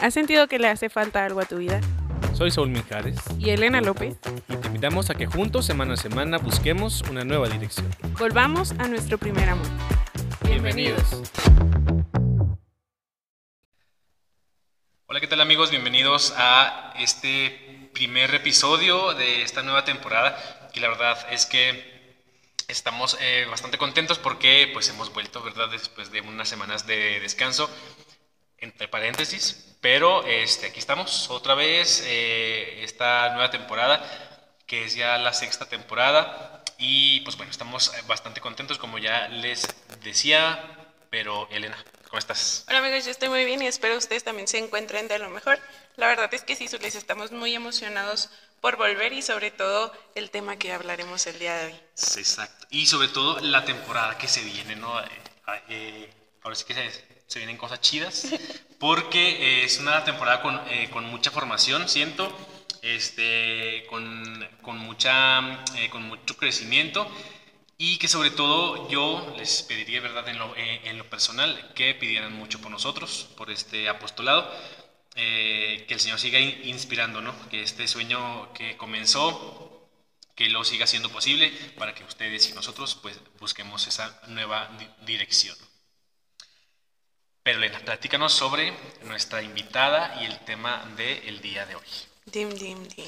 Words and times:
¿Has 0.00 0.14
sentido 0.14 0.46
que 0.46 0.60
le 0.60 0.68
hace 0.68 0.88
falta 0.88 1.24
algo 1.24 1.40
a 1.40 1.44
tu 1.44 1.56
vida? 1.56 1.80
Soy 2.32 2.52
Saúl 2.52 2.68
Mijares 2.68 3.16
Y 3.36 3.50
Elena 3.50 3.80
López. 3.80 4.16
y 4.48 4.56
te 4.56 4.68
invitamos 4.68 5.10
a 5.10 5.16
que 5.16 5.26
juntos, 5.26 5.66
semana 5.66 5.94
a 5.94 5.96
semana, 5.96 6.38
busquemos 6.38 7.02
una 7.10 7.24
nueva 7.24 7.48
dirección. 7.48 7.92
Volvamos 8.16 8.70
a 8.78 8.86
nuestro 8.86 9.18
primer 9.18 9.48
amor. 9.48 9.66
Hola, 15.06 15.20
¿qué 15.20 15.26
tal 15.26 15.40
amigos? 15.40 15.70
Bienvenidos 15.72 16.32
a 16.36 16.94
este 17.00 17.90
primer 17.92 18.32
episodio 18.36 19.14
de 19.14 19.42
esta 19.42 19.62
nueva 19.62 19.84
temporada. 19.84 20.38
Y 20.74 20.78
la 20.80 20.90
verdad 20.90 21.18
es 21.32 21.44
que 21.44 22.14
estamos 22.68 23.18
eh, 23.20 23.46
bastante 23.50 23.78
contentos 23.78 24.20
porque 24.20 24.70
pues 24.72 24.88
hemos 24.90 25.12
vuelto, 25.12 25.42
¿verdad? 25.42 25.70
Después 25.70 26.12
de 26.12 26.20
unas 26.20 26.48
semanas 26.48 26.86
de 26.86 27.18
descanso, 27.18 27.68
entre 28.58 28.86
paréntesis. 28.86 29.67
Pero 29.80 30.24
este, 30.24 30.66
aquí 30.66 30.78
estamos 30.78 31.30
otra 31.30 31.54
vez, 31.54 32.02
eh, 32.06 32.82
esta 32.82 33.30
nueva 33.30 33.50
temporada, 33.50 34.04
que 34.66 34.84
es 34.84 34.94
ya 34.94 35.18
la 35.18 35.32
sexta 35.32 35.66
temporada. 35.66 36.64
Y 36.78 37.20
pues 37.20 37.36
bueno, 37.36 37.50
estamos 37.50 37.92
bastante 38.06 38.40
contentos, 38.40 38.78
como 38.78 38.98
ya 38.98 39.28
les 39.28 39.66
decía. 40.02 40.74
Pero 41.10 41.48
Elena, 41.50 41.76
¿cómo 42.08 42.18
estás? 42.18 42.64
Hola 42.68 42.78
amigos, 42.78 43.04
yo 43.04 43.10
estoy 43.10 43.28
muy 43.28 43.44
bien 43.44 43.62
y 43.62 43.66
espero 43.66 43.96
ustedes 43.96 44.24
también 44.24 44.46
se 44.46 44.58
encuentren 44.58 45.08
de 45.08 45.18
lo 45.18 45.30
mejor. 45.30 45.58
La 45.96 46.06
verdad 46.06 46.32
es 46.34 46.42
que 46.42 46.54
sí, 46.54 46.68
les 46.80 46.94
estamos 46.94 47.32
muy 47.32 47.54
emocionados 47.54 48.30
por 48.60 48.76
volver 48.76 49.12
y 49.12 49.22
sobre 49.22 49.50
todo 49.50 49.92
el 50.14 50.30
tema 50.30 50.56
que 50.56 50.72
hablaremos 50.72 51.26
el 51.26 51.38
día 51.38 51.56
de 51.56 51.66
hoy. 51.66 51.80
Sí, 51.94 52.20
Exacto. 52.20 52.66
Y 52.70 52.86
sobre 52.86 53.08
todo 53.08 53.40
la 53.40 53.64
temporada 53.64 54.18
que 54.18 54.28
se 54.28 54.42
viene, 54.42 54.76
¿no? 54.76 55.00
Eh, 55.00 55.08
eh, 55.68 56.12
ahora 56.42 56.56
sí 56.56 56.64
que 56.64 56.74
se, 56.74 57.07
se 57.28 57.38
vienen 57.38 57.56
cosas 57.58 57.80
chidas, 57.80 58.26
porque 58.80 59.60
eh, 59.62 59.64
es 59.64 59.78
una 59.78 60.04
temporada 60.04 60.42
con, 60.42 60.60
eh, 60.70 60.88
con 60.90 61.04
mucha 61.04 61.30
formación, 61.30 61.88
siento, 61.88 62.34
este, 62.82 63.84
con, 63.88 64.48
con, 64.62 64.78
mucha, 64.78 65.62
eh, 65.76 65.90
con 65.90 66.02
mucho 66.04 66.36
crecimiento 66.36 67.10
y 67.76 67.98
que 67.98 68.08
sobre 68.08 68.30
todo 68.30 68.88
yo 68.90 69.34
les 69.38 69.62
pediría, 69.62 70.00
¿verdad?, 70.00 70.28
en 70.28 70.38
lo, 70.38 70.54
en 70.56 70.98
lo 70.98 71.08
personal, 71.08 71.72
que 71.74 71.94
pidieran 71.94 72.32
mucho 72.34 72.60
por 72.60 72.70
nosotros, 72.72 73.28
por 73.36 73.50
este 73.50 73.88
apostolado, 73.88 74.50
que 75.14 75.86
el 75.88 76.00
Señor 76.00 76.18
siga 76.18 76.38
in- 76.40 76.60
inspirando, 76.64 77.20
¿no? 77.20 77.34
Que 77.50 77.62
este 77.62 77.86
sueño 77.88 78.52
que 78.52 78.76
comenzó, 78.76 79.88
que 80.34 80.48
lo 80.48 80.64
siga 80.64 80.86
siendo 80.86 81.10
posible 81.10 81.50
para 81.76 81.94
que 81.94 82.04
ustedes 82.04 82.48
y 82.50 82.54
nosotros 82.54 82.96
pues 83.02 83.20
busquemos 83.40 83.86
esa 83.86 84.20
nueva 84.28 84.70
di- 84.78 84.88
dirección. 85.06 85.56
Pero 87.48 87.60
Elena, 87.60 87.78
platícanos 87.78 88.34
sobre 88.34 88.74
nuestra 89.04 89.40
invitada 89.40 90.14
y 90.20 90.26
el 90.26 90.38
tema 90.40 90.84
del 90.98 91.40
día 91.40 91.64
de 91.64 91.76
hoy. 91.76 91.86
Dim, 92.26 92.50
dim, 92.50 92.86
dim. 92.88 93.06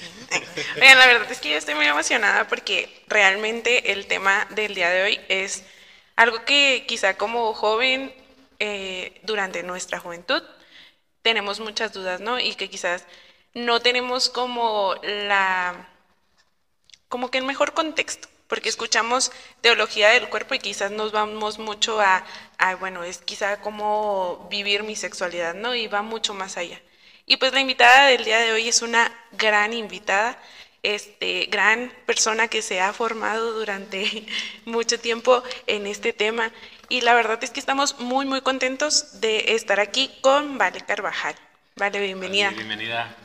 Oigan, 0.77 0.98
la 0.98 1.06
verdad 1.08 1.30
es 1.30 1.41
que 1.41 1.50
yo 1.50 1.58
estoy 1.58 1.74
muy 1.74 1.84
emocionada 1.84 2.48
porque 2.48 3.05
realmente 3.06 3.92
el 3.92 4.06
tema 4.06 4.46
del 4.48 4.74
día 4.74 4.88
de 4.88 5.02
hoy 5.02 5.20
es 5.28 5.66
algo 6.16 6.42
que 6.46 6.86
quizá 6.88 7.18
como 7.18 7.52
joven 7.52 8.14
eh, 8.61 9.20
durante 9.24 9.62
nuestra 9.62 10.00
juventud 10.00 10.42
tenemos 11.20 11.61
muchas 11.61 11.92
dudas, 11.92 12.22
¿no? 12.22 12.41
Y 12.41 12.55
que 12.55 12.70
quizás 12.70 13.05
no 13.52 13.80
tenemos 13.80 14.30
como 14.30 14.94
la, 15.02 15.86
como 17.11 17.30
que 17.30 17.36
el 17.36 17.44
mejor 17.44 17.74
contexto, 17.74 18.28
porque 18.50 18.68
escuchamos 18.68 19.32
teología 19.62 20.10
del 20.10 20.28
cuerpo 20.28 20.54
y 20.54 20.58
quizás 20.58 20.90
nos 20.90 21.12
vamos 21.12 21.58
mucho 21.58 22.00
a, 22.00 22.26
a, 22.58 22.74
bueno, 22.74 23.04
es 23.04 23.18
quizá 23.18 23.60
como 23.62 24.48
vivir 24.50 24.82
mi 24.82 24.96
sexualidad, 24.96 25.54
¿no? 25.54 25.74
Y 25.74 25.86
va 25.86 26.02
mucho 26.02 26.34
más 26.34 26.58
allá. 26.58 26.78
Y 27.26 27.36
pues 27.36 27.52
la 27.52 27.60
invitada 27.60 28.08
del 28.08 28.24
día 28.24 28.40
de 28.40 28.50
hoy 28.50 28.68
es 28.68 28.82
una 28.82 29.16
gran 29.30 29.72
invitada, 29.72 30.36
este, 30.83 31.46
gran 31.46 31.92
persona 32.06 32.48
que 32.48 32.60
se 32.60 32.80
ha 32.80 32.92
formado 32.92 33.52
durante 33.52 34.27
mucho 34.64 34.98
tiempo 34.98 35.44
en 35.68 35.86
este 35.86 36.12
tema. 36.12 36.50
Y 36.89 37.02
la 37.02 37.14
verdad 37.14 37.39
es 37.44 37.50
que 37.50 37.60
estamos 37.60 38.00
muy, 38.00 38.27
muy 38.27 38.40
contentos 38.40 39.20
de 39.20 39.55
estar 39.55 39.78
aquí 39.78 40.10
con 40.22 40.58
Vale 40.58 40.80
Carvajal. 40.80 41.36
Vale, 41.77 42.00
bienvenida. 42.00 42.46
Vale, 42.46 42.56
bienvenida. 42.56 43.16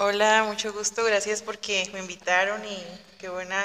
Hola, 0.00 0.42
mucho 0.44 0.72
gusto, 0.72 1.04
gracias 1.04 1.40
porque 1.40 1.88
me 1.92 2.00
invitaron 2.00 2.64
y 2.64 2.82
qué 3.20 3.28
buena 3.28 3.62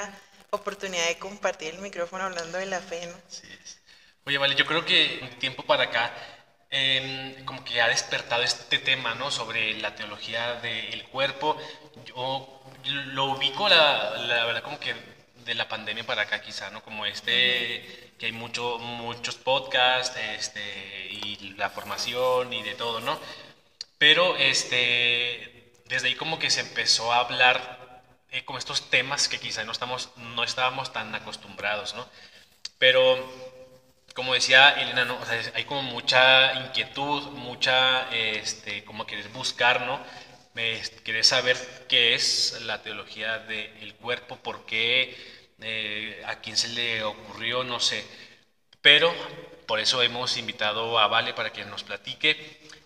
oportunidad 0.56 1.06
de 1.06 1.18
compartir 1.18 1.74
el 1.74 1.80
micrófono 1.80 2.24
hablando 2.24 2.58
de 2.58 2.66
la 2.66 2.80
fe, 2.80 3.06
¿no? 3.06 3.16
Es. 3.28 3.80
Oye, 4.24 4.38
vale, 4.38 4.56
yo 4.56 4.66
creo 4.66 4.84
que 4.84 5.20
un 5.22 5.38
tiempo 5.38 5.62
para 5.62 5.84
acá, 5.84 6.12
eh, 6.70 7.42
como 7.44 7.64
que 7.64 7.80
ha 7.80 7.88
despertado 7.88 8.42
este 8.42 8.78
tema, 8.78 9.14
¿no? 9.14 9.30
Sobre 9.30 9.74
la 9.78 9.94
teología 9.94 10.54
del 10.54 11.04
cuerpo. 11.04 11.56
Yo 12.04 12.62
lo 12.84 13.26
ubico, 13.26 13.68
la, 13.68 14.16
la 14.16 14.44
verdad, 14.46 14.62
como 14.62 14.80
que 14.80 14.94
de 15.44 15.54
la 15.54 15.68
pandemia 15.68 16.04
para 16.04 16.22
acá, 16.22 16.42
quizá, 16.42 16.70
¿no? 16.70 16.82
Como 16.82 17.06
este, 17.06 18.12
que 18.18 18.26
hay 18.26 18.32
mucho, 18.32 18.78
muchos 18.78 19.36
podcasts, 19.36 20.16
este, 20.16 21.08
y 21.10 21.54
la 21.56 21.70
formación 21.70 22.52
y 22.52 22.62
de 22.62 22.74
todo, 22.74 23.00
¿no? 23.00 23.18
Pero, 23.98 24.36
este, 24.36 25.72
desde 25.86 26.08
ahí 26.08 26.14
como 26.16 26.38
que 26.38 26.50
se 26.50 26.60
empezó 26.60 27.12
a 27.12 27.20
hablar 27.20 27.85
eh, 28.30 28.44
como 28.44 28.58
estos 28.58 28.90
temas 28.90 29.28
que 29.28 29.38
quizá 29.40 29.64
no, 29.64 29.72
estamos, 29.72 30.10
no 30.16 30.44
estábamos 30.44 30.92
tan 30.92 31.14
acostumbrados, 31.14 31.94
¿no? 31.94 32.08
Pero, 32.78 33.18
como 34.14 34.34
decía 34.34 34.70
Elena, 34.70 35.04
¿no? 35.04 35.18
O 35.18 35.26
sea, 35.26 35.40
hay 35.54 35.64
como 35.64 35.82
mucha 35.82 36.54
inquietud, 36.54 37.24
mucha, 37.32 38.04
este, 38.10 38.82
como 38.84 39.06
querer 39.06 39.28
buscar, 39.28 39.80
¿no? 39.80 40.00
Es- 40.54 40.90
querer 41.02 41.24
saber 41.24 41.56
qué 41.88 42.14
es 42.14 42.56
la 42.62 42.78
teología 42.82 43.38
del 43.38 43.94
cuerpo, 43.94 44.36
por 44.38 44.64
qué, 44.64 45.10
eh, 45.60 46.22
a 46.26 46.36
quién 46.36 46.56
se 46.56 46.68
le 46.68 47.02
ocurrió, 47.04 47.62
no 47.64 47.78
sé. 47.80 48.06
Pero 48.80 49.14
por 49.66 49.80
eso 49.80 50.02
hemos 50.02 50.36
invitado 50.36 50.98
a 50.98 51.08
Vale 51.08 51.34
para 51.34 51.50
que 51.52 51.64
nos 51.64 51.84
platique 51.84 52.38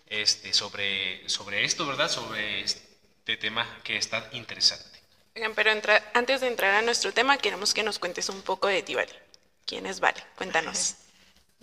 este, 0.07 0.53
sobre, 0.53 1.27
sobre 1.29 1.63
esto, 1.65 1.85
¿verdad? 1.87 2.09
Sobre 2.09 2.61
este 2.61 3.37
tema 3.37 3.67
que 3.83 3.97
es 3.97 4.09
tan 4.09 4.25
interesante. 4.31 4.90
Oigan, 5.35 5.53
pero 5.55 5.71
entra- 5.71 6.03
antes 6.13 6.41
de 6.41 6.47
entrar 6.47 6.73
a 6.75 6.81
nuestro 6.81 7.13
tema, 7.13 7.37
queremos 7.37 7.73
que 7.73 7.83
nos 7.83 7.99
cuentes 7.99 8.29
un 8.29 8.41
poco 8.41 8.67
de 8.67 8.83
ti, 8.83 8.95
Vale. 8.95 9.13
¿Quién 9.65 9.85
es 9.85 9.99
Vale? 9.99 10.23
Cuéntanos. 10.35 10.95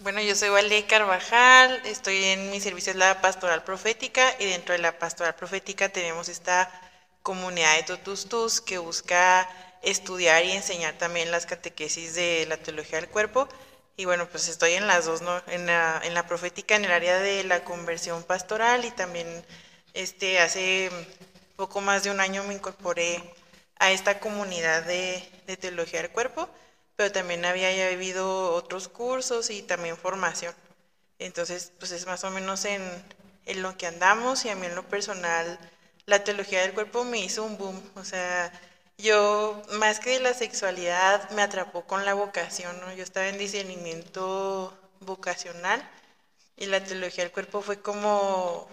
Bueno, 0.00 0.20
yo 0.22 0.34
soy 0.36 0.48
Vale 0.50 0.86
Carvajal, 0.86 1.82
estoy 1.84 2.22
en 2.24 2.50
mi 2.52 2.60
servicio 2.60 2.92
es 2.92 2.96
la 2.98 3.20
pastoral 3.20 3.64
profética 3.64 4.34
y 4.38 4.46
dentro 4.46 4.72
de 4.74 4.78
la 4.80 4.98
pastoral 4.98 5.34
profética 5.34 5.88
tenemos 5.88 6.28
esta 6.28 6.70
comunidad 7.22 7.76
de 7.76 7.82
Totus 7.82 8.28
Tus 8.28 8.60
que 8.60 8.78
busca 8.78 9.48
estudiar 9.82 10.44
y 10.44 10.52
enseñar 10.52 10.94
también 10.98 11.30
las 11.32 11.46
catequesis 11.46 12.14
de 12.14 12.46
la 12.48 12.58
teología 12.58 13.00
del 13.00 13.10
cuerpo. 13.10 13.48
Y 13.96 14.04
bueno, 14.04 14.28
pues 14.28 14.48
estoy 14.48 14.74
en 14.74 14.86
las 14.86 15.06
dos, 15.06 15.22
¿no? 15.22 15.42
En 15.48 15.66
la, 15.66 16.00
en 16.04 16.14
la 16.14 16.26
profética, 16.28 16.76
en 16.76 16.84
el 16.84 16.92
área 16.92 17.18
de 17.18 17.44
la 17.44 17.64
conversión 17.64 18.22
pastoral 18.22 18.84
y 18.84 18.92
también 18.92 19.44
este, 19.94 20.38
hace 20.40 20.90
poco 21.56 21.80
más 21.80 22.04
de 22.04 22.10
un 22.10 22.20
año 22.20 22.44
me 22.44 22.54
incorporé 22.54 23.22
a 23.78 23.90
esta 23.92 24.20
comunidad 24.20 24.84
de, 24.84 25.22
teología 25.60 26.02
del 26.02 26.10
cuerpo, 26.10 26.48
pero 26.96 27.12
también 27.12 27.44
había 27.44 27.72
ya 27.74 27.88
vivido 27.90 28.52
otros 28.54 28.88
cursos 28.88 29.50
y 29.50 29.62
también 29.62 29.96
formación. 29.96 30.54
Entonces, 31.18 31.72
pues 31.78 31.92
es 31.92 32.06
más 32.06 32.24
o 32.24 32.30
menos 32.30 32.64
en, 32.64 32.82
en 33.46 33.62
lo 33.62 33.76
que 33.76 33.86
andamos 33.86 34.44
y 34.44 34.50
a 34.50 34.56
mí 34.56 34.66
en 34.66 34.74
lo 34.74 34.84
personal, 34.88 35.58
la 36.06 36.24
teología 36.24 36.62
del 36.62 36.74
cuerpo 36.74 37.04
me 37.04 37.18
hizo 37.18 37.44
un 37.44 37.58
boom. 37.58 37.82
O 37.96 38.04
sea, 38.04 38.52
yo 38.98 39.62
más 39.74 40.00
que 40.00 40.10
de 40.10 40.20
la 40.20 40.34
sexualidad 40.34 41.30
me 41.30 41.42
atrapó 41.42 41.84
con 41.84 42.04
la 42.04 42.14
vocación, 42.14 42.80
¿no? 42.80 42.92
Yo 42.94 43.04
estaba 43.04 43.28
en 43.28 43.38
discernimiento 43.38 44.76
vocacional 45.00 45.88
y 46.56 46.66
la 46.66 46.82
teología 46.82 47.24
del 47.24 47.32
cuerpo 47.32 47.62
fue 47.62 47.80
como 47.80 48.68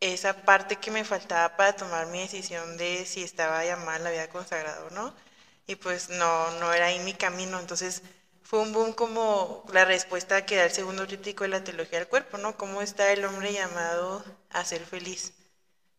esa 0.00 0.44
parte 0.44 0.76
que 0.76 0.90
me 0.90 1.04
faltaba 1.04 1.56
para 1.56 1.74
tomar 1.74 2.06
mi 2.06 2.20
decisión 2.20 2.76
de 2.76 3.04
si 3.06 3.22
estaba 3.22 3.64
llamada 3.64 3.96
a 3.96 3.98
la 4.00 4.10
vida 4.10 4.28
consagrada 4.28 4.84
o 4.86 4.90
no. 4.90 5.14
Y 5.66 5.76
pues 5.76 6.08
no, 6.10 6.50
no 6.52 6.72
era 6.72 6.86
ahí 6.86 6.98
mi 7.00 7.14
camino. 7.14 7.58
Entonces 7.60 8.02
fue 8.42 8.60
un 8.60 8.72
boom 8.72 8.92
como 8.94 9.64
la 9.72 9.84
respuesta 9.84 10.46
que 10.46 10.56
da 10.56 10.64
el 10.64 10.72
segundo 10.72 11.06
crítico 11.06 11.44
de 11.44 11.48
la 11.50 11.64
teología 11.64 11.98
del 11.98 12.08
cuerpo, 12.08 12.38
¿no? 12.38 12.56
¿Cómo 12.56 12.82
está 12.82 13.12
el 13.12 13.24
hombre 13.24 13.52
llamado 13.52 14.24
a 14.50 14.64
ser 14.64 14.84
feliz? 14.86 15.34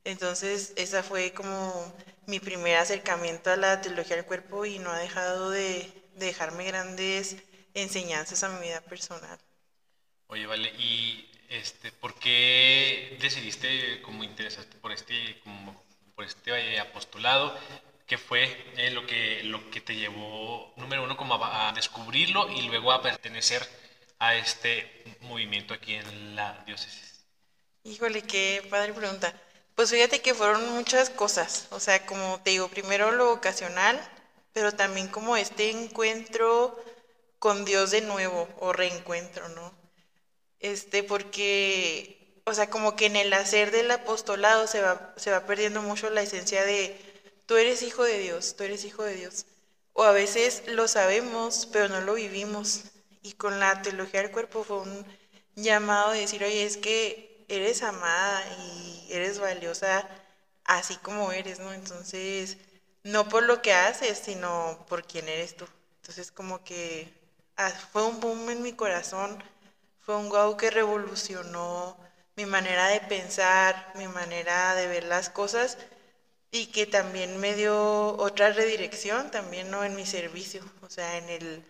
Entonces 0.03 0.73
esa 0.75 1.03
fue 1.03 1.33
como 1.33 1.93
mi 2.27 2.39
primer 2.41 2.77
acercamiento 2.77 3.49
a 3.51 3.57
la 3.57 3.81
teología 3.81 4.17
del 4.17 4.25
cuerpo 4.25 4.65
y 4.65 4.79
no 4.79 4.91
ha 4.91 4.99
dejado 4.99 5.51
de, 5.51 5.91
de 6.15 6.25
dejarme 6.27 6.65
grandes 6.65 7.37
enseñanzas 7.73 8.43
a 8.43 8.49
mi 8.49 8.67
vida 8.67 8.81
personal. 8.81 9.39
Oye, 10.27 10.45
vale, 10.45 10.71
¿y 10.77 11.28
este, 11.49 11.91
por 11.91 12.15
qué 12.15 13.17
decidiste 13.21 14.01
como 14.01 14.23
interesarte 14.23 14.77
por 14.77 14.91
este, 14.91 15.39
como, 15.43 15.83
por 16.15 16.25
este 16.25 16.51
eh, 16.51 16.79
apostolado? 16.79 17.57
¿Qué 18.07 18.17
fue 18.17 18.43
eh, 18.77 18.91
lo, 18.91 19.05
que, 19.05 19.43
lo 19.43 19.69
que 19.69 19.81
te 19.81 19.95
llevó, 19.95 20.73
número 20.77 21.03
uno, 21.03 21.15
como 21.15 21.35
a, 21.35 21.69
a 21.69 21.73
descubrirlo 21.73 22.49
y 22.51 22.63
luego 22.63 22.91
a 22.91 23.01
pertenecer 23.01 23.67
a 24.19 24.35
este 24.35 25.03
movimiento 25.21 25.73
aquí 25.73 25.93
en 25.95 26.35
la 26.35 26.63
diócesis? 26.65 27.25
Híjole, 27.83 28.21
qué 28.21 28.65
padre 28.69 28.93
pregunta. 28.93 29.33
Pues 29.75 29.91
fíjate 29.91 30.21
que 30.21 30.33
fueron 30.33 30.73
muchas 30.73 31.09
cosas, 31.09 31.67
o 31.71 31.79
sea, 31.79 32.05
como 32.05 32.41
te 32.41 32.51
digo, 32.51 32.67
primero 32.67 33.11
lo 33.11 33.31
ocasional, 33.31 33.97
pero 34.51 34.73
también 34.73 35.07
como 35.07 35.37
este 35.37 35.69
encuentro 35.69 36.77
con 37.39 37.63
Dios 37.63 37.91
de 37.91 38.01
nuevo 38.01 38.49
o 38.59 38.73
reencuentro, 38.73 39.47
¿no? 39.49 39.73
Este, 40.59 41.03
porque, 41.03 42.41
o 42.45 42.53
sea, 42.53 42.69
como 42.69 42.95
que 42.95 43.05
en 43.07 43.15
el 43.15 43.33
hacer 43.33 43.71
del 43.71 43.91
apostolado 43.91 44.67
se 44.67 44.81
va, 44.81 45.13
se 45.17 45.31
va 45.31 45.45
perdiendo 45.45 45.81
mucho 45.81 46.09
la 46.09 46.21
esencia 46.21 46.63
de, 46.65 46.99
tú 47.45 47.57
eres 47.57 47.81
hijo 47.83 48.03
de 48.03 48.19
Dios, 48.19 48.55
tú 48.55 48.63
eres 48.63 48.85
hijo 48.85 49.03
de 49.03 49.15
Dios. 49.15 49.45
O 49.93 50.03
a 50.03 50.11
veces 50.11 50.63
lo 50.67 50.87
sabemos, 50.87 51.67
pero 51.71 51.87
no 51.89 52.01
lo 52.01 52.13
vivimos. 52.15 52.85
Y 53.21 53.33
con 53.33 53.59
la 53.59 53.81
teología 53.81 54.21
del 54.21 54.31
cuerpo 54.31 54.63
fue 54.63 54.79
un 54.79 55.05
llamado 55.55 56.11
de 56.11 56.21
decir, 56.21 56.43
oye, 56.43 56.65
es 56.65 56.77
que 56.77 57.45
eres 57.49 57.83
amada 57.83 58.43
y 58.59 59.07
eres 59.11 59.39
valiosa 59.39 60.07
así 60.65 60.95
como 60.97 61.31
eres, 61.31 61.59
¿no? 61.59 61.73
Entonces, 61.73 62.57
no 63.03 63.27
por 63.29 63.43
lo 63.43 63.61
que 63.61 63.73
haces, 63.73 64.19
sino 64.19 64.85
por 64.87 65.05
quién 65.05 65.27
eres 65.27 65.55
tú. 65.57 65.65
Entonces, 66.01 66.31
como 66.31 66.63
que 66.63 67.11
ah, 67.57 67.71
fue 67.91 68.03
un 68.05 68.19
boom 68.19 68.49
en 68.49 68.61
mi 68.61 68.73
corazón, 68.73 69.43
fue 70.09 70.17
un 70.17 70.57
que 70.57 70.71
revolucionó 70.71 71.95
mi 72.35 72.47
manera 72.47 72.87
de 72.87 72.99
pensar, 72.99 73.93
mi 73.93 74.07
manera 74.07 74.73
de 74.73 74.87
ver 74.87 75.03
las 75.03 75.29
cosas 75.29 75.77
y 76.49 76.65
que 76.71 76.87
también 76.87 77.37
me 77.39 77.53
dio 77.53 78.17
otra 78.17 78.51
redirección 78.51 79.29
también 79.29 79.69
no 79.69 79.83
en 79.83 79.95
mi 79.95 80.07
servicio, 80.07 80.63
o 80.81 80.89
sea, 80.89 81.17
en 81.19 81.29
el 81.29 81.63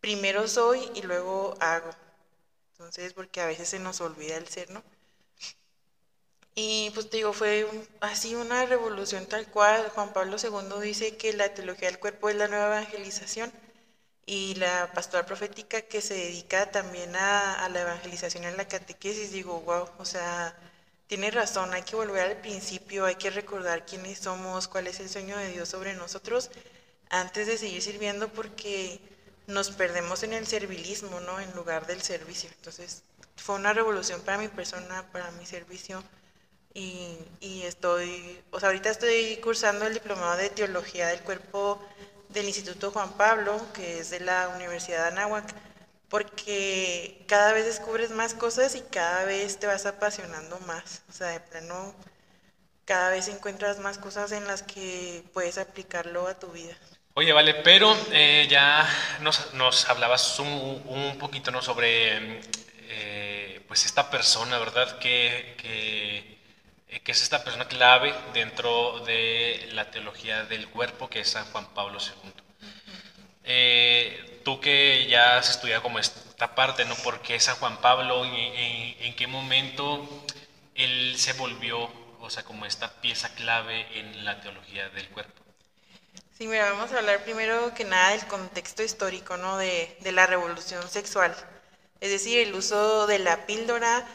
primero 0.00 0.48
soy 0.48 0.90
y 0.94 1.02
luego 1.02 1.58
hago. 1.60 1.90
Entonces, 2.72 3.12
porque 3.12 3.42
a 3.42 3.46
veces 3.46 3.68
se 3.68 3.78
nos 3.78 4.00
olvida 4.00 4.38
el 4.38 4.48
ser, 4.48 4.70
¿no? 4.70 4.82
Y 6.54 6.90
pues 6.94 7.10
te 7.10 7.18
digo, 7.18 7.34
fue 7.34 7.68
así 8.00 8.34
una 8.34 8.64
revolución 8.64 9.26
tal 9.26 9.46
cual. 9.48 9.90
Juan 9.90 10.14
Pablo 10.14 10.38
II 10.42 10.80
dice 10.80 11.18
que 11.18 11.34
la 11.34 11.52
teología 11.52 11.88
del 11.90 12.00
cuerpo 12.00 12.30
es 12.30 12.36
la 12.36 12.48
nueva 12.48 12.78
evangelización 12.78 13.52
y 14.26 14.54
la 14.54 14.90
pastoral 14.92 15.26
profética 15.26 15.82
que 15.82 16.00
se 16.00 16.14
dedica 16.14 16.70
también 16.70 17.14
a, 17.16 17.68
la 17.68 17.80
evangelización 17.82 18.44
en 18.44 18.56
la 18.56 18.66
catequesis. 18.66 19.32
Digo, 19.32 19.60
wow, 19.60 19.88
o 19.98 20.04
sea, 20.04 20.56
tiene 21.06 21.30
razón, 21.30 21.74
hay 21.74 21.82
que 21.82 21.96
volver 21.96 22.22
al 22.22 22.36
principio, 22.38 23.04
hay 23.04 23.16
que 23.16 23.30
recordar 23.30 23.84
quiénes 23.84 24.18
somos, 24.20 24.68
cuál 24.68 24.86
es 24.86 25.00
el 25.00 25.08
sueño 25.08 25.36
de 25.36 25.52
Dios 25.52 25.68
sobre 25.68 25.94
nosotros 25.94 26.50
antes 27.10 27.46
de 27.46 27.58
seguir 27.58 27.82
sirviendo 27.82 28.28
porque 28.28 29.00
nos 29.46 29.70
perdemos 29.70 30.22
en 30.22 30.32
el 30.32 30.46
servilismo, 30.46 31.20
¿no? 31.20 31.38
En 31.40 31.54
lugar 31.54 31.86
del 31.86 32.02
servicio. 32.02 32.50
Entonces, 32.56 33.02
fue 33.36 33.56
una 33.56 33.72
revolución 33.72 34.20
para 34.22 34.38
mi 34.38 34.48
persona, 34.48 35.06
para 35.12 35.30
mi 35.32 35.44
servicio 35.46 36.02
y, 36.72 37.18
y 37.40 37.62
estoy, 37.62 38.42
o 38.50 38.58
sea, 38.58 38.70
ahorita 38.70 38.90
estoy 38.90 39.36
cursando 39.42 39.86
el 39.86 39.94
diplomado 39.94 40.36
de 40.38 40.50
Teología 40.50 41.08
del 41.08 41.20
Cuerpo 41.20 41.80
del 42.34 42.46
Instituto 42.46 42.90
Juan 42.90 43.12
Pablo, 43.12 43.64
que 43.72 44.00
es 44.00 44.10
de 44.10 44.20
la 44.20 44.48
Universidad 44.48 45.02
de 45.02 45.08
Anáhuac 45.08 45.54
porque 46.14 47.24
cada 47.26 47.52
vez 47.52 47.64
descubres 47.64 48.10
más 48.10 48.34
cosas 48.34 48.76
y 48.76 48.82
cada 48.82 49.24
vez 49.24 49.58
te 49.58 49.66
vas 49.66 49.84
apasionando 49.84 50.60
más. 50.60 51.02
O 51.08 51.12
sea, 51.12 51.26
de 51.26 51.40
plano, 51.40 51.92
cada 52.84 53.10
vez 53.10 53.26
encuentras 53.26 53.80
más 53.80 53.98
cosas 53.98 54.30
en 54.30 54.46
las 54.46 54.62
que 54.62 55.24
puedes 55.32 55.58
aplicarlo 55.58 56.28
a 56.28 56.38
tu 56.38 56.46
vida. 56.52 56.76
Oye, 57.14 57.32
vale, 57.32 57.54
pero 57.54 57.96
eh, 58.12 58.46
ya 58.48 58.88
nos, 59.22 59.90
hablabas 59.90 60.38
un, 60.38 61.16
poquito 61.18 61.50
¿no? 61.50 61.60
sobre 61.62 62.40
eh, 62.90 63.60
pues 63.66 63.84
esta 63.84 64.08
persona, 64.08 64.56
¿verdad? 64.60 65.00
Que, 65.00 66.38
que, 67.02 67.12
es 67.12 67.22
esta 67.22 67.42
persona 67.42 67.66
clave 67.66 68.14
dentro 68.32 69.00
de 69.00 69.68
la 69.72 69.90
teología 69.90 70.44
del 70.44 70.68
cuerpo, 70.68 71.08
que 71.08 71.20
es 71.20 71.30
San 71.30 71.44
Juan 71.46 71.66
Pablo 71.74 71.98
II. 72.00 72.32
Eh, 73.44 74.40
tú 74.44 74.60
que 74.60 75.06
ya 75.08 75.38
has 75.38 75.50
estudiado 75.50 75.82
como 75.82 75.98
esta 75.98 76.54
parte, 76.54 76.84
¿no? 76.84 76.94
¿Por 76.96 77.20
qué 77.20 77.38
San 77.40 77.56
Juan 77.56 77.78
Pablo? 77.78 78.24
¿En, 78.24 78.32
en 79.00 79.16
qué 79.16 79.26
momento 79.26 80.08
él 80.74 81.14
se 81.18 81.32
volvió, 81.34 81.90
o 82.20 82.30
sea, 82.30 82.44
como 82.44 82.66
esta 82.66 83.00
pieza 83.00 83.34
clave 83.34 83.86
en 83.98 84.24
la 84.24 84.40
teología 84.40 84.88
del 84.90 85.08
cuerpo? 85.08 85.42
Sí, 86.36 86.48
mira, 86.48 86.70
vamos 86.72 86.92
a 86.92 86.98
hablar 86.98 87.22
primero 87.22 87.72
que 87.74 87.84
nada 87.84 88.10
del 88.10 88.26
contexto 88.26 88.82
histórico, 88.82 89.36
¿no? 89.36 89.56
De 89.56 90.12
la 90.12 90.26
revolución 90.26 90.88
sexual. 90.88 91.34
Es 92.00 92.10
decir, 92.10 92.38
el 92.40 92.54
uso 92.54 93.06
de 93.06 93.18
la 93.18 93.46
píldora 93.46 94.06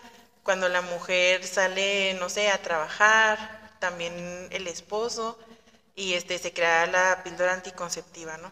cuando 0.44 0.69
la 0.69 0.81
mujer 0.81 1.45
sale, 1.45 2.13
no 2.15 2.30
sé, 2.30 2.50
a 2.50 2.62
trabajar, 2.62 3.77
también 3.80 4.47
el 4.51 4.68
esposo, 4.68 5.38
y 5.95 6.13
este, 6.13 6.38
se 6.39 6.53
crea 6.53 6.86
la 6.88 7.24
píldora 7.24 7.53
anticonceptiva, 7.53 8.38
¿no? 8.38 8.51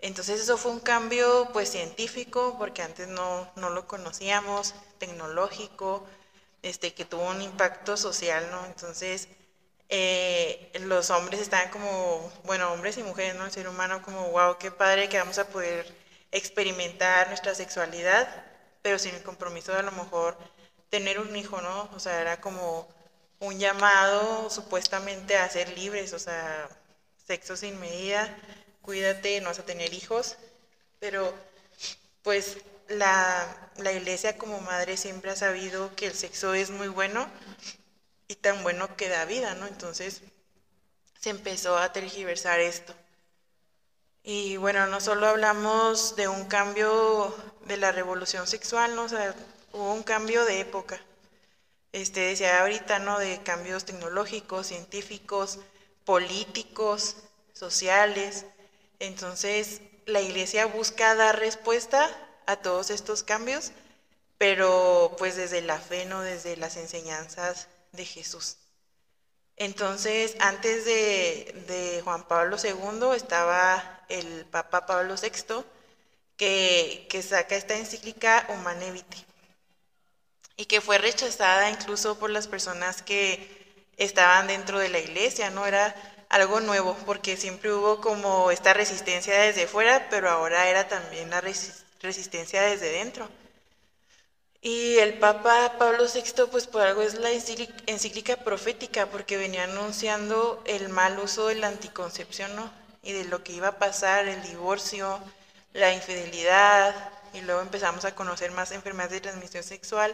Entonces 0.00 0.40
eso 0.40 0.56
fue 0.58 0.72
un 0.72 0.80
cambio 0.80 1.48
pues 1.52 1.70
científico, 1.70 2.56
porque 2.58 2.82
antes 2.82 3.08
no, 3.08 3.50
no 3.56 3.70
lo 3.70 3.86
conocíamos, 3.88 4.74
tecnológico, 4.98 6.06
este, 6.62 6.94
que 6.94 7.04
tuvo 7.04 7.28
un 7.30 7.42
impacto 7.42 7.96
social, 7.96 8.48
¿no? 8.50 8.64
Entonces 8.66 9.28
eh, 9.88 10.70
los 10.80 11.10
hombres 11.10 11.40
estaban 11.40 11.70
como, 11.70 12.30
bueno, 12.44 12.72
hombres 12.72 12.98
y 12.98 13.02
mujeres, 13.02 13.34
¿no? 13.36 13.46
El 13.46 13.52
ser 13.52 13.68
humano 13.68 14.02
como, 14.02 14.30
wow, 14.30 14.58
qué 14.58 14.70
padre 14.70 15.08
que 15.08 15.18
vamos 15.18 15.38
a 15.38 15.48
poder 15.48 15.86
experimentar 16.30 17.28
nuestra 17.28 17.54
sexualidad, 17.54 18.28
pero 18.82 18.98
sin 18.98 19.14
el 19.14 19.22
compromiso 19.22 19.72
de 19.72 19.78
a 19.78 19.82
lo 19.82 19.92
mejor 19.92 20.36
tener 20.90 21.18
un 21.20 21.34
hijo, 21.36 21.60
¿no? 21.60 21.90
O 21.94 22.00
sea, 22.00 22.20
era 22.20 22.40
como 22.40 22.88
un 23.40 23.58
llamado 23.58 24.50
supuestamente 24.50 25.36
a 25.36 25.48
ser 25.48 25.76
libres, 25.76 26.12
o 26.12 26.18
sea, 26.18 26.68
sexo 27.26 27.56
sin 27.56 27.78
medida, 27.78 28.36
cuídate, 28.82 29.40
no 29.40 29.48
vas 29.48 29.58
a 29.58 29.66
tener 29.66 29.92
hijos, 29.94 30.36
pero 30.98 31.32
pues 32.22 32.58
la, 32.88 33.70
la, 33.76 33.92
iglesia 33.92 34.38
como 34.38 34.60
madre 34.60 34.96
siempre 34.96 35.30
ha 35.30 35.36
sabido 35.36 35.94
que 35.94 36.06
el 36.06 36.14
sexo 36.14 36.54
es 36.54 36.70
muy 36.70 36.88
bueno 36.88 37.28
y 38.28 38.34
tan 38.36 38.62
bueno 38.62 38.96
que 38.96 39.08
da 39.08 39.24
vida, 39.24 39.54
¿no? 39.54 39.66
Entonces 39.66 40.22
se 41.20 41.30
empezó 41.30 41.78
a 41.78 41.92
tergiversar 41.92 42.60
esto. 42.60 42.94
Y 44.22 44.56
bueno, 44.56 44.86
no 44.86 45.00
solo 45.00 45.26
hablamos 45.26 46.16
de 46.16 46.28
un 46.28 46.46
cambio 46.46 47.34
de 47.66 47.76
la 47.76 47.92
revolución 47.92 48.46
sexual, 48.46 48.94
¿no? 48.94 49.04
O 49.04 49.08
sea, 49.08 49.34
hubo 49.78 49.94
un 49.94 50.02
cambio 50.02 50.44
de 50.44 50.60
época. 50.60 51.00
Este, 51.92 52.20
decía 52.20 52.60
ahorita, 52.60 52.98
¿no? 52.98 53.18
De 53.18 53.42
cambios 53.42 53.84
tecnológicos, 53.84 54.66
científicos, 54.66 55.58
políticos, 56.04 57.16
sociales, 57.52 58.44
entonces, 59.00 59.80
la 60.06 60.20
iglesia 60.20 60.66
busca 60.66 61.14
dar 61.14 61.38
respuesta 61.38 62.10
a 62.46 62.56
todos 62.56 62.90
estos 62.90 63.22
cambios, 63.22 63.72
pero 64.38 65.14
pues 65.18 65.36
desde 65.36 65.62
la 65.62 65.78
fe, 65.78 66.04
no 66.06 66.22
desde 66.22 66.56
las 66.56 66.76
enseñanzas 66.76 67.68
de 67.92 68.04
Jesús. 68.04 68.56
Entonces, 69.56 70.36
antes 70.40 70.84
de, 70.84 72.00
Juan 72.04 72.26
Pablo 72.26 72.56
II 72.62 73.16
estaba 73.16 74.04
el 74.08 74.46
Papa 74.46 74.86
Pablo 74.86 75.14
VI, 75.20 75.64
que, 76.36 77.22
saca 77.28 77.56
esta 77.56 77.76
encíclica 77.76 78.46
Humane 78.50 78.92
Vitae, 78.92 79.24
y 80.58 80.66
que 80.66 80.80
fue 80.80 80.98
rechazada 80.98 81.70
incluso 81.70 82.18
por 82.18 82.30
las 82.30 82.48
personas 82.48 83.00
que 83.00 83.84
estaban 83.96 84.48
dentro 84.48 84.80
de 84.80 84.88
la 84.88 84.98
iglesia, 84.98 85.50
¿no? 85.50 85.64
Era 85.64 85.94
algo 86.28 86.60
nuevo, 86.60 86.96
porque 87.06 87.36
siempre 87.36 87.72
hubo 87.72 88.00
como 88.00 88.50
esta 88.50 88.74
resistencia 88.74 89.38
desde 89.38 89.68
fuera, 89.68 90.08
pero 90.10 90.28
ahora 90.28 90.68
era 90.68 90.88
también 90.88 91.30
la 91.30 91.40
resistencia 91.40 92.60
desde 92.62 92.90
dentro. 92.90 93.28
Y 94.60 94.98
el 94.98 95.14
Papa 95.20 95.76
Pablo 95.78 96.04
VI, 96.12 96.46
pues 96.50 96.66
por 96.66 96.82
algo 96.82 97.02
es 97.02 97.14
la 97.14 97.30
encíclica 97.30 98.38
profética, 98.38 99.06
porque 99.06 99.36
venía 99.36 99.62
anunciando 99.62 100.60
el 100.66 100.88
mal 100.88 101.20
uso 101.20 101.46
de 101.46 101.54
la 101.54 101.68
anticoncepción, 101.68 102.54
¿no? 102.56 102.68
Y 103.04 103.12
de 103.12 103.24
lo 103.26 103.44
que 103.44 103.52
iba 103.52 103.68
a 103.68 103.78
pasar, 103.78 104.26
el 104.26 104.42
divorcio, 104.42 105.20
la 105.72 105.92
infidelidad, 105.92 107.12
y 107.32 107.42
luego 107.42 107.60
empezamos 107.60 108.04
a 108.04 108.16
conocer 108.16 108.50
más 108.50 108.72
enfermedades 108.72 109.12
de 109.12 109.20
transmisión 109.20 109.62
sexual 109.62 110.12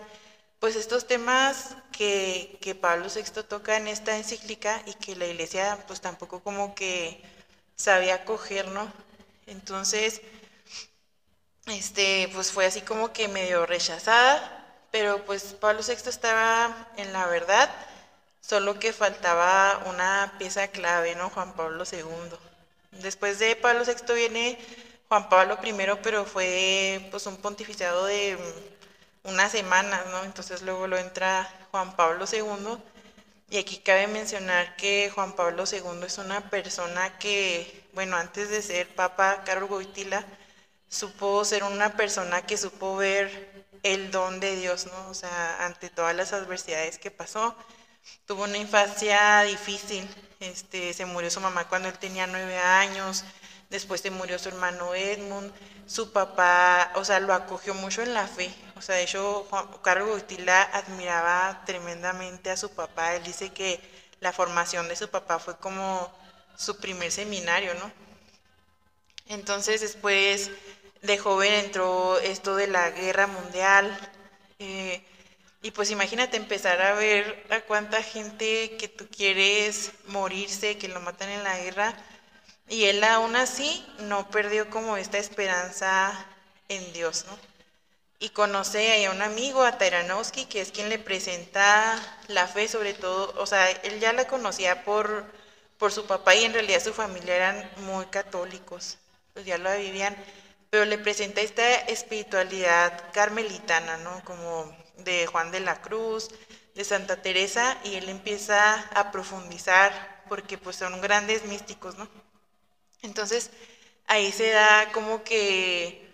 pues 0.64 0.76
estos 0.76 1.06
temas 1.06 1.76
que, 1.92 2.56
que, 2.62 2.74
Pablo 2.74 3.08
VI 3.14 3.42
toca 3.42 3.76
en 3.76 3.86
esta 3.86 4.16
encíclica 4.16 4.80
y 4.86 4.94
que 4.94 5.14
la 5.14 5.26
iglesia 5.26 5.84
pues 5.86 6.00
tampoco 6.00 6.40
como 6.40 6.74
que 6.74 7.22
sabía 7.76 8.24
coger, 8.24 8.68
¿no? 8.68 8.90
Entonces, 9.46 10.22
este, 11.66 12.30
pues 12.32 12.50
fue 12.50 12.64
así 12.64 12.80
como 12.80 13.12
que 13.12 13.28
medio 13.28 13.66
rechazada, 13.66 14.64
pero 14.90 15.22
pues 15.26 15.52
Pablo 15.52 15.82
VI 15.86 16.08
estaba 16.08 16.88
en 16.96 17.12
la 17.12 17.26
verdad, 17.26 17.70
solo 18.40 18.78
que 18.78 18.94
faltaba 18.94 19.82
una 19.84 20.32
pieza 20.38 20.68
clave, 20.68 21.14
¿no? 21.14 21.28
Juan 21.28 21.52
Pablo 21.52 21.84
II. 21.92 22.38
Después 23.02 23.38
de 23.38 23.54
Pablo 23.54 23.84
VI 23.84 24.14
viene 24.14 24.58
Juan 25.10 25.28
Pablo 25.28 25.58
I, 25.62 25.74
pero 26.02 26.24
fue 26.24 27.06
pues 27.10 27.26
un 27.26 27.36
pontificado 27.36 28.06
de 28.06 28.38
unas 29.24 29.52
semanas, 29.52 30.06
¿no? 30.10 30.24
Entonces 30.24 30.62
luego 30.62 30.86
lo 30.86 30.98
entra 30.98 31.48
Juan 31.70 31.96
Pablo 31.96 32.26
II 32.26 32.78
Y 33.50 33.58
aquí 33.58 33.78
cabe 33.78 34.06
mencionar 34.08 34.76
que 34.76 35.10
Juan 35.14 35.34
Pablo 35.34 35.64
II 35.70 36.04
es 36.06 36.18
una 36.18 36.50
persona 36.50 37.18
que, 37.18 37.88
bueno, 37.94 38.16
antes 38.16 38.50
de 38.50 38.62
ser 38.62 38.88
Papa 38.94 39.42
Carlos 39.44 39.70
Goitila, 39.70 40.24
supo 40.88 41.44
ser 41.44 41.64
una 41.64 41.96
persona 41.96 42.42
que 42.46 42.56
supo 42.56 42.96
ver 42.96 43.66
el 43.82 44.10
don 44.10 44.40
de 44.40 44.56
Dios, 44.56 44.86
¿no? 44.86 45.08
O 45.10 45.14
sea, 45.14 45.64
ante 45.66 45.90
todas 45.90 46.14
las 46.16 46.32
adversidades 46.32 46.98
que 46.98 47.10
pasó. 47.10 47.56
Tuvo 48.26 48.44
una 48.44 48.58
infancia 48.58 49.42
difícil, 49.42 50.08
este, 50.40 50.92
se 50.94 51.06
murió 51.06 51.30
su 51.30 51.40
mamá 51.40 51.68
cuando 51.68 51.88
él 51.88 51.98
tenía 51.98 52.26
nueve 52.26 52.58
años, 52.58 53.24
después 53.74 54.00
se 54.00 54.10
murió 54.10 54.38
su 54.38 54.48
hermano 54.48 54.94
Edmund, 54.94 55.52
su 55.86 56.12
papá, 56.12 56.92
o 56.94 57.04
sea, 57.04 57.20
lo 57.20 57.34
acogió 57.34 57.74
mucho 57.74 58.02
en 58.02 58.14
la 58.14 58.26
fe, 58.26 58.52
o 58.76 58.80
sea, 58.80 58.96
de 58.96 59.02
hecho, 59.02 59.46
Carlos 59.82 60.08
Goitila 60.08 60.62
admiraba 60.62 61.62
tremendamente 61.66 62.50
a 62.50 62.56
su 62.56 62.70
papá, 62.70 63.14
él 63.16 63.22
dice 63.24 63.52
que 63.52 63.80
la 64.20 64.32
formación 64.32 64.88
de 64.88 64.96
su 64.96 65.08
papá 65.10 65.38
fue 65.38 65.56
como 65.58 66.10
su 66.56 66.78
primer 66.78 67.10
seminario, 67.10 67.74
¿no? 67.74 67.90
Entonces 69.28 69.80
después 69.80 70.50
de 71.02 71.18
joven 71.18 71.52
entró 71.52 72.18
esto 72.18 72.56
de 72.56 72.66
la 72.66 72.90
guerra 72.90 73.26
mundial. 73.26 73.86
Eh, 74.58 75.02
y 75.62 75.70
pues 75.70 75.90
imagínate 75.90 76.36
empezar 76.36 76.80
a 76.82 76.94
ver 76.94 77.46
a 77.50 77.60
cuánta 77.62 78.02
gente 78.02 78.76
que 78.76 78.88
tú 78.88 79.06
quieres 79.08 79.92
morirse, 80.06 80.78
que 80.78 80.88
lo 80.88 81.00
matan 81.00 81.30
en 81.30 81.42
la 81.42 81.58
guerra. 81.58 81.94
Y 82.68 82.84
él 82.84 83.04
aún 83.04 83.36
así 83.36 83.86
no 83.98 84.30
perdió 84.30 84.70
como 84.70 84.96
esta 84.96 85.18
esperanza 85.18 86.12
en 86.68 86.92
Dios, 86.92 87.26
¿no? 87.28 87.38
Y 88.18 88.30
conoce 88.30 89.04
a 89.06 89.10
un 89.10 89.22
amigo, 89.22 89.64
a 89.64 89.76
Tairanowski, 89.76 90.46
que 90.46 90.60
es 90.60 90.72
quien 90.72 90.88
le 90.88 90.98
presenta 90.98 92.00
la 92.28 92.46
fe, 92.46 92.68
sobre 92.68 92.94
todo, 92.94 93.34
o 93.38 93.46
sea, 93.46 93.70
él 93.70 94.00
ya 94.00 94.12
la 94.12 94.26
conocía 94.26 94.84
por, 94.84 95.26
por 95.78 95.92
su 95.92 96.06
papá 96.06 96.34
y 96.34 96.44
en 96.44 96.54
realidad 96.54 96.82
su 96.82 96.94
familia 96.94 97.36
eran 97.36 97.70
muy 97.78 98.06
católicos, 98.06 98.98
pues 99.34 99.44
ya 99.44 99.58
lo 99.58 99.76
vivían 99.76 100.16
pero 100.74 100.86
le 100.86 100.98
presenta 100.98 101.40
esta 101.40 101.72
espiritualidad 101.82 103.12
carmelitana, 103.12 103.96
¿no? 103.98 104.24
Como 104.24 104.76
de 104.96 105.24
Juan 105.28 105.52
de 105.52 105.60
la 105.60 105.80
Cruz, 105.80 106.30
de 106.74 106.82
Santa 106.82 107.22
Teresa, 107.22 107.78
y 107.84 107.94
él 107.94 108.08
empieza 108.08 108.80
a 108.92 109.12
profundizar 109.12 110.24
porque 110.28 110.58
pues 110.58 110.74
son 110.74 111.00
grandes 111.00 111.44
místicos, 111.44 111.96
¿no? 111.96 112.08
Entonces 113.04 113.50
ahí 114.06 114.32
se 114.32 114.50
da 114.50 114.90
como 114.92 115.22
que 115.22 116.04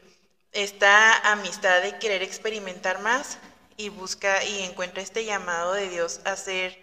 esta 0.52 1.32
amistad 1.32 1.82
de 1.82 1.99
querer 1.99 2.23
experimentar 2.23 3.00
más 3.00 3.38
y 3.76 3.88
busca 3.88 4.44
y 4.44 4.62
encuentra 4.62 5.02
este 5.02 5.25
llamado 5.25 5.73
de 5.73 5.88
Dios 5.88 6.20
a 6.25 6.37
ser 6.37 6.78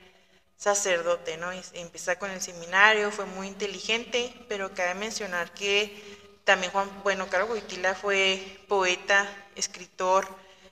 sacerdote, 0.55 1.37
¿no? 1.37 1.53
Y 1.53 1.61
empieza 1.73 2.17
con 2.17 2.31
el 2.31 2.41
seminario, 2.41 3.11
fue 3.11 3.25
muy 3.25 3.47
inteligente, 3.47 4.33
pero 4.47 4.73
cabe 4.73 4.95
mencionar 4.95 5.53
que 5.53 6.01
también 6.45 6.71
Juan, 6.71 6.89
bueno, 7.03 7.27
Carlos 7.29 7.49
Wojtyla 7.49 7.93
fue 7.93 8.61
poeta, 8.67 9.29
escritor, 9.55 10.25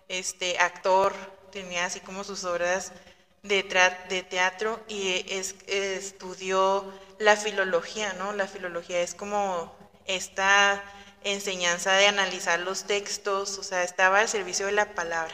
este, 0.08 0.58
actor, 0.58 1.13
tenía 1.51 1.86
así 1.86 2.00
como 2.00 2.24
sus 2.24 2.46
obras 2.46 2.94
de 3.44 3.62
teatro 4.27 4.80
y 4.88 5.25
estudió 5.68 6.92
la 7.19 7.36
filología, 7.36 8.13
¿no? 8.13 8.34
La 8.34 8.48
filología 8.48 9.01
es 9.01 9.15
como 9.15 9.74
esta 10.05 10.84
enseñanza 11.24 11.93
de 11.93 12.07
analizar 12.07 12.60
los 12.60 12.86
textos, 12.86 13.57
o 13.57 13.63
sea, 13.63 13.84
estaba 13.84 14.19
al 14.19 14.29
servicio 14.29 14.67
de 14.67 14.74
la 14.74 14.93
palabra. 14.93 15.34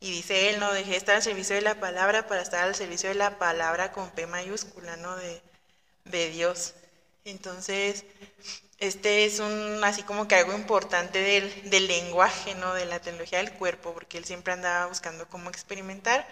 Y 0.00 0.10
dice 0.10 0.50
él, 0.50 0.58
no, 0.58 0.72
dejé 0.72 0.92
de 0.92 0.96
estar 0.96 1.16
al 1.16 1.22
servicio 1.22 1.54
de 1.54 1.62
la 1.62 1.78
palabra 1.78 2.26
para 2.26 2.42
estar 2.42 2.64
al 2.64 2.74
servicio 2.74 3.08
de 3.08 3.14
la 3.14 3.38
palabra 3.38 3.92
con 3.92 4.10
P 4.10 4.26
mayúscula, 4.26 4.96
¿no? 4.96 5.14
De, 5.16 5.42
de 6.06 6.30
Dios. 6.30 6.74
Entonces, 7.24 8.04
este 8.78 9.24
es 9.24 9.38
un, 9.38 9.80
así 9.84 10.02
como 10.02 10.26
que 10.26 10.34
algo 10.34 10.54
importante 10.54 11.20
del, 11.20 11.70
del, 11.70 11.86
lenguaje, 11.86 12.54
¿no? 12.56 12.74
De 12.74 12.84
la 12.84 13.00
tecnología 13.00 13.38
del 13.38 13.52
cuerpo, 13.52 13.94
porque 13.94 14.18
él 14.18 14.24
siempre 14.24 14.54
andaba 14.54 14.86
buscando 14.86 15.28
cómo 15.28 15.50
experimentar 15.50 16.26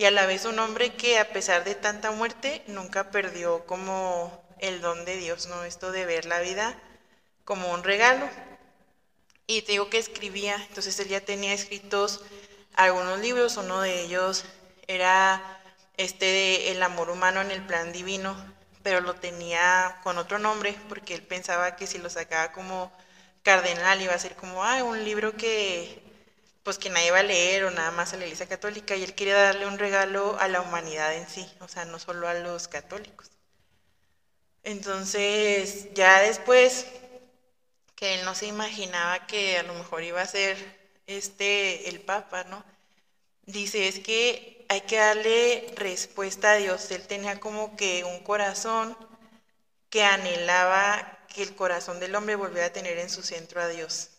y 0.00 0.06
a 0.06 0.10
la 0.10 0.24
vez 0.24 0.46
un 0.46 0.58
hombre 0.58 0.94
que 0.94 1.18
a 1.18 1.30
pesar 1.30 1.62
de 1.62 1.74
tanta 1.74 2.10
muerte 2.10 2.64
nunca 2.68 3.10
perdió 3.10 3.66
como 3.66 4.42
el 4.58 4.80
don 4.80 5.04
de 5.04 5.18
Dios, 5.18 5.46
¿no? 5.48 5.62
Esto 5.64 5.92
de 5.92 6.06
ver 6.06 6.24
la 6.24 6.40
vida 6.40 6.74
como 7.44 7.70
un 7.70 7.84
regalo. 7.84 8.26
Y 9.46 9.60
te 9.60 9.72
digo 9.72 9.90
que 9.90 9.98
escribía, 9.98 10.56
entonces 10.68 10.98
él 11.00 11.08
ya 11.08 11.20
tenía 11.20 11.52
escritos 11.52 12.22
algunos 12.72 13.18
libros, 13.18 13.58
uno 13.58 13.82
de 13.82 14.00
ellos 14.00 14.46
era 14.86 15.60
este 15.98 16.24
de 16.24 16.70
El 16.70 16.82
amor 16.82 17.10
humano 17.10 17.42
en 17.42 17.50
el 17.50 17.60
plan 17.66 17.92
divino, 17.92 18.34
pero 18.82 19.02
lo 19.02 19.16
tenía 19.16 20.00
con 20.02 20.16
otro 20.16 20.38
nombre 20.38 20.74
porque 20.88 21.14
él 21.14 21.22
pensaba 21.22 21.76
que 21.76 21.86
si 21.86 21.98
lo 21.98 22.08
sacaba 22.08 22.52
como 22.52 22.90
cardenal 23.42 24.00
iba 24.00 24.14
a 24.14 24.18
ser 24.18 24.34
como, 24.34 24.64
ah, 24.64 24.82
un 24.82 25.04
libro 25.04 25.36
que 25.36 26.09
pues 26.62 26.78
que 26.78 26.90
nadie 26.90 27.10
va 27.10 27.20
a 27.20 27.22
leer 27.22 27.64
o 27.64 27.70
nada 27.70 27.90
más 27.90 28.12
a 28.12 28.16
la 28.16 28.24
Iglesia 28.24 28.48
Católica 28.48 28.96
y 28.96 29.02
él 29.02 29.14
quería 29.14 29.36
darle 29.36 29.66
un 29.66 29.78
regalo 29.78 30.38
a 30.40 30.48
la 30.48 30.60
humanidad 30.60 31.14
en 31.14 31.28
sí, 31.28 31.46
o 31.60 31.68
sea, 31.68 31.84
no 31.84 31.98
solo 31.98 32.28
a 32.28 32.34
los 32.34 32.68
católicos. 32.68 33.30
Entonces, 34.62 35.92
ya 35.94 36.20
después 36.20 36.86
que 37.94 38.14
él 38.14 38.24
no 38.24 38.34
se 38.34 38.46
imaginaba 38.46 39.26
que 39.26 39.58
a 39.58 39.62
lo 39.62 39.74
mejor 39.74 40.02
iba 40.02 40.20
a 40.22 40.26
ser 40.26 40.56
este 41.06 41.88
el 41.88 42.00
Papa, 42.00 42.44
¿no? 42.44 42.64
Dice, 43.46 43.88
es 43.88 44.00
que 44.00 44.66
hay 44.68 44.82
que 44.82 44.96
darle 44.96 45.72
respuesta 45.76 46.52
a 46.52 46.56
Dios. 46.56 46.90
Él 46.92 47.06
tenía 47.06 47.40
como 47.40 47.76
que 47.76 48.04
un 48.04 48.20
corazón 48.24 48.96
que 49.90 50.04
anhelaba 50.04 51.18
que 51.28 51.42
el 51.42 51.54
corazón 51.54 52.00
del 52.00 52.14
hombre 52.14 52.36
volviera 52.36 52.68
a 52.68 52.72
tener 52.72 52.98
en 52.98 53.10
su 53.10 53.22
centro 53.22 53.60
a 53.60 53.68
Dios. 53.68 54.10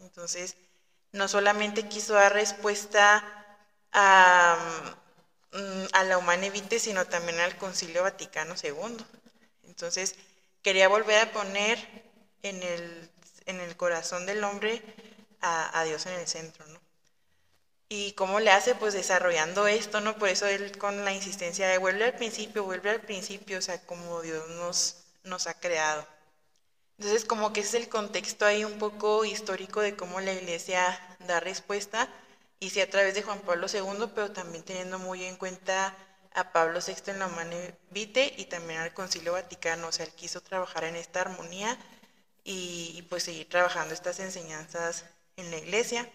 Entonces, 0.00 0.56
no 1.12 1.28
solamente 1.28 1.88
quiso 1.88 2.14
dar 2.14 2.32
respuesta 2.32 3.24
a, 3.92 4.56
mm, 5.52 5.86
a 5.92 6.04
la 6.04 6.18
Humana 6.18 6.48
Vitae, 6.50 6.78
sino 6.80 7.06
también 7.06 7.40
al 7.40 7.56
Concilio 7.58 8.02
Vaticano 8.02 8.56
II. 8.56 9.04
Entonces, 9.64 10.16
quería 10.62 10.88
volver 10.88 11.18
a 11.28 11.32
poner 11.32 11.78
en 12.42 12.62
el, 12.62 13.10
en 13.46 13.60
el 13.60 13.76
corazón 13.76 14.26
del 14.26 14.44
hombre 14.44 14.82
a, 15.40 15.78
a 15.80 15.84
Dios 15.84 16.06
en 16.06 16.14
el 16.14 16.26
centro, 16.28 16.66
¿no? 16.68 16.80
¿Y 17.90 18.12
cómo 18.12 18.40
le 18.40 18.50
hace? 18.50 18.74
Pues 18.74 18.94
desarrollando 18.94 19.66
esto, 19.66 20.00
¿no? 20.00 20.16
Por 20.16 20.28
eso 20.30 20.46
él 20.46 20.78
con 20.78 21.04
la 21.04 21.12
insistencia 21.12 21.68
de 21.68 21.78
vuelve 21.78 22.04
al 22.04 22.14
principio, 22.14 22.64
vuelve 22.64 22.90
al 22.90 23.00
principio, 23.00 23.58
o 23.58 23.62
sea, 23.62 23.84
como 23.84 24.22
Dios 24.22 24.48
nos, 24.50 24.96
nos 25.24 25.46
ha 25.46 25.54
creado. 25.58 26.06
Entonces, 26.98 27.24
como 27.24 27.52
que 27.52 27.60
es 27.60 27.74
el 27.74 27.88
contexto 27.88 28.44
ahí 28.44 28.64
un 28.64 28.78
poco 28.78 29.24
histórico 29.24 29.80
de 29.80 29.96
cómo 29.96 30.20
la 30.20 30.32
iglesia 30.32 30.98
da 31.26 31.40
respuesta, 31.40 32.08
y 32.60 32.70
sí 32.70 32.80
a 32.80 32.90
través 32.90 33.14
de 33.14 33.22
Juan 33.22 33.40
Pablo 33.40 33.66
II, 33.72 34.10
pero 34.14 34.32
también 34.32 34.64
teniendo 34.64 34.98
muy 34.98 35.24
en 35.24 35.36
cuenta 35.36 35.94
a 36.34 36.52
Pablo 36.52 36.80
VI 36.84 37.12
en 37.12 37.20
la 37.20 37.26
Humane 37.28 37.74
Vitae 37.90 38.34
y 38.36 38.46
también 38.46 38.80
al 38.80 38.94
Concilio 38.94 39.32
Vaticano, 39.32 39.88
o 39.88 39.92
sea, 39.92 40.06
él 40.06 40.12
quiso 40.12 40.40
trabajar 40.40 40.84
en 40.84 40.96
esta 40.96 41.20
armonía 41.20 41.78
y, 42.44 42.92
y 42.96 43.02
pues 43.02 43.22
seguir 43.24 43.48
trabajando 43.48 43.94
estas 43.94 44.18
enseñanzas 44.20 45.04
en 45.36 45.50
la 45.50 45.58
iglesia. 45.58 46.10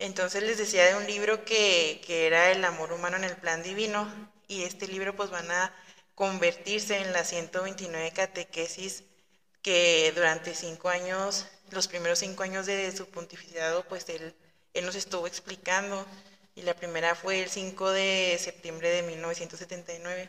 Entonces 0.00 0.42
les 0.42 0.58
decía 0.58 0.86
de 0.86 0.96
un 0.96 1.06
libro 1.06 1.44
que, 1.44 2.00
era 2.08 2.50
El 2.50 2.64
amor 2.64 2.92
humano 2.92 3.16
en 3.18 3.24
el 3.24 3.36
plan 3.36 3.62
divino 3.62 4.10
y 4.48 4.62
este 4.62 4.88
libro 4.88 5.14
pues 5.14 5.30
van 5.30 5.50
a 5.50 5.74
convertirse 6.14 6.98
en 6.98 7.12
las 7.12 7.28
129 7.28 8.10
catequesis 8.12 9.04
que 9.62 10.12
durante 10.14 10.54
cinco 10.54 10.88
años, 10.88 11.46
los 11.70 11.88
primeros 11.88 12.18
cinco 12.20 12.42
años 12.42 12.66
de 12.66 12.94
su 12.96 13.06
pontificado, 13.06 13.84
pues 13.84 14.08
él, 14.08 14.34
él 14.74 14.86
nos 14.86 14.94
estuvo 14.94 15.26
explicando 15.26 16.06
y 16.54 16.62
la 16.62 16.74
primera 16.74 17.14
fue 17.14 17.42
el 17.42 17.48
5 17.48 17.90
de 17.90 18.36
septiembre 18.38 18.90
de 18.90 19.02
1979. 19.02 20.28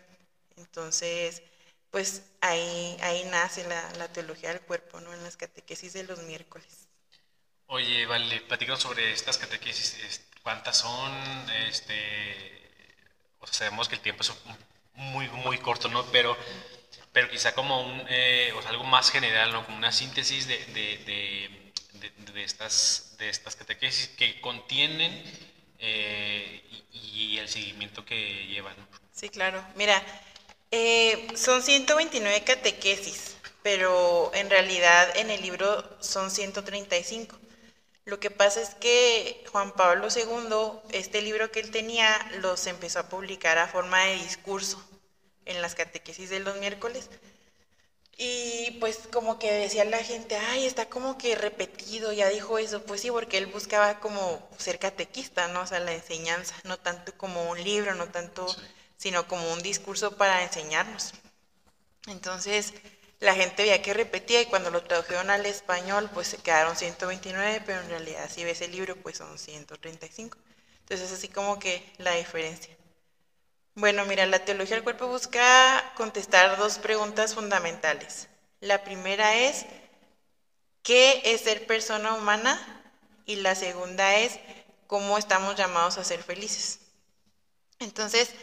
Entonces, 0.57 1.41
pues 1.89 2.23
ahí, 2.41 2.97
ahí 3.01 3.23
nace 3.25 3.67
la, 3.67 3.91
la 3.93 4.07
teología 4.07 4.49
del 4.49 4.61
cuerpo, 4.61 5.01
¿no? 5.01 5.13
En 5.13 5.23
las 5.23 5.35
catequesis 5.35 5.93
de 5.93 6.03
los 6.03 6.19
miércoles. 6.23 6.87
Oye, 7.67 8.05
vale, 8.05 8.41
platícanos 8.41 8.81
sobre 8.81 9.13
estas 9.13 9.37
catequesis, 9.37 10.21
cuántas 10.43 10.77
son, 10.77 11.11
este, 11.67 12.61
sabemos 13.49 13.87
que 13.87 13.95
el 13.95 14.01
tiempo 14.01 14.23
es 14.23 14.33
muy, 14.93 15.29
muy 15.29 15.57
corto, 15.57 15.87
¿no? 15.87 16.05
Pero, 16.11 16.35
pero 17.13 17.29
quizá 17.29 17.53
como 17.53 17.81
un, 17.81 18.05
eh, 18.09 18.53
o 18.57 18.61
sea, 18.61 18.71
algo 18.71 18.83
más 18.83 19.11
general, 19.11 19.51
¿no? 19.51 19.65
Como 19.65 19.77
una 19.77 19.91
síntesis 19.91 20.47
de, 20.47 20.57
de, 20.67 21.71
de, 22.33 22.43
estas, 22.43 23.15
de 23.17 23.29
estas 23.29 23.55
catequesis 23.55 24.07
que 24.09 24.39
contienen 24.41 25.11
eh, 25.79 26.63
y, 26.91 27.37
el 27.37 27.49
seguimiento 27.49 28.05
que 28.05 28.47
llevan. 28.47 28.75
Sí, 29.13 29.29
claro. 29.29 29.63
Mira, 29.75 30.01
eh, 30.71 31.27
son 31.35 31.61
129 31.61 32.43
catequesis, 32.43 33.35
pero 33.61 34.31
en 34.33 34.49
realidad 34.49 35.15
en 35.17 35.29
el 35.29 35.41
libro 35.41 35.97
son 36.01 36.31
135. 36.31 37.37
Lo 38.05 38.19
que 38.19 38.31
pasa 38.31 38.61
es 38.61 38.73
que 38.75 39.43
Juan 39.51 39.73
Pablo 39.73 40.07
II, 40.13 40.79
este 40.91 41.21
libro 41.21 41.51
que 41.51 41.59
él 41.59 41.71
tenía, 41.71 42.09
los 42.39 42.65
empezó 42.67 42.99
a 42.99 43.09
publicar 43.09 43.57
a 43.57 43.67
forma 43.67 43.99
de 44.05 44.15
discurso. 44.15 44.83
En 45.45 45.61
las 45.61 45.75
catequesis 45.75 46.29
de 46.29 46.39
los 46.39 46.57
miércoles. 46.57 47.09
Y 48.17 48.77
pues 48.79 48.99
como 49.11 49.39
que 49.39 49.51
decía 49.51 49.83
la 49.85 49.97
gente, 50.03 50.35
ay, 50.35 50.65
está 50.67 50.87
como 50.89 51.17
que 51.17 51.35
repetido, 51.35 52.13
ya 52.13 52.29
dijo 52.29 52.57
eso. 52.59 52.83
Pues 52.83 53.01
sí, 53.01 53.09
porque 53.09 53.37
él 53.37 53.47
buscaba 53.47 53.99
como 53.99 54.47
ser 54.57 54.77
catequista, 54.79 55.47
¿no? 55.47 55.61
O 55.61 55.67
sea, 55.67 55.79
la 55.79 55.93
enseñanza, 55.93 56.55
no 56.63 56.77
tanto 56.77 57.17
como 57.17 57.49
un 57.49 57.63
libro, 57.63 57.95
no 57.95 58.09
tanto, 58.09 58.45
sino 58.97 59.27
como 59.27 59.51
un 59.53 59.63
discurso 59.63 60.17
para 60.17 60.43
enseñarnos. 60.43 61.13
Entonces, 62.07 62.73
la 63.19 63.33
gente 63.35 63.63
veía 63.63 63.81
que 63.81 63.93
repetía 63.93 64.41
y 64.41 64.45
cuando 64.45 64.69
lo 64.71 64.83
tradujeron 64.83 65.29
al 65.31 65.45
español, 65.45 66.09
pues 66.13 66.27
se 66.27 66.37
quedaron 66.37 66.75
129, 66.75 67.63
pero 67.65 67.81
en 67.81 67.89
realidad 67.89 68.29
si 68.31 68.43
ves 68.43 68.61
el 68.61 68.71
libro, 68.71 68.95
pues 68.97 69.17
son 69.17 69.37
135. 69.39 70.37
Entonces, 70.81 71.07
es 71.07 71.17
así 71.17 71.27
como 71.27 71.57
que 71.57 71.83
la 71.97 72.11
diferencia. 72.11 72.75
Bueno, 73.75 74.05
mira, 74.05 74.25
la 74.25 74.45
teología 74.45 74.75
del 74.75 74.83
cuerpo 74.83 75.07
busca 75.07 75.93
contestar 75.95 76.57
dos 76.57 76.77
preguntas 76.79 77.33
fundamentales. 77.35 78.29
La 78.61 78.83
primera 78.85 79.35
es, 79.35 79.65
¿qué 80.83 81.21
es 81.25 81.41
ser 81.41 81.65
persona 81.67 82.13
humana? 82.13 82.59
Y 83.25 83.37
la 83.37 83.55
segunda 83.55 84.15
es, 84.17 84.39
¿cómo 84.87 85.17
estamos 85.17 85.55
llamados 85.55 85.97
a 85.97 86.03
ser 86.03 86.23
felices? 86.23 86.79
Entonces, 87.79 88.33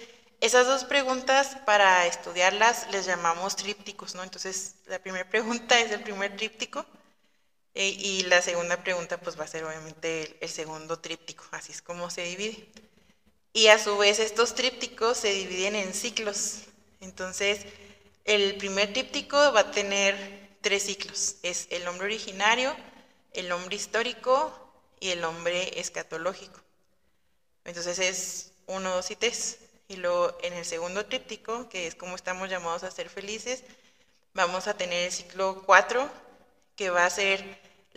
esas 0.41 0.67
dos 0.67 0.85
preguntas, 0.85 1.57
para 1.67 2.07
estudiarlas, 2.07 2.89
les 2.93 3.07
llamamos 3.07 3.57
trípticos, 3.57 4.15
¿no? 4.15 4.23
Entonces, 4.23 4.77
la 4.87 4.99
primera 5.01 5.29
pregunta 5.31 5.81
es 5.81 5.91
el 5.93 6.03
primer 6.03 6.37
tríptico 6.37 6.87
eh, 7.75 7.89
y 7.89 8.23
la 8.25 8.43
segunda 8.43 8.83
pregunta, 8.85 9.19
pues, 9.19 9.39
va 9.39 9.45
a 9.45 9.49
ser 9.49 9.65
obviamente 9.65 10.39
el 10.41 10.51
segundo 10.51 11.01
tríptico. 11.01 11.45
Así 11.53 11.73
es 11.73 11.83
como 11.83 12.11
se 12.11 12.25
divide. 12.25 12.69
Y 13.53 13.69
a 13.69 13.79
su 13.79 13.97
vez 13.97 14.19
estos 14.19 14.55
trípticos 14.55 15.19
se 15.19 15.33
dividen 15.33 15.75
en 15.75 15.95
ciclos. 15.95 16.65
Entonces, 17.01 17.65
el 18.25 18.57
primer 18.57 18.93
tríptico 18.93 19.37
va 19.53 19.61
a 19.61 19.71
tener 19.71 20.49
tres 20.61 20.85
ciclos. 20.85 21.37
Es 21.43 21.67
el 21.71 21.87
hombre 21.89 22.07
originario, 22.07 22.77
el 23.33 23.51
hombre 23.53 23.77
histórico 23.77 24.53
y 25.01 25.11
el 25.11 25.25
hombre 25.25 25.81
escatológico. 25.81 26.61
Entonces 27.65 27.99
es 27.99 28.53
uno, 28.67 28.95
dos 28.95 29.11
y 29.11 29.17
tres. 29.17 29.59
Y 29.89 29.97
luego 29.97 30.37
en 30.43 30.53
el 30.53 30.65
segundo 30.65 31.07
tríptico, 31.07 31.69
que 31.69 31.87
es 31.87 31.95
como 31.95 32.17
estamos 32.17 32.51
llamados 32.51 32.83
a 32.83 32.91
ser 32.91 33.09
felices, 33.09 33.65
vamos 34.35 34.67
a 34.67 34.75
tener 34.75 35.07
el 35.07 35.13
ciclo 35.13 35.63
cuatro, 35.65 36.11
que 36.77 36.91
va 36.91 37.07
a 37.07 37.11
ser 37.11 37.43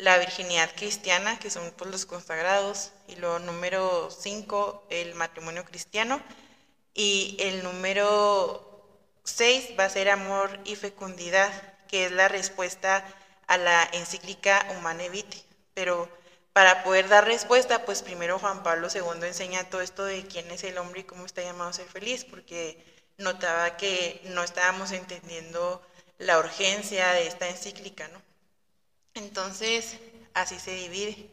la 0.02 0.18
virginidad 0.18 0.72
cristiana, 0.76 1.38
que 1.38 1.52
son 1.52 1.72
pues, 1.78 1.92
los 1.92 2.06
consagrados, 2.08 2.92
y 3.08 3.16
lo 3.18 3.38
número 3.40 4.10
5, 4.10 4.88
el 4.90 5.14
matrimonio 5.14 5.64
cristiano, 5.64 6.22
y 6.96 7.38
el 7.40 7.64
número 7.64 8.68
6 9.24 9.80
va 9.80 9.86
a 9.86 9.90
ser 9.90 10.10
amor 10.10 10.60
y 10.66 10.76
fecundidad, 10.76 11.52
que 11.88 12.06
es 12.06 12.12
la 12.12 12.28
respuesta 12.28 13.06
a 13.46 13.58
la 13.58 13.88
encíclica 13.94 14.66
Humane 14.72 15.10
Vitae. 15.10 15.44
Pero 15.76 16.10
para 16.52 16.84
poder 16.84 17.08
dar 17.08 17.26
respuesta, 17.26 17.86
pues 17.86 18.02
primero 18.02 18.40
Juan 18.40 18.64
Pablo 18.64 18.88
II 18.94 19.28
enseña 19.28 19.70
todo 19.70 19.82
esto 19.82 20.04
de 20.04 20.26
quién 20.26 20.50
es 20.50 20.64
el 20.64 20.80
hombre 20.80 21.02
y 21.02 21.04
cómo 21.04 21.28
está 21.28 21.44
llamado 21.44 21.70
a 21.70 21.74
ser 21.74 21.88
feliz, 21.88 22.26
porque 22.26 22.84
notaba 23.18 23.78
que 23.78 24.20
no 24.26 24.44
estábamos 24.44 24.92
entendiendo 24.94 25.82
la 26.18 26.40
urgencia 26.40 27.12
de 27.12 27.28
esta 27.28 27.48
encíclica, 27.48 28.08
¿no? 28.08 28.31
Entonces, 29.14 29.98
así 30.34 30.60
se 30.60 30.72
divide. 30.72 31.30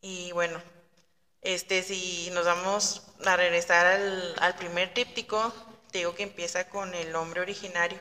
Y 0.00 0.32
bueno, 0.32 0.60
este, 1.42 1.82
si 1.82 2.30
nos 2.32 2.44
vamos 2.44 3.02
a 3.24 3.36
regresar 3.36 3.86
al, 3.86 4.56
primer 4.56 4.92
tríptico, 4.92 5.52
te 5.90 5.98
digo 5.98 6.14
que 6.14 6.24
empieza 6.24 6.68
con 6.68 6.94
el 6.94 7.14
hombre 7.14 7.40
originario 7.40 7.98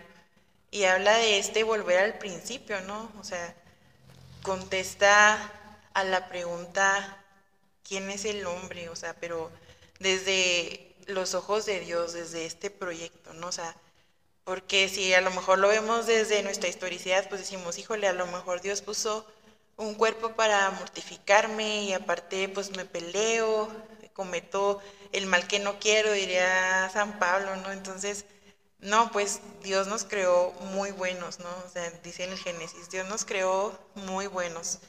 y 0.72 0.86
habla 0.86 1.18
de 1.18 1.40
este 1.40 1.64
volver 1.64 2.00
al 2.00 2.18
principio, 2.18 2.82
¿no? 2.82 3.12
O 3.20 3.24
sea, 3.24 3.56
contesta 4.42 5.52
a 5.94 6.04
la 6.04 6.28
pregunta, 6.28 7.24
¿quién 7.84 8.10
es 8.10 8.26
el 8.26 8.46
hombre? 8.46 8.90
O 8.90 8.96
sea, 8.96 9.14
pero 9.14 9.52
desde 10.00 10.96
los 11.08 11.34
ojos 11.36 11.66
de 11.66 11.80
Dios, 11.80 12.14
desde 12.14 12.46
este 12.46 12.70
proyecto, 12.70 13.34
¿no? 13.34 13.48
O 13.48 13.52
sea, 13.52 13.76
porque 14.46 14.88
si 14.88 15.14
a 15.14 15.22
lo 15.22 15.32
mejor 15.32 15.60
lo 15.60 15.68
vemos 15.68 16.06
desde 16.06 16.44
nuestra 16.44 16.70
historicidad, 16.70 17.28
pues 17.28 17.42
decimos, 17.42 17.78
híjole, 17.78 18.08
a 18.08 18.14
lo 18.14 18.28
mejor 18.28 18.62
Dios 18.62 18.82
puso 18.82 19.26
un 19.76 19.96
cuerpo 19.96 20.36
para 20.36 20.72
mortificarme 20.72 21.84
y 21.84 21.94
aparte 21.94 22.48
pues 22.48 22.70
me 22.78 22.86
peleo, 22.86 23.70
cometo 24.16 24.80
el 25.12 25.26
mal 25.26 25.48
que 25.48 25.60
no 25.60 25.78
quiero, 25.80 26.12
diría 26.14 26.90
San 26.92 27.20
Pablo, 27.20 27.56
¿no? 27.58 27.72
Entonces, 27.72 28.26
no, 28.80 29.12
pues 29.12 29.42
Dios 29.62 29.88
nos 29.88 30.06
creó 30.06 30.52
muy 30.72 30.92
buenos, 30.92 31.40
¿no? 31.40 31.50
O 31.66 31.70
sea, 31.70 31.90
dice 32.04 32.24
en 32.24 32.32
el 32.32 32.38
Génesis, 32.38 32.90
Dios 32.90 33.08
nos 33.10 33.26
creó 33.26 33.78
muy 33.96 34.28
buenos 34.28 34.80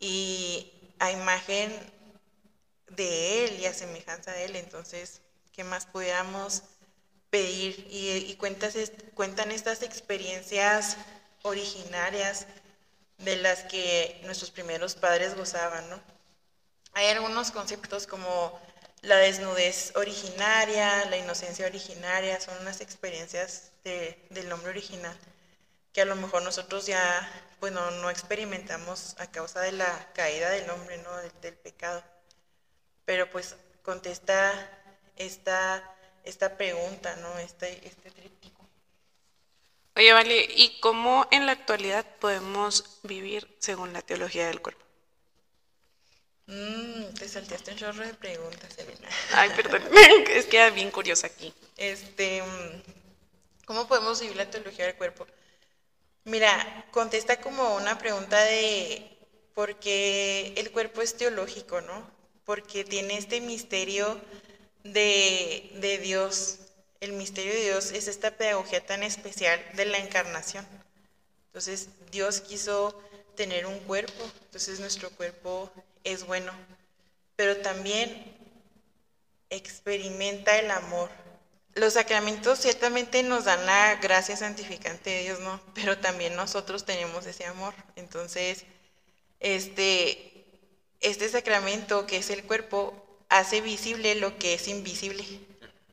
y 0.00 0.72
a 0.98 1.10
imagen 1.10 1.72
de 2.88 3.44
Él 3.44 3.60
y 3.60 3.66
a 3.66 3.74
semejanza 3.74 4.32
de 4.32 4.46
Él, 4.46 4.56
entonces, 4.56 5.20
¿qué 5.52 5.64
más 5.64 5.86
pudiéramos 5.86 6.62
pedir 7.32 7.86
y, 7.88 8.36
cuentan 8.36 9.50
estas 9.50 9.82
experiencias 9.82 10.98
originarias 11.40 12.46
de 13.16 13.36
las 13.36 13.62
que 13.64 14.20
nuestros 14.24 14.50
primeros 14.50 14.94
padres 14.96 15.34
gozaban, 15.34 15.88
¿no? 15.88 15.98
Hay 16.92 17.06
algunos 17.06 17.50
conceptos 17.50 18.06
como 18.06 18.60
la 19.00 19.16
desnudez 19.16 19.96
originaria, 19.96 21.06
la 21.06 21.16
inocencia 21.16 21.64
originaria, 21.64 22.38
son 22.38 22.54
unas 22.60 22.82
experiencias 22.82 23.70
del 23.82 24.52
hombre 24.52 24.68
original 24.68 25.16
que 25.94 26.02
a 26.02 26.06
lo 26.06 26.16
mejor 26.16 26.42
nosotros 26.42 26.86
ya, 26.86 27.28
bueno, 27.60 27.90
no 27.92 28.10
experimentamos 28.10 29.14
a 29.18 29.26
causa 29.30 29.60
de 29.60 29.72
la 29.72 30.12
caída 30.14 30.50
del 30.50 30.68
hombre, 30.70 30.98
¿no? 30.98 31.16
Del, 31.16 31.32
del 31.40 31.54
pecado. 31.54 32.02
Pero 33.06 33.30
pues 33.30 33.56
contesta 33.82 34.52
esta 35.16 35.82
esta 36.24 36.56
pregunta, 36.56 37.16
¿no? 37.16 37.38
Este, 37.38 37.86
este 37.86 38.10
tríptico. 38.10 38.62
Oye, 39.96 40.12
Vale, 40.12 40.48
¿y 40.56 40.80
cómo 40.80 41.26
en 41.30 41.46
la 41.46 41.52
actualidad 41.52 42.06
podemos 42.18 42.98
vivir 43.02 43.54
según 43.58 43.92
la 43.92 44.02
teología 44.02 44.46
del 44.46 44.62
cuerpo? 44.62 44.82
Mm, 46.46 47.14
te 47.14 47.28
salteaste 47.28 47.72
un 47.72 47.76
chorro 47.76 48.04
de 48.04 48.14
preguntas, 48.14 48.76
Elena. 48.78 49.08
Ay, 49.32 49.50
perdón, 49.54 49.82
es 50.30 50.46
que 50.46 50.56
era 50.56 50.70
bien 50.70 50.90
curiosa 50.90 51.26
aquí. 51.26 51.52
Este, 51.76 52.42
¿cómo 53.64 53.86
podemos 53.86 54.20
vivir 54.20 54.36
la 54.36 54.50
teología 54.50 54.86
del 54.86 54.96
cuerpo? 54.96 55.26
Mira, 56.24 56.86
contesta 56.90 57.40
como 57.40 57.76
una 57.76 57.98
pregunta 57.98 58.40
de 58.44 59.18
por 59.54 59.78
qué 59.78 60.54
el 60.56 60.70
cuerpo 60.70 61.02
es 61.02 61.16
teológico, 61.16 61.80
¿no? 61.80 62.10
Porque 62.44 62.84
tiene 62.84 63.18
este 63.18 63.40
misterio 63.40 64.20
de, 64.84 66.00
Dios, 66.02 66.58
el 67.00 67.12
misterio 67.12 67.52
de 67.52 67.64
Dios 67.64 67.92
es 67.92 68.08
esta 68.08 68.32
pedagogía 68.32 68.84
tan 68.84 69.02
especial 69.02 69.60
de 69.74 69.86
la 69.86 69.98
encarnación. 69.98 70.66
Entonces 71.46 71.88
Dios 72.10 72.40
quiso 72.40 73.00
tener 73.36 73.66
un 73.66 73.78
cuerpo, 73.80 74.24
entonces 74.44 74.80
nuestro 74.80 75.10
cuerpo 75.10 75.70
es 76.04 76.26
bueno, 76.26 76.52
pero 77.36 77.58
también 77.58 78.36
experimenta 79.50 80.58
el 80.58 80.70
amor. 80.70 81.10
Los 81.74 81.94
sacramentos 81.94 82.58
ciertamente 82.58 83.22
nos 83.22 83.44
dan 83.44 83.64
la 83.64 83.96
gracia 83.96 84.36
santificante 84.36 85.10
de 85.10 85.22
Dios, 85.22 85.40
¿no? 85.40 85.60
Pero 85.74 85.98
también 85.98 86.36
nosotros 86.36 86.84
tenemos 86.84 87.24
ese 87.24 87.46
amor. 87.46 87.74
Entonces, 87.96 88.64
este, 89.40 90.44
este 91.00 91.28
sacramento 91.30 92.06
que 92.06 92.18
es 92.18 92.28
el 92.28 92.44
cuerpo 92.44 93.01
hace 93.32 93.62
visible 93.62 94.14
lo 94.14 94.38
que 94.38 94.54
es 94.54 94.68
invisible. 94.68 95.24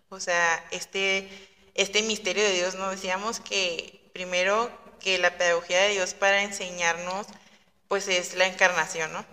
O 0.10 0.20
sea, 0.20 0.68
este, 0.72 1.30
este 1.74 2.02
misterio 2.04 2.44
de 2.44 2.54
Dios, 2.54 2.76
¿no? 2.76 2.90
Decíamos 2.90 3.40
que 3.40 4.10
primero 4.14 4.70
que 5.00 5.18
la 5.18 5.38
pedagogía 5.38 5.82
de 5.82 5.90
Dios 5.90 6.14
para 6.14 6.44
enseñarnos, 6.44 7.28
pues 7.88 8.08
es 8.10 8.36
la 8.36 8.46
encarnación, 8.46 9.14
¿no? 9.14 9.26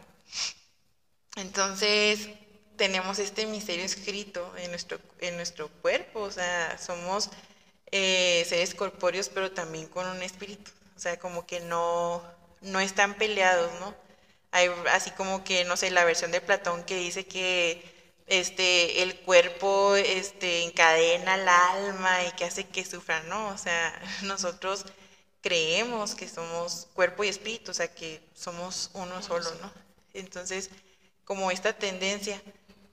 Entonces, 1.34 2.28
tenemos 2.76 3.18
este 3.18 3.46
misterio 3.46 3.84
escrito 3.84 4.54
en 4.58 4.70
nuestro, 4.70 5.00
en 5.20 5.36
nuestro 5.36 5.68
cuerpo, 5.82 6.20
o 6.20 6.30
sea, 6.30 6.78
somos 6.78 7.30
eh, 7.90 8.44
seres 8.48 8.74
corpóreos, 8.74 9.28
pero 9.28 9.50
también 9.50 9.88
con 9.88 10.06
un 10.06 10.22
espíritu, 10.22 10.70
o 10.96 11.00
sea, 11.00 11.18
como 11.18 11.44
que 11.44 11.60
no, 11.60 12.22
no 12.60 12.78
están 12.80 13.14
peleados, 13.14 13.72
¿no? 13.80 13.94
Hay 14.52 14.70
así 14.92 15.10
como 15.10 15.42
que, 15.42 15.64
no 15.64 15.76
sé, 15.76 15.90
la 15.90 16.04
versión 16.04 16.30
de 16.30 16.40
Platón 16.40 16.84
que 16.84 16.96
dice 16.96 17.26
que 17.26 17.95
este, 18.26 19.02
el 19.02 19.20
cuerpo 19.20 19.94
este, 19.96 20.64
encadena 20.64 21.34
al 21.34 21.48
alma 21.48 22.24
y 22.24 22.32
que 22.32 22.44
hace 22.44 22.64
que 22.64 22.84
sufran, 22.84 23.28
¿no? 23.28 23.48
O 23.48 23.58
sea, 23.58 24.00
nosotros 24.22 24.86
creemos 25.40 26.14
que 26.14 26.28
somos 26.28 26.88
cuerpo 26.94 27.24
y 27.24 27.28
espíritu, 27.28 27.70
o 27.70 27.74
sea, 27.74 27.88
que 27.88 28.20
somos 28.34 28.90
uno 28.94 29.22
solo, 29.22 29.48
¿no? 29.62 29.72
Entonces, 30.14 30.70
como 31.24 31.50
esta 31.50 31.72
tendencia, 31.72 32.40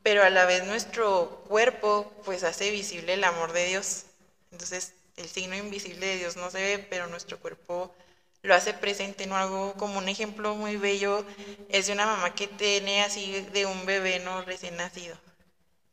pero 0.04 0.24
a 0.24 0.30
la 0.30 0.46
vez 0.46 0.66
nuestro 0.66 1.44
cuerpo 1.48 2.12
pues 2.26 2.44
hace 2.44 2.70
visible 2.72 3.14
el 3.14 3.24
amor 3.24 3.54
de 3.54 3.66
Dios. 3.68 4.06
Entonces, 4.52 4.94
el 5.16 5.30
signo 5.30 5.56
invisible 5.56 6.06
de 6.06 6.18
Dios 6.18 6.36
no 6.36 6.52
se 6.52 6.62
ve, 6.62 6.80
pero 6.80 7.08
nuestro 7.08 7.40
cuerpo 7.40 7.96
lo 8.44 8.54
hace 8.56 8.74
presente, 8.74 9.26
¿no? 9.28 9.38
Algo 9.38 9.74
como 9.76 9.98
un 10.00 10.10
ejemplo 10.10 10.56
muy 10.56 10.78
bello 10.78 11.26
es 11.70 11.88
de 11.88 11.94
una 11.94 12.06
mamá 12.06 12.36
que 12.36 12.48
tiene 12.48 13.04
así 13.04 13.42
de 13.54 13.66
un 13.66 13.86
bebé, 13.86 14.20
¿no? 14.20 14.44
Recién 14.44 14.78
nacido, 14.78 15.18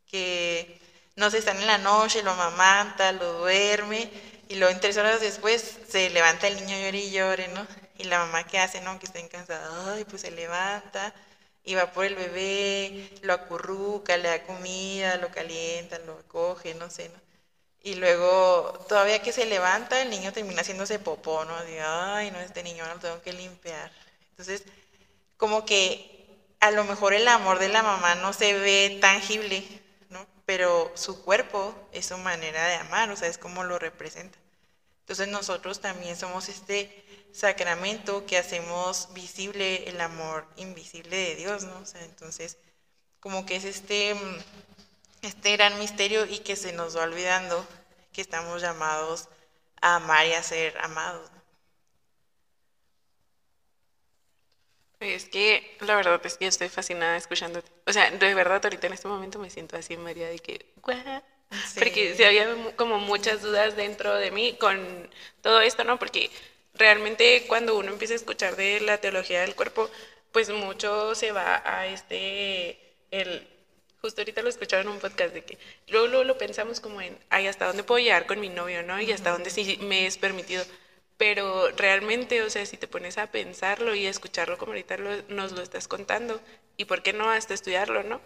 que 0.06 0.80
no 1.16 1.30
se 1.30 1.38
están 1.38 1.58
en 1.58 1.66
la 1.66 1.78
noche, 1.78 2.22
lo 2.22 2.32
amamanta, 2.32 3.12
lo 3.12 3.32
duerme, 3.34 4.10
y 4.48 4.56
luego 4.56 4.72
en 4.74 4.80
tres 4.80 4.96
horas 4.96 5.20
después 5.20 5.78
se 5.88 6.10
levanta 6.10 6.48
el 6.48 6.56
niño 6.56 6.76
llore 6.78 6.98
y 6.98 7.10
llore, 7.12 7.48
¿no? 7.48 7.66
Y 7.98 8.04
la 8.04 8.18
mamá 8.20 8.44
que 8.46 8.58
hace, 8.58 8.80
¿no? 8.80 8.98
Que 8.98 9.06
está 9.06 9.26
cansada, 9.28 9.94
ay, 9.94 10.04
pues 10.04 10.22
se 10.22 10.30
levanta 10.30 11.14
y 11.64 11.74
va 11.74 11.92
por 11.92 12.04
el 12.04 12.16
bebé, 12.16 13.10
lo 13.22 13.32
acurruca, 13.34 14.16
le 14.16 14.28
da 14.28 14.42
comida, 14.44 15.16
lo 15.18 15.30
calienta, 15.30 15.98
lo 16.00 16.14
acoge, 16.18 16.74
no 16.74 16.90
sé, 16.90 17.08
¿no? 17.10 17.29
Y 17.82 17.94
luego, 17.94 18.84
todavía 18.88 19.22
que 19.22 19.32
se 19.32 19.46
levanta, 19.46 20.02
el 20.02 20.10
niño 20.10 20.32
termina 20.32 20.60
haciéndose 20.60 20.98
popó, 20.98 21.44
¿no? 21.44 21.64
Digo, 21.64 21.82
ay, 21.84 22.30
no, 22.30 22.38
este 22.40 22.62
niño 22.62 22.84
no 22.86 22.94
lo 22.94 23.00
tengo 23.00 23.22
que 23.22 23.32
limpiar. 23.32 23.90
Entonces, 24.30 24.64
como 25.38 25.64
que 25.64 26.20
a 26.60 26.70
lo 26.70 26.84
mejor 26.84 27.14
el 27.14 27.26
amor 27.26 27.58
de 27.58 27.70
la 27.70 27.82
mamá 27.82 28.14
no 28.16 28.32
se 28.34 28.52
ve 28.52 28.98
tangible, 29.00 29.64
¿no? 30.10 30.26
Pero 30.44 30.92
su 30.94 31.22
cuerpo 31.22 31.74
es 31.92 32.06
su 32.06 32.18
manera 32.18 32.66
de 32.66 32.74
amar, 32.74 33.10
o 33.10 33.16
sea, 33.16 33.28
es 33.28 33.38
como 33.38 33.64
lo 33.64 33.78
representa. 33.78 34.38
Entonces 35.00 35.28
nosotros 35.28 35.80
también 35.80 36.16
somos 36.16 36.48
este 36.48 37.04
sacramento 37.32 38.26
que 38.26 38.36
hacemos 38.36 39.08
visible 39.14 39.88
el 39.88 40.00
amor 40.00 40.46
invisible 40.56 41.16
de 41.16 41.36
Dios, 41.36 41.64
¿no? 41.64 41.78
O 41.78 41.86
sea, 41.86 42.04
entonces, 42.04 42.58
como 43.20 43.46
que 43.46 43.56
es 43.56 43.64
este 43.64 44.14
este 45.22 45.52
gran 45.52 45.78
misterio 45.78 46.26
y 46.26 46.38
que 46.38 46.56
se 46.56 46.72
nos 46.72 46.96
va 46.96 47.02
olvidando 47.02 47.66
que 48.12 48.20
estamos 48.20 48.62
llamados 48.62 49.28
a 49.80 49.96
amar 49.96 50.26
y 50.26 50.32
a 50.32 50.42
ser 50.42 50.76
amados. 50.78 51.30
Es 55.00 55.24
que 55.30 55.76
la 55.80 55.96
verdad 55.96 56.20
es 56.24 56.36
que 56.36 56.46
estoy 56.46 56.68
fascinada 56.68 57.16
escuchándote. 57.16 57.70
O 57.86 57.92
sea, 57.92 58.10
de 58.10 58.34
verdad 58.34 58.60
ahorita 58.62 58.86
en 58.86 58.92
este 58.92 59.08
momento 59.08 59.38
me 59.38 59.48
siento 59.48 59.76
así 59.76 59.96
María 59.96 60.28
de 60.28 60.38
que. 60.38 60.66
Porque 61.78 62.14
si 62.14 62.22
había 62.22 62.76
como 62.76 62.98
muchas 62.98 63.40
dudas 63.40 63.76
dentro 63.76 64.14
de 64.14 64.30
mí 64.30 64.56
con 64.60 65.10
todo 65.40 65.62
esto, 65.62 65.84
¿no? 65.84 65.98
Porque 65.98 66.30
realmente 66.74 67.46
cuando 67.48 67.76
uno 67.78 67.90
empieza 67.90 68.12
a 68.12 68.16
escuchar 68.16 68.56
de 68.56 68.80
la 68.80 68.98
teología 68.98 69.40
del 69.40 69.54
cuerpo, 69.54 69.90
pues 70.32 70.50
mucho 70.50 71.14
se 71.14 71.32
va 71.32 71.62
a 71.64 71.86
este, 71.86 72.78
el 73.10 73.48
Justo 74.00 74.22
ahorita 74.22 74.42
lo 74.42 74.48
escucharon 74.48 74.86
en 74.86 74.92
un 74.94 75.00
podcast 75.00 75.34
de 75.34 75.44
que 75.44 75.58
luego, 75.88 76.24
lo 76.24 76.38
pensamos 76.38 76.80
como 76.80 77.02
en, 77.02 77.18
ay, 77.28 77.46
¿hasta 77.46 77.66
dónde 77.66 77.84
puedo 77.84 78.02
llegar 78.02 78.26
con 78.26 78.40
mi 78.40 78.48
novio, 78.48 78.82
no? 78.82 79.00
Y 79.00 79.12
hasta 79.12 79.30
dónde 79.30 79.50
sí 79.50 79.78
me 79.82 80.06
es 80.06 80.16
permitido. 80.16 80.64
Pero 81.18 81.68
realmente, 81.72 82.42
o 82.42 82.48
sea, 82.48 82.64
si 82.64 82.78
te 82.78 82.88
pones 82.88 83.18
a 83.18 83.30
pensarlo 83.30 83.94
y 83.94 84.06
a 84.06 84.10
escucharlo 84.10 84.56
como 84.56 84.72
ahorita 84.72 84.96
nos 85.28 85.52
lo 85.52 85.60
estás 85.60 85.86
contando, 85.86 86.40
y 86.78 86.86
por 86.86 87.02
qué 87.02 87.12
no 87.12 87.28
hasta 87.28 87.52
estudiarlo, 87.52 88.02
¿no? 88.02 88.22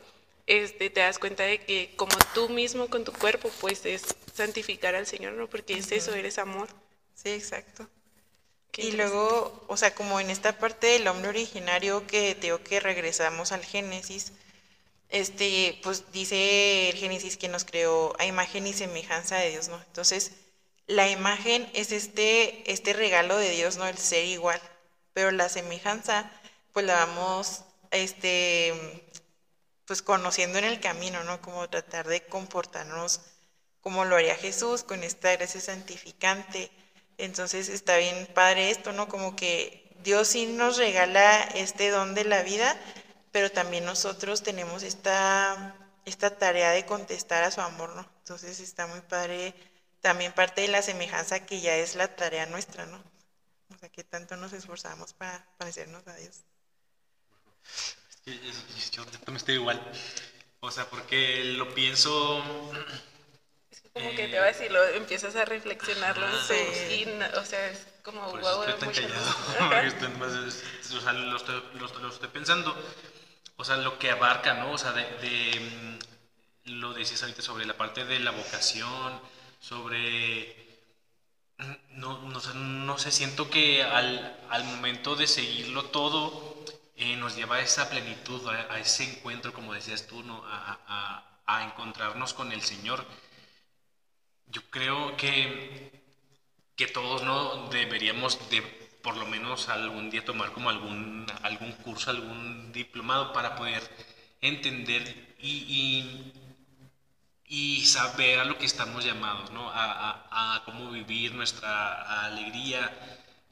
Este, 0.46 0.90
te 0.90 1.00
das 1.00 1.18
cuenta 1.18 1.42
de 1.42 1.58
que 1.58 1.92
como 1.96 2.16
tú 2.34 2.48
mismo 2.48 2.88
con 2.88 3.04
tu 3.04 3.12
cuerpo, 3.12 3.50
pues 3.60 3.84
es 3.84 4.14
santificar 4.32 4.94
al 4.94 5.06
Señor, 5.06 5.32
¿no? 5.32 5.48
Porque 5.48 5.74
es 5.74 5.90
eso, 5.90 6.14
eres 6.14 6.38
amor. 6.38 6.68
Sí, 7.14 7.30
exacto. 7.30 7.88
y 8.76 8.92
luego, 8.92 9.64
o 9.68 9.76
sea, 9.76 9.94
como 9.94 10.20
en 10.20 10.30
esta 10.30 10.58
parte 10.58 10.86
del 10.88 11.08
hombre 11.08 11.30
originario 11.30 12.06
que 12.06 12.34
tengo 12.34 12.62
que 12.62 12.80
regresamos 12.80 13.52
al 13.52 13.64
Génesis, 13.64 14.32
este, 15.14 15.78
pues 15.84 16.10
dice 16.10 16.90
el 16.90 16.96
Génesis 16.96 17.36
que 17.36 17.48
nos 17.48 17.64
creó 17.64 18.14
a 18.18 18.26
imagen 18.26 18.66
y 18.66 18.72
semejanza 18.72 19.36
de 19.36 19.50
Dios, 19.50 19.68
¿no? 19.68 19.80
Entonces, 19.86 20.32
la 20.88 21.08
imagen 21.08 21.70
es 21.72 21.92
este, 21.92 22.68
este 22.70 22.92
regalo 22.92 23.36
de 23.36 23.50
Dios, 23.50 23.76
¿no? 23.76 23.86
El 23.86 23.96
ser 23.96 24.24
igual, 24.24 24.60
pero 25.12 25.30
la 25.30 25.48
semejanza, 25.48 26.28
pues 26.72 26.84
la 26.84 27.06
vamos, 27.06 27.62
este, 27.92 28.74
pues 29.84 30.02
conociendo 30.02 30.58
en 30.58 30.64
el 30.64 30.80
camino, 30.80 31.22
¿no? 31.22 31.40
Como 31.40 31.70
tratar 31.70 32.08
de 32.08 32.20
comportarnos 32.22 33.20
como 33.80 34.04
lo 34.04 34.16
haría 34.16 34.34
Jesús, 34.34 34.82
con 34.82 35.04
esta 35.04 35.30
gracia 35.36 35.60
santificante. 35.60 36.72
Entonces 37.18 37.68
está 37.68 37.98
bien 37.98 38.26
padre 38.34 38.70
esto, 38.70 38.92
¿no? 38.92 39.06
Como 39.08 39.36
que 39.36 39.92
Dios 40.02 40.26
sí 40.26 40.46
nos 40.46 40.76
regala 40.76 41.42
este 41.54 41.90
don 41.90 42.14
de 42.16 42.24
la 42.24 42.42
vida, 42.42 42.76
pero 43.34 43.50
también 43.50 43.84
nosotros 43.84 44.44
tenemos 44.44 44.84
esta, 44.84 45.74
esta 46.04 46.38
tarea 46.38 46.70
de 46.70 46.86
contestar 46.86 47.42
a 47.42 47.50
su 47.50 47.60
amor, 47.60 47.92
¿no? 47.96 48.08
Entonces 48.18 48.60
está 48.60 48.86
muy 48.86 49.00
padre 49.00 49.52
también 50.00 50.32
parte 50.32 50.60
de 50.60 50.68
la 50.68 50.82
semejanza 50.82 51.44
que 51.44 51.60
ya 51.60 51.74
es 51.74 51.96
la 51.96 52.14
tarea 52.14 52.46
nuestra, 52.46 52.86
¿no? 52.86 53.02
O 53.74 53.76
sea, 53.76 53.88
que 53.88 54.04
tanto 54.04 54.36
nos 54.36 54.52
esforzamos 54.52 55.14
para 55.14 55.44
parecernos 55.58 56.06
a 56.06 56.14
Dios. 56.14 56.44
yo 58.92 59.04
también 59.04 59.36
estoy 59.38 59.54
igual. 59.56 59.82
O 60.60 60.70
sea, 60.70 60.88
porque 60.88 61.42
lo 61.42 61.74
pienso... 61.74 62.40
Es 63.68 63.82
como 63.92 64.10
que 64.14 64.28
te 64.28 64.38
va 64.38 64.44
a 64.44 64.52
decir, 64.52 64.70
lo, 64.70 64.80
empiezas 64.90 65.34
a 65.34 65.44
reflexionarlo 65.44 66.24
sí. 66.44 67.04
y, 67.04 67.36
o 67.36 67.44
sea, 67.44 67.68
es 67.68 67.84
como, 68.04 68.20
wow, 68.30 68.62
estoy 68.62 68.78
tan 68.78 68.92
callado, 68.92 69.36
o 70.96 71.00
sea, 71.00 71.12
lo 71.14 71.36
estoy, 71.36 71.62
lo 71.74 72.08
estoy 72.08 72.28
pensando 72.28 72.76
o 73.56 73.64
sea, 73.64 73.76
lo 73.76 73.98
que 73.98 74.10
abarca, 74.10 74.54
¿no? 74.54 74.72
O 74.72 74.78
sea, 74.78 74.92
de, 74.92 75.98
mm, 76.66 76.70
lo 76.80 76.92
decías 76.94 77.22
ahorita 77.22 77.42
sobre 77.42 77.66
la 77.66 77.76
parte 77.76 78.04
de 78.04 78.20
la 78.20 78.30
vocación, 78.30 79.20
sobre... 79.60 80.62
No, 81.90 82.18
no, 82.22 82.40
no 82.54 82.98
sé, 82.98 83.12
siento 83.12 83.48
que 83.48 83.82
al, 83.84 84.38
al, 84.50 84.64
momento 84.64 85.14
de 85.14 85.28
seguirlo 85.28 85.84
todo 85.84 86.64
eh, 86.96 87.16
nos 87.16 87.36
lleva 87.36 87.56
a 87.56 87.60
esa 87.60 87.88
plenitud, 87.88 88.46
a, 88.48 88.78
ese 88.80 89.04
encuentro, 89.04 89.52
como 89.52 89.72
decías 89.72 90.06
tú, 90.08 90.22
¿no? 90.24 90.42
A, 90.46 90.80
a, 90.88 91.40
a, 91.46 91.64
encontrarnos 91.64 92.34
con 92.34 92.50
el 92.52 92.62
Señor. 92.62 93.06
Yo 94.46 94.62
creo 94.70 95.16
que, 95.16 96.02
que 96.76 96.86
todos 96.88 97.22
¿no? 97.22 97.68
deberíamos 97.68 98.38
de 98.50 98.83
por 99.04 99.16
lo 99.18 99.26
menos 99.26 99.68
algún 99.68 100.08
día 100.10 100.24
tomar 100.24 100.50
como 100.52 100.70
algún, 100.70 101.26
algún 101.42 101.72
curso, 101.72 102.10
algún 102.10 102.72
diplomado 102.72 103.34
para 103.34 103.54
poder 103.54 103.82
entender 104.40 105.36
y, 105.38 106.32
y, 107.46 107.84
saber 107.84 108.40
a 108.40 108.44
lo 108.44 108.56
que 108.56 108.64
estamos 108.64 109.04
llamados, 109.04 109.50
¿no? 109.50 109.70
a, 109.70 110.54
a, 110.56 110.64
cómo 110.64 110.90
vivir 110.90 111.34
nuestra 111.34 112.24
alegría, 112.24 112.90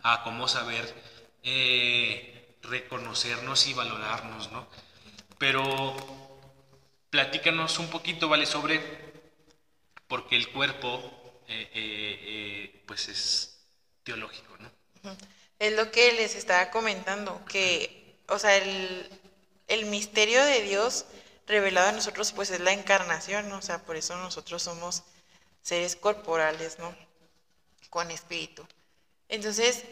a 0.03 0.23
cómo 0.23 0.49
saber 0.49 0.95
eh, 1.43 2.57
reconocernos 2.63 3.67
y 3.67 3.75
valorarnos. 3.75 4.51
¿no? 4.53 4.67
Pero 5.37 5.95
platícanos 7.11 7.79
un 7.79 7.89
poquito, 7.91 8.29
¿vale? 8.29 8.47
Sobre 8.47 8.81
porque 10.09 10.37
el 10.37 10.49
cuerpo 10.49 11.43
eh, 11.47 11.71
eh, 11.75 12.85
pues 12.87 13.09
es 13.09 13.67
teológico, 14.03 14.57
¿no? 14.59 14.71
Es 15.63 15.75
lo 15.75 15.93
que 15.93 16.11
les 16.15 16.35
estaba 16.35 16.73
comentando, 16.73 17.41
que, 17.45 18.19
o 18.27 18.37
sea, 18.37 18.57
el, 18.57 19.09
el 19.69 19.87
misterio 19.87 20.45
de 20.45 20.61
Dios 20.63 21.05
revelado 21.47 21.91
a 21.91 21.93
nosotros, 21.93 22.33
pues 22.33 22.51
es 22.51 22.59
la 22.59 22.73
encarnación, 22.73 23.53
o 23.53 23.63
sea, 23.63 23.79
por 23.79 23.95
eso 23.95 24.17
nosotros 24.17 24.61
somos 24.61 25.05
seres 25.63 25.95
corporales, 25.95 26.81
¿no? 26.81 26.93
Con 27.91 28.11
espíritu. 28.11 28.67
Entonces, 29.29 29.85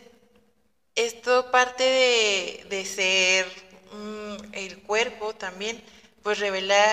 esto 0.97 1.53
parte 1.53 1.85
de, 1.85 2.67
de 2.69 2.85
ser 2.85 3.47
mm, 3.93 4.53
el 4.53 4.83
cuerpo 4.83 5.37
también, 5.37 5.81
pues 6.25 6.41
revela 6.41 6.85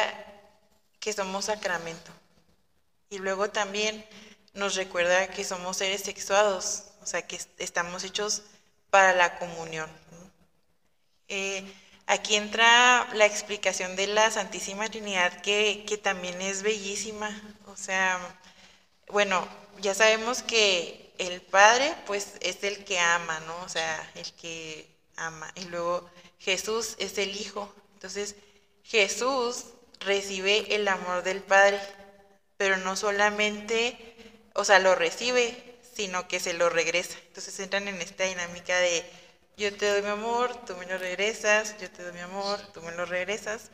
que 0.99 1.13
somos 1.13 1.45
sacramento. 1.45 2.11
Y 3.09 3.17
luego 3.17 3.49
también 3.49 4.05
nos 4.53 4.75
recuerda 4.75 5.29
que 5.29 5.43
somos 5.43 5.77
seres 5.77 6.01
sexuados, 6.01 6.83
o 7.01 7.07
sea, 7.07 7.25
que 7.25 7.39
estamos 7.57 8.03
hechos 8.03 8.43
para 8.97 9.13
la 9.13 9.37
comunión. 9.37 9.87
Eh, 11.27 11.63
aquí 12.07 12.35
entra 12.35 13.07
la 13.13 13.27
explicación 13.27 13.95
de 13.95 14.07
la 14.07 14.31
Santísima 14.31 14.89
Trinidad, 14.89 15.39
que, 15.41 15.99
también 16.01 16.41
es 16.41 16.63
bellísima. 16.63 17.29
O 17.67 17.77
sea, 17.77 18.17
bueno, 19.09 19.47
ya 19.81 19.93
sabemos 19.93 20.41
que 20.41 21.13
el 21.19 21.41
Padre, 21.41 21.93
pues, 22.07 22.37
es 22.41 22.63
el 22.63 22.85
que 22.85 22.97
ama, 22.97 23.39
¿no? 23.41 23.55
O 23.61 23.69
sea, 23.69 24.11
el 24.15 24.33
que 24.33 24.89
ama. 25.15 25.51
Y 25.53 25.65
luego 25.65 26.09
Jesús 26.39 26.95
es 26.97 27.19
el 27.19 27.37
Hijo. 27.37 27.71
Entonces, 27.93 28.33
Jesús 28.83 29.65
recibe 29.99 30.73
el 30.73 30.87
amor 30.87 31.21
del 31.21 31.43
Padre, 31.43 31.79
pero 32.57 32.77
no 32.77 32.95
solamente, 32.95 34.15
o 34.55 34.65
sea, 34.65 34.79
lo 34.79 34.95
recibe, 34.95 35.66
sino 35.97 36.27
que 36.27 36.39
se 36.39 36.53
lo 36.53 36.69
regresa. 36.69 37.17
Entonces 37.27 37.59
entran 37.59 37.87
en 37.87 37.99
esta 37.99 38.25
dinámica 38.25 38.77
de 38.77 39.03
yo 39.57 39.75
te 39.75 39.89
doy 39.89 40.03
mi 40.03 40.09
amor, 40.09 40.55
tú 40.63 40.75
me 40.75 40.85
lo 40.85 40.95
regresas, 40.99 41.75
yo 41.79 41.89
te 41.89 42.03
doy 42.03 42.13
mi 42.13 42.19
amor, 42.19 42.59
tú 42.71 42.83
me 42.83 42.91
lo 42.91 43.03
regresas. 43.05 43.71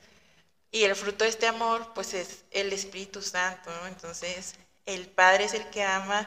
Y 0.72 0.86
el 0.86 0.96
fruto 0.96 1.26
de 1.26 1.32
este 1.32 1.48
amor, 1.48 1.92
pues 1.94 2.14
es 2.14 2.46
el 2.52 2.72
Espíritu 2.72 3.22
Santo. 3.22 3.70
Entonces, 3.88 4.56
el 4.86 5.08
Padre 5.08 5.44
es 5.44 5.54
el 5.54 5.70
que 5.70 5.84
ama, 5.84 6.22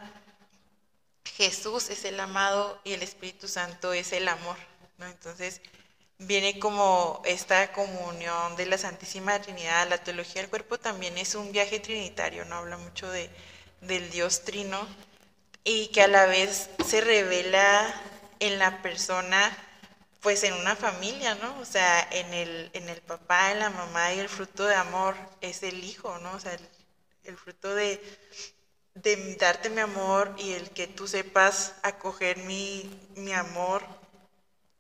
Jesús 1.25 1.89
es 1.89 2.05
el 2.05 2.21
amado 2.21 2.79
y 2.85 2.93
el 2.93 3.03
Espíritu 3.03 3.49
Santo 3.49 3.95
es 3.95 4.13
el 4.13 4.29
amor. 4.29 4.59
Entonces 4.99 5.63
viene 6.19 6.59
como 6.59 7.23
esta 7.25 7.73
comunión 7.73 8.55
de 8.57 8.67
la 8.67 8.77
Santísima 8.77 9.41
Trinidad, 9.41 9.89
la 9.89 10.05
teología 10.05 10.43
del 10.43 10.51
cuerpo 10.51 10.79
también 10.79 11.17
es 11.17 11.35
un 11.35 11.53
viaje 11.53 11.81
trinitario, 11.81 12.45
¿no? 12.45 12.57
Habla 12.57 12.77
mucho 12.77 13.11
de, 13.11 13.31
del 13.81 14.11
Dios 14.11 14.43
Trino 14.45 14.87
y 15.67 15.89
que 15.89 16.01
a 16.03 16.07
la 16.07 16.27
vez 16.27 16.71
se 16.87 17.01
revela 17.01 17.93
en 18.39 18.61
la 18.61 18.83
persona, 18.83 19.53
pues 20.21 20.45
en 20.45 20.55
una 20.55 20.77
familia, 20.77 21.35
¿no? 21.35 21.59
O 21.59 21.65
sea, 21.65 22.07
en 22.13 22.33
el, 22.33 22.71
en 22.73 22.89
el 22.89 23.03
papá, 23.03 23.51
en 23.51 23.59
la 23.59 23.71
mamá 23.71 24.15
y 24.15 24.21
el 24.21 24.29
fruto 24.29 24.65
de 24.65 24.77
amor 24.77 25.17
es 25.41 25.65
el 25.65 25.83
hijo, 25.83 26.17
¿no? 26.21 26.33
O 26.35 26.41
sea, 26.41 26.57
el, 27.25 27.37
fruto 27.37 27.75
de, 27.75 28.01
de 28.95 29.35
darte 29.35 29.69
mi 29.69 29.81
amor 29.81 30.33
y 30.39 30.53
el 30.53 30.71
que 30.71 30.87
tú 30.87 31.09
sepas 31.09 31.75
acoger 31.83 32.37
mi, 32.39 32.89
mi 33.17 33.33
amor. 33.33 33.83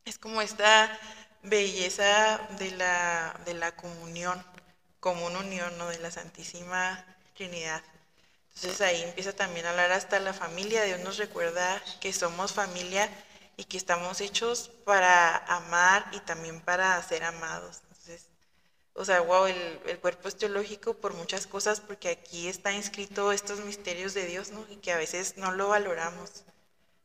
Es 0.04 0.18
como 0.20 0.40
esta 0.40 0.96
belleza 1.42 2.38
de 2.60 2.70
la, 2.70 3.40
de 3.44 3.54
la 3.54 3.74
comunión, 3.74 4.40
como 5.00 5.26
una 5.26 5.40
unión 5.40 5.76
¿no? 5.78 5.88
de 5.88 5.98
la 5.98 6.12
Santísima 6.12 7.04
Trinidad. 7.34 7.82
Entonces 8.56 8.80
ahí 8.80 9.02
empieza 9.02 9.32
también 9.34 9.66
a 9.66 9.70
hablar 9.70 9.92
hasta 9.92 10.18
la 10.18 10.32
familia. 10.32 10.82
Dios 10.84 11.00
nos 11.00 11.18
recuerda 11.18 11.82
que 12.00 12.12
somos 12.12 12.52
familia 12.52 13.08
y 13.56 13.64
que 13.64 13.76
estamos 13.76 14.20
hechos 14.20 14.70
para 14.84 15.36
amar 15.36 16.06
y 16.12 16.20
también 16.20 16.60
para 16.60 17.00
ser 17.02 17.24
amados. 17.24 17.80
Entonces, 17.82 18.26
o 18.94 19.04
sea, 19.04 19.20
wow, 19.20 19.46
el, 19.46 19.80
el 19.86 19.98
cuerpo 20.00 20.28
es 20.28 20.36
teológico 20.36 20.94
por 20.94 21.14
muchas 21.14 21.46
cosas 21.46 21.80
porque 21.80 22.08
aquí 22.08 22.48
está 22.48 22.72
inscrito 22.72 23.30
estos 23.32 23.60
misterios 23.60 24.14
de 24.14 24.26
Dios, 24.26 24.50
¿no? 24.50 24.66
Y 24.70 24.76
que 24.76 24.92
a 24.92 24.96
veces 24.98 25.36
no 25.36 25.52
lo 25.52 25.68
valoramos. 25.68 26.44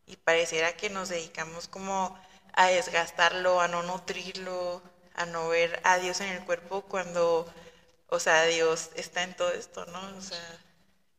Y 0.08 0.16
pareciera 0.18 0.76
que 0.78 0.90
nos 0.90 1.10
dedicamos 1.10 1.68
como 1.68 2.18
a 2.54 2.68
desgastarlo, 2.68 3.62
a 3.62 3.68
no 3.68 3.84
nutrirlo, 3.84 4.82
a 5.16 5.26
no 5.26 5.50
ver 5.50 5.82
a 5.84 5.98
Dios 5.98 6.22
en 6.22 6.30
el 6.30 6.46
cuerpo 6.46 6.84
cuando, 6.84 7.46
o 8.08 8.20
sea, 8.20 8.44
Dios 8.46 8.90
está 8.96 9.24
en 9.24 9.36
todo 9.36 9.52
esto, 9.52 9.86
¿no? 9.88 10.18
O 10.18 10.22
sea, 10.22 10.60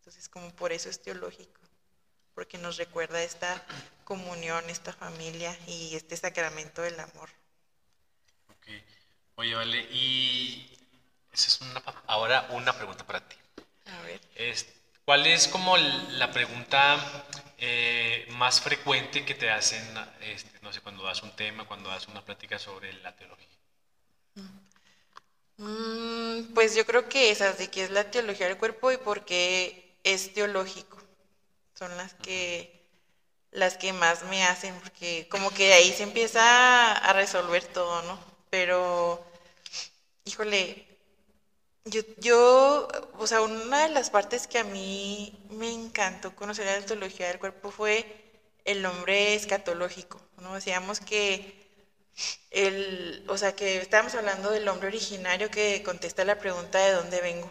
entonces 0.03 0.29
como 0.29 0.51
por 0.57 0.73
eso 0.73 0.89
es 0.89 1.01
teológico, 1.01 1.61
porque 2.35 2.59
nos 2.59 2.77
recuerda 2.77 3.23
esta 3.23 3.65
comunión, 4.03 4.69
esta 4.69 4.93
familia 4.93 5.57
y 5.69 5.95
este 5.95 6.17
sacramento 6.17 6.83
del 6.83 6.99
amor. 6.99 7.31
Ok. 8.49 8.67
Oye, 9.37 9.55
vale, 9.55 9.79
y 9.93 10.77
esa 11.31 11.47
es 11.47 11.61
una, 11.61 11.81
ahora 12.09 12.49
una 12.51 12.77
pregunta 12.77 13.07
para 13.07 13.21
ti. 13.29 13.37
A 13.87 14.03
ver. 14.03 14.21
¿Cuál 15.05 15.25
es 15.25 15.47
como 15.47 15.77
la 15.77 16.33
pregunta 16.33 16.99
eh, 17.59 18.27
más 18.31 18.61
frecuente 18.61 19.25
que 19.25 19.37
te 19.37 19.51
hacen, 19.51 19.85
este, 20.23 20.59
no 20.63 20.73
sé, 20.73 20.81
cuando 20.81 21.05
das 21.05 21.23
un 21.23 21.31
tema, 21.37 21.65
cuando 21.65 21.91
das 21.91 22.09
una 22.09 22.25
plática 22.25 22.59
sobre 22.59 22.93
la 22.95 23.15
teología? 23.15 23.47
Mm, 25.59 26.55
pues 26.55 26.75
yo 26.75 26.85
creo 26.85 27.09
que 27.09 27.31
esas 27.31 27.57
de 27.59 27.71
que 27.71 27.85
es 27.85 27.91
la 27.91 28.11
teología 28.11 28.49
del 28.49 28.59
cuerpo 28.59 28.91
y 28.91 28.97
por 28.97 29.25
qué 29.25 29.92
es 30.05 30.33
teológico 30.35 30.99
son 31.75 31.97
las 31.97 32.15
que 32.15 32.81
las 33.51 33.77
que 33.77 33.93
más 33.93 34.25
me 34.25 34.45
hacen 34.45 34.75
porque 34.81 35.29
como 35.31 35.51
que 35.51 35.73
ahí 35.75 35.93
se 35.93 36.05
empieza 36.05 36.93
a 36.93 37.13
resolver 37.13 37.65
todo, 37.67 38.03
¿no? 38.03 38.19
Pero 38.51 39.23
híjole, 40.25 40.87
yo, 41.85 42.03
yo, 42.19 42.89
o 43.19 43.27
sea, 43.27 43.43
una 43.43 43.83
de 43.87 43.89
las 43.91 44.11
partes 44.11 44.47
que 44.47 44.59
a 44.59 44.65
mí 44.65 45.37
me 45.51 45.71
encantó 45.73 46.35
conocer 46.37 46.67
la 46.67 46.87
teología 46.87 47.29
del 47.29 47.39
cuerpo 47.39 47.71
fue 47.71 48.07
el 48.65 48.83
nombre 48.83 49.35
escatológico, 49.35 50.21
¿no? 50.39 50.55
Decíamos 50.55 51.01
que 51.01 51.61
el, 52.51 53.25
o 53.29 53.37
sea, 53.39 53.55
que 53.57 53.79
estábamos 53.79 54.15
hablando 54.15 54.51
del 54.51 54.69
hombre 54.69 54.89
originario 54.89 55.51
que 55.51 55.83
contesta 55.83 56.25
la 56.25 56.39
pregunta 56.39 56.79
de 56.79 56.93
dónde 56.93 57.21
vengo. 57.21 57.51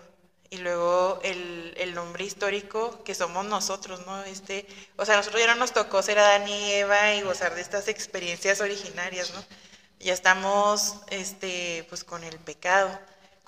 Y 0.51 0.57
luego 0.57 1.19
el, 1.23 1.73
el 1.77 1.95
nombre 1.95 2.23
histórico 2.25 3.03
que 3.03 3.15
somos 3.15 3.45
nosotros, 3.45 4.05
¿no? 4.05 4.23
Este, 4.25 4.67
o 4.97 5.05
sea, 5.05 5.17
nosotros 5.17 5.41
ya 5.41 5.47
no 5.47 5.55
nos 5.55 5.73
tocó 5.73 6.03
ser 6.03 6.19
Adán 6.19 6.47
y 6.47 6.73
Eva 6.73 7.15
y 7.15 7.21
gozar 7.23 7.55
de 7.55 7.61
estas 7.61 7.87
experiencias 7.87 8.61
originarias, 8.61 9.33
¿no? 9.33 9.43
Ya 9.99 10.13
estamos, 10.13 10.97
este, 11.09 11.85
pues 11.89 12.03
con 12.03 12.23
el 12.23 12.37
pecado 12.39 12.99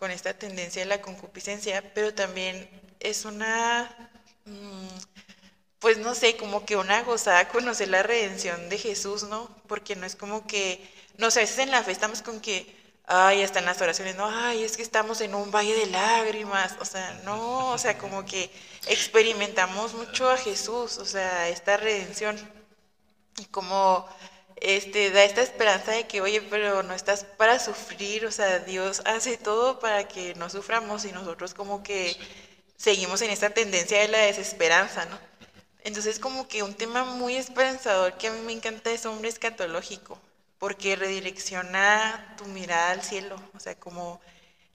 con 0.04 0.12
esta 0.12 0.34
tendencia 0.34 0.82
de 0.82 0.90
la 0.90 1.02
concupiscencia, 1.02 1.94
pero 1.94 2.14
también 2.14 2.70
es 3.00 3.24
una, 3.24 4.12
mm, 4.46 4.88
pues 5.80 5.98
no 5.98 6.14
sé, 6.16 6.36
como 6.38 6.66
que 6.66 6.76
una 6.76 7.04
gozada 7.04 7.48
conocer 7.50 7.88
la 7.90 8.04
redención 8.04 8.68
de 8.70 8.78
Jesús, 8.78 9.24
¿no? 9.24 9.50
Porque 9.68 9.96
no 9.96 10.06
es 10.06 10.18
como 10.18 10.46
que, 10.48 10.86
no 11.18 11.32
sé, 11.32 11.40
a 11.40 11.44
veces 11.44 11.60
en 11.60 11.72
la 11.72 11.84
fe 11.84 11.94
estamos 11.94 12.22
con 12.22 12.42
que, 12.42 12.76
ay, 13.06 13.44
hasta 13.44 13.60
en 13.60 13.66
las 13.66 13.82
oraciones, 13.82 14.16
no, 14.16 14.28
ay, 14.30 14.64
es 14.64 14.78
que 14.78 14.84
estamos 14.84 15.22
en 15.22 15.36
un 15.36 15.52
valle 15.52 15.76
de 15.76 15.88
lágrimas, 15.88 16.76
o 16.80 16.86
sea, 16.86 17.22
no, 17.26 17.72
o 17.72 17.78
sea, 17.78 17.98
como 17.98 18.26
que 18.26 18.50
experimentamos 18.88 19.94
mucho 19.94 20.30
a 20.30 20.38
Jesús, 20.38 20.98
o 20.98 21.06
sea, 21.06 21.50
esta 21.50 21.78
redención, 21.78 22.38
y 23.38 23.46
como 23.46 24.08
este, 24.58 25.12
da 25.12 25.24
esta 25.24 25.42
esperanza 25.42 25.92
de 25.92 26.08
que, 26.08 26.22
oye, 26.22 26.42
pero 26.42 26.84
no 26.84 26.94
estás 26.94 27.26
para 27.26 27.60
sufrir, 27.60 28.26
o 28.26 28.32
sea, 28.32 28.60
Dios 28.60 29.02
hace 29.06 29.38
todo 29.38 29.80
para 29.80 30.08
que 30.08 30.36
no 30.36 30.50
suframos 30.50 31.06
y 31.06 31.12
nosotros 31.12 31.54
como 31.54 31.84
que 31.84 32.16
seguimos 32.78 33.22
en 33.22 33.32
esta 33.32 33.50
tendencia 33.50 34.00
de 34.00 34.08
la 34.10 34.20
desesperanza, 34.20 35.06
¿no? 35.06 35.20
Entonces 35.84 36.20
como 36.20 36.48
que 36.48 36.64
un 36.64 36.76
tema 36.76 37.04
muy 37.04 37.36
esperanzador 37.36 38.18
que 38.18 38.28
a 38.28 38.32
mí 38.32 38.40
me 38.42 38.54
encanta 38.54 38.92
es 38.92 39.06
hombre 39.06 39.30
escatológico, 39.30 40.20
porque 40.64 40.96
redirecciona 40.96 42.36
tu 42.38 42.46
mirada 42.46 42.92
al 42.92 43.04
cielo, 43.04 43.36
o 43.54 43.60
sea, 43.60 43.78
como, 43.78 44.22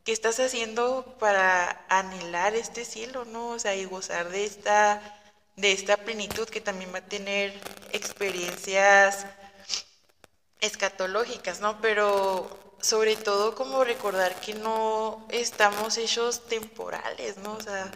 ¿qué 0.05 0.13
estás 0.13 0.39
haciendo 0.39 1.17
para 1.19 1.87
anhelar 1.89 2.55
este 2.55 2.85
cielo, 2.85 3.25
no? 3.25 3.53
O 3.53 3.59
sea, 3.59 3.75
y 3.75 3.87
gozar 3.87 4.29
de 4.29 4.45
esta, 4.45 5.01
de 5.57 5.73
esta 5.73 5.97
plenitud 5.97 6.47
que 6.47 6.61
también 6.61 6.93
va 6.93 6.99
a 6.99 7.07
tener 7.07 7.59
experiencias 7.93 9.25
escatológicas, 10.61 11.61
¿no? 11.61 11.81
Pero 11.81 12.75
sobre 12.83 13.17
todo 13.17 13.55
como 13.55 13.83
recordar 13.83 14.39
que 14.43 14.53
no 14.53 15.27
estamos 15.31 15.97
hechos 15.97 16.45
temporales, 16.49 17.39
¿no? 17.39 17.55
O 17.55 17.63
sea, 17.63 17.91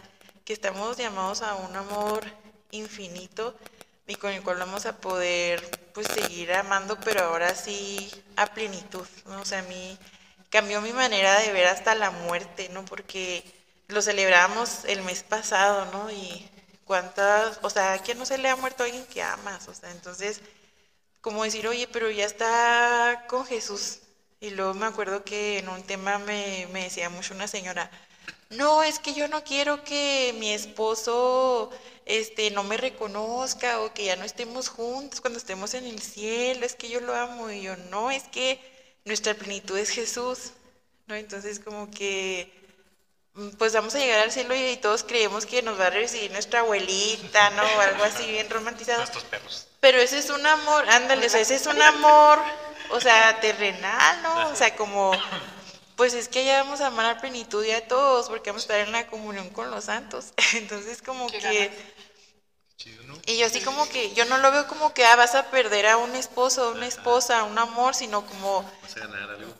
que 0.45 0.53
estamos 0.53 0.97
llamados 0.97 1.43
a 1.43 1.53
un 1.53 1.75
amor 1.75 2.23
infinito 2.71 3.55
y 4.07 4.15
con 4.15 4.31
el 4.31 4.43
cual 4.43 4.57
vamos 4.57 4.85
a 4.85 4.97
poder 4.97 5.61
pues 5.93 6.07
seguir 6.07 6.53
amando, 6.53 6.99
pero 6.99 7.23
ahora 7.25 7.55
sí 7.55 8.11
a 8.35 8.47
plenitud, 8.47 9.07
¿no? 9.25 9.41
O 9.41 9.45
sea, 9.45 9.59
a 9.59 9.63
mí 9.63 9.97
cambió 10.49 10.81
mi 10.81 10.93
manera 10.93 11.39
de 11.39 11.51
ver 11.51 11.67
hasta 11.67 11.95
la 11.95 12.11
muerte, 12.11 12.69
¿no? 12.69 12.85
Porque 12.85 13.43
lo 13.87 14.01
celebramos 14.01 14.85
el 14.85 15.01
mes 15.03 15.23
pasado, 15.23 15.85
¿no? 15.91 16.11
Y 16.11 16.49
cuántas, 16.85 17.59
o 17.61 17.69
sea, 17.69 17.93
¿a 17.93 17.99
quién 17.99 18.17
no 18.19 18.25
se 18.25 18.37
le 18.37 18.49
ha 18.49 18.55
muerto 18.55 18.83
a 18.83 18.85
alguien 18.87 19.05
que 19.05 19.23
amas? 19.23 19.67
O 19.67 19.73
sea, 19.73 19.91
entonces 19.91 20.41
como 21.23 21.45
decir, 21.45 21.65
oye, 21.67 21.87
pero 21.87 22.11
ya 22.11 22.25
está 22.25 23.25
con 23.29 23.45
Jesús. 23.45 23.99
Y 24.41 24.49
luego 24.51 24.73
me 24.73 24.87
acuerdo 24.87 25.23
que 25.23 25.59
en 25.59 25.69
un 25.69 25.81
tema 25.83 26.19
me, 26.19 26.67
decía 26.73 27.09
mucho 27.09 27.33
una 27.33 27.47
señora, 27.47 27.89
no, 28.49 28.83
es 28.83 28.99
que 28.99 29.13
yo 29.13 29.29
no 29.29 29.43
quiero 29.45 29.83
que 29.85 30.35
mi 30.37 30.51
esposo 30.53 31.71
este, 32.05 32.51
no 32.51 32.63
me 32.63 32.77
reconozca 32.77 33.79
o 33.81 33.93
que 33.93 34.05
ya 34.05 34.15
no 34.15 34.25
estemos 34.25 34.69
juntos 34.69 35.21
cuando 35.21 35.39
estemos 35.39 35.73
en 35.73 35.85
el 35.85 36.01
cielo, 36.01 36.65
es 36.65 36.75
que 36.75 36.89
yo 36.89 36.99
lo 36.99 37.15
amo. 37.15 37.49
Y 37.49 37.61
yo, 37.61 37.75
no, 37.89 38.11
es 38.11 38.23
que 38.23 38.59
nuestra 39.05 39.33
plenitud 39.33 39.77
es 39.77 39.89
Jesús. 39.89 40.51
¿no? 41.07 41.15
Entonces 41.15 41.59
como 41.59 41.89
que 41.91 42.51
mm, 43.33 43.49
pues 43.51 43.73
vamos 43.73 43.95
a 43.95 43.99
llegar 43.99 44.19
al 44.19 44.31
cielo 44.31 44.55
y, 44.55 44.77
todos 44.77 45.03
creemos 45.03 45.45
que 45.45 45.61
nos 45.61 45.79
va 45.79 45.87
a 45.87 45.89
recibir 45.89 46.31
nuestra 46.31 46.61
abuelita, 46.61 47.49
¿no? 47.51 47.63
O 47.63 47.81
algo 47.81 48.03
así 48.03 48.25
bien 48.27 48.49
romantizado. 48.49 48.99
Nuestros 48.99 49.23
perros. 49.25 49.67
Pero 49.79 49.99
ese 49.99 50.19
es 50.19 50.29
un 50.29 50.45
amor, 50.45 50.89
ándale, 50.89 51.25
ese 51.25 51.41
es 51.41 51.65
un 51.65 51.81
amor, 51.81 52.39
o 52.91 53.01
sea, 53.01 53.39
terrenal, 53.41 54.21
¿no? 54.23 54.49
O 54.49 54.55
sea, 54.55 54.75
como, 54.75 55.11
pues 55.97 56.13
es 56.13 56.29
que 56.29 56.45
ya 56.45 56.63
vamos 56.63 56.79
a 56.81 56.87
amar 56.87 57.05
a 57.05 57.19
plenitud 57.19 57.63
y 57.65 57.71
a 57.71 57.85
todos, 57.87 58.29
porque 58.29 58.49
vamos 58.49 58.63
a 58.63 58.65
estar 58.65 58.79
en 58.79 58.93
la 58.93 59.07
comunión 59.07 59.49
con 59.49 59.69
los 59.71 59.85
santos. 59.85 60.33
Entonces, 60.53 61.01
como 61.01 61.27
que... 61.27 61.92
Y 63.25 63.37
yo 63.37 63.45
así 63.45 63.61
como 63.61 63.87
que, 63.87 64.13
yo 64.13 64.25
no 64.25 64.37
lo 64.37 64.51
veo 64.51 64.67
como 64.67 64.93
que 64.93 65.05
ah, 65.05 65.15
vas 65.15 65.33
a 65.35 65.49
perder 65.49 65.87
a 65.87 65.97
un 65.97 66.13
esposo, 66.15 66.65
a 66.65 66.71
una 66.71 66.87
esposa, 66.87 67.39
a 67.39 67.43
un 67.43 67.57
amor, 67.57 67.95
sino 67.95 68.25
como... 68.25 68.69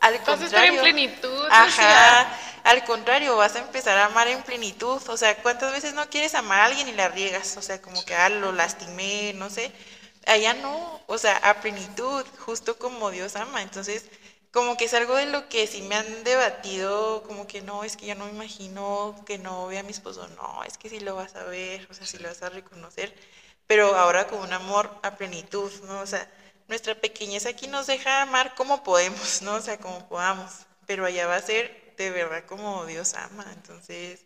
Al 0.00 0.16
contrario. 0.16 0.20
Vas 0.26 0.40
a 0.40 0.44
estar 0.44 0.64
en 0.64 0.78
plenitud. 0.78 1.46
Ajá, 1.50 2.38
al 2.64 2.84
contrario, 2.84 3.36
vas 3.36 3.56
a 3.56 3.60
empezar 3.60 3.96
a 3.96 4.06
amar 4.06 4.28
en 4.28 4.42
plenitud. 4.42 5.00
O 5.08 5.16
sea, 5.16 5.36
¿cuántas 5.38 5.72
veces 5.72 5.94
no 5.94 6.08
quieres 6.10 6.34
amar 6.34 6.60
a 6.60 6.64
alguien 6.66 6.88
y 6.88 6.92
la 6.92 7.08
riegas? 7.08 7.56
O 7.56 7.62
sea, 7.62 7.80
como 7.80 8.04
que, 8.04 8.14
ah, 8.14 8.28
lo 8.28 8.52
lastimé, 8.52 9.32
no 9.34 9.48
sé 9.48 9.72
allá 10.26 10.54
no, 10.54 11.00
o 11.06 11.18
sea, 11.18 11.36
a 11.36 11.60
plenitud, 11.60 12.24
justo 12.38 12.78
como 12.78 13.10
Dios 13.10 13.36
ama. 13.36 13.62
Entonces, 13.62 14.06
como 14.52 14.76
que 14.76 14.84
es 14.84 14.94
algo 14.94 15.16
de 15.16 15.26
lo 15.26 15.48
que 15.48 15.66
sí 15.66 15.82
me 15.82 15.96
han 15.96 16.24
debatido, 16.24 17.22
como 17.24 17.46
que 17.46 17.60
no, 17.62 17.84
es 17.84 17.96
que 17.96 18.06
ya 18.06 18.14
no 18.14 18.26
me 18.26 18.32
imagino 18.32 19.16
que 19.26 19.38
no 19.38 19.66
vea 19.66 19.80
a 19.80 19.82
mi 19.82 19.90
esposo, 19.90 20.28
no, 20.28 20.62
es 20.64 20.78
que 20.78 20.88
sí 20.88 21.00
lo 21.00 21.16
vas 21.16 21.34
a 21.34 21.44
ver, 21.44 21.86
o 21.90 21.94
sea, 21.94 22.06
sí 22.06 22.18
lo 22.18 22.28
vas 22.28 22.42
a 22.42 22.50
reconocer, 22.50 23.14
pero 23.66 23.96
ahora 23.96 24.26
con 24.26 24.40
un 24.40 24.52
amor 24.52 24.90
a 25.02 25.16
plenitud, 25.16 25.72
¿no? 25.84 26.00
O 26.00 26.06
sea, 26.06 26.28
nuestra 26.68 26.94
pequeñez 26.94 27.46
aquí 27.46 27.66
nos 27.66 27.86
deja 27.86 28.22
amar 28.22 28.54
como 28.54 28.82
podemos, 28.82 29.42
¿no? 29.42 29.54
O 29.54 29.60
sea, 29.60 29.78
como 29.78 30.08
podamos, 30.08 30.66
pero 30.86 31.06
allá 31.06 31.26
va 31.26 31.36
a 31.36 31.42
ser 31.42 31.94
de 31.96 32.10
verdad 32.10 32.44
como 32.46 32.84
Dios 32.86 33.14
ama, 33.14 33.46
entonces, 33.54 34.20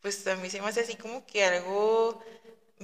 pues 0.00 0.26
a 0.26 0.36
mí 0.36 0.50
se 0.50 0.60
me 0.60 0.68
hace 0.68 0.80
así 0.80 0.96
como 0.96 1.26
que 1.26 1.44
algo 1.44 2.22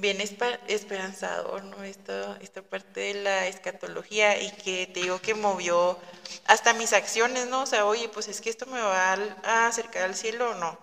bien 0.01 0.21
esperanzador, 0.21 1.65
¿no? 1.65 1.83
Esta, 1.85 2.39
esta 2.41 2.63
parte 2.63 3.01
de 3.01 3.15
la 3.15 3.47
escatología 3.47 4.41
y 4.41 4.51
que 4.53 4.87
te 4.87 5.01
digo 5.01 5.21
que 5.21 5.35
movió 5.35 5.99
hasta 6.47 6.73
mis 6.75 6.93
acciones, 6.93 7.49
¿no? 7.49 7.63
O 7.63 7.67
sea, 7.67 7.87
oye, 7.87 8.09
pues 8.09 8.29
es 8.29 8.41
que 8.41 8.51
esto 8.51 8.67
me 8.67 8.81
va 8.81 9.15
a 9.45 9.67
acercar 9.67 10.05
al 10.05 10.15
cielo 10.15 10.51
o 10.51 10.55
no. 10.55 10.79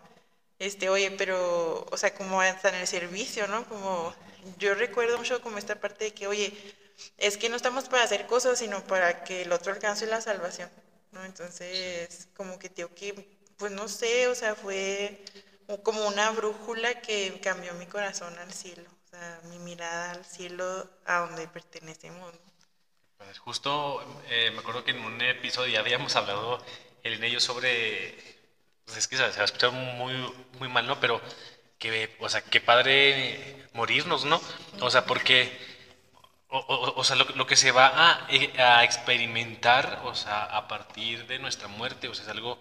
Este, 0.59 0.89
oye, 0.89 1.11
pero, 1.11 1.85
o 1.91 1.97
sea, 1.97 2.13
como 2.15 2.41
hasta 2.41 2.69
en 2.69 2.75
el 2.75 2.87
servicio, 2.87 3.47
¿no? 3.47 3.65
Como 3.67 4.13
yo 4.57 4.75
recuerdo 4.75 5.17
mucho 5.17 5.41
como 5.41 5.57
esta 5.57 5.75
parte 5.75 6.05
de 6.05 6.13
que, 6.13 6.27
oye, 6.27 6.53
es 7.17 7.37
que 7.37 7.49
no 7.49 7.55
estamos 7.55 7.85
para 7.85 8.03
hacer 8.03 8.25
cosas, 8.27 8.59
sino 8.59 8.83
para 8.85 9.23
que 9.23 9.43
el 9.43 9.51
otro 9.51 9.73
alcance 9.73 10.05
la 10.05 10.21
salvación, 10.21 10.69
¿no? 11.11 11.23
Entonces, 11.25 12.27
como 12.35 12.57
que 12.59 12.69
digo 12.69 12.89
que, 12.95 13.27
pues 13.57 13.71
no 13.71 13.87
sé, 13.87 14.27
o 14.27 14.35
sea, 14.35 14.55
fue 14.55 15.23
como 15.83 16.07
una 16.07 16.29
brújula 16.31 17.01
que 17.01 17.39
cambió 17.41 17.73
mi 17.73 17.85
corazón 17.87 18.37
al 18.39 18.53
cielo 18.53 18.95
mi 19.49 19.59
mirada 19.59 20.11
al 20.11 20.25
cielo 20.25 20.89
a 21.05 21.19
donde 21.19 21.47
pertenecemos. 21.47 22.33
Pues 23.17 23.39
justo 23.39 24.01
eh, 24.27 24.51
me 24.51 24.59
acuerdo 24.59 24.83
que 24.83 24.91
en 24.91 24.99
un 24.99 25.21
episodio 25.21 25.73
ya 25.73 25.79
habíamos 25.79 26.15
hablado 26.15 26.63
el 27.03 27.13
en 27.13 27.23
ello 27.23 27.39
sobre, 27.39 28.15
pues 28.83 28.97
es 28.97 29.07
que 29.07 29.15
se, 29.15 29.23
va 29.23 29.29
a 29.29 29.45
escuchar 29.45 29.71
muy, 29.71 30.13
muy 30.59 30.67
mal, 30.67 30.85
¿no? 30.87 30.99
Pero 30.99 31.21
que, 31.79 32.15
o 32.19 32.29
sea, 32.29 32.41
qué 32.41 32.61
padre 32.61 33.67
morirnos, 33.73 34.25
¿no? 34.25 34.41
O 34.81 34.89
sea, 34.89 35.05
porque, 35.05 35.57
o, 36.49 37.03
sea, 37.03 37.15
lo, 37.15 37.47
que 37.47 37.55
se 37.55 37.71
va 37.71 37.87
a, 37.87 38.27
eh, 38.29 38.53
a, 38.59 38.83
experimentar, 38.83 40.01
o 40.05 40.15
sea, 40.15 40.43
a 40.45 40.67
partir 40.67 41.27
de 41.27 41.39
nuestra 41.39 41.67
muerte, 41.67 42.07
o 42.07 42.13
sea, 42.13 42.23
es 42.25 42.31
algo 42.31 42.59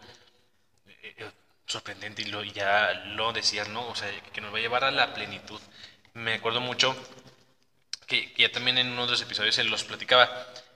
eh, 0.87 1.31
sorprendente 1.67 2.23
y, 2.23 2.27
lo, 2.27 2.45
y 2.45 2.53
ya 2.53 2.93
lo 3.15 3.33
decías, 3.33 3.69
¿no? 3.69 3.87
O 3.89 3.95
sea, 3.95 4.09
que 4.33 4.41
nos 4.41 4.53
va 4.53 4.59
a 4.59 4.61
llevar 4.63 4.85
a 4.85 4.91
la 4.91 5.15
plenitud 5.15 5.61
me 6.15 6.35
acuerdo 6.35 6.61
mucho 6.61 6.97
que, 8.07 8.33
ya 8.37 8.51
también 8.51 8.79
en 8.79 8.89
uno 8.89 9.05
de 9.05 9.13
los 9.13 9.23
episodios 9.23 9.55
se 9.55 9.65
los 9.65 9.85
platicaba, 9.85 10.31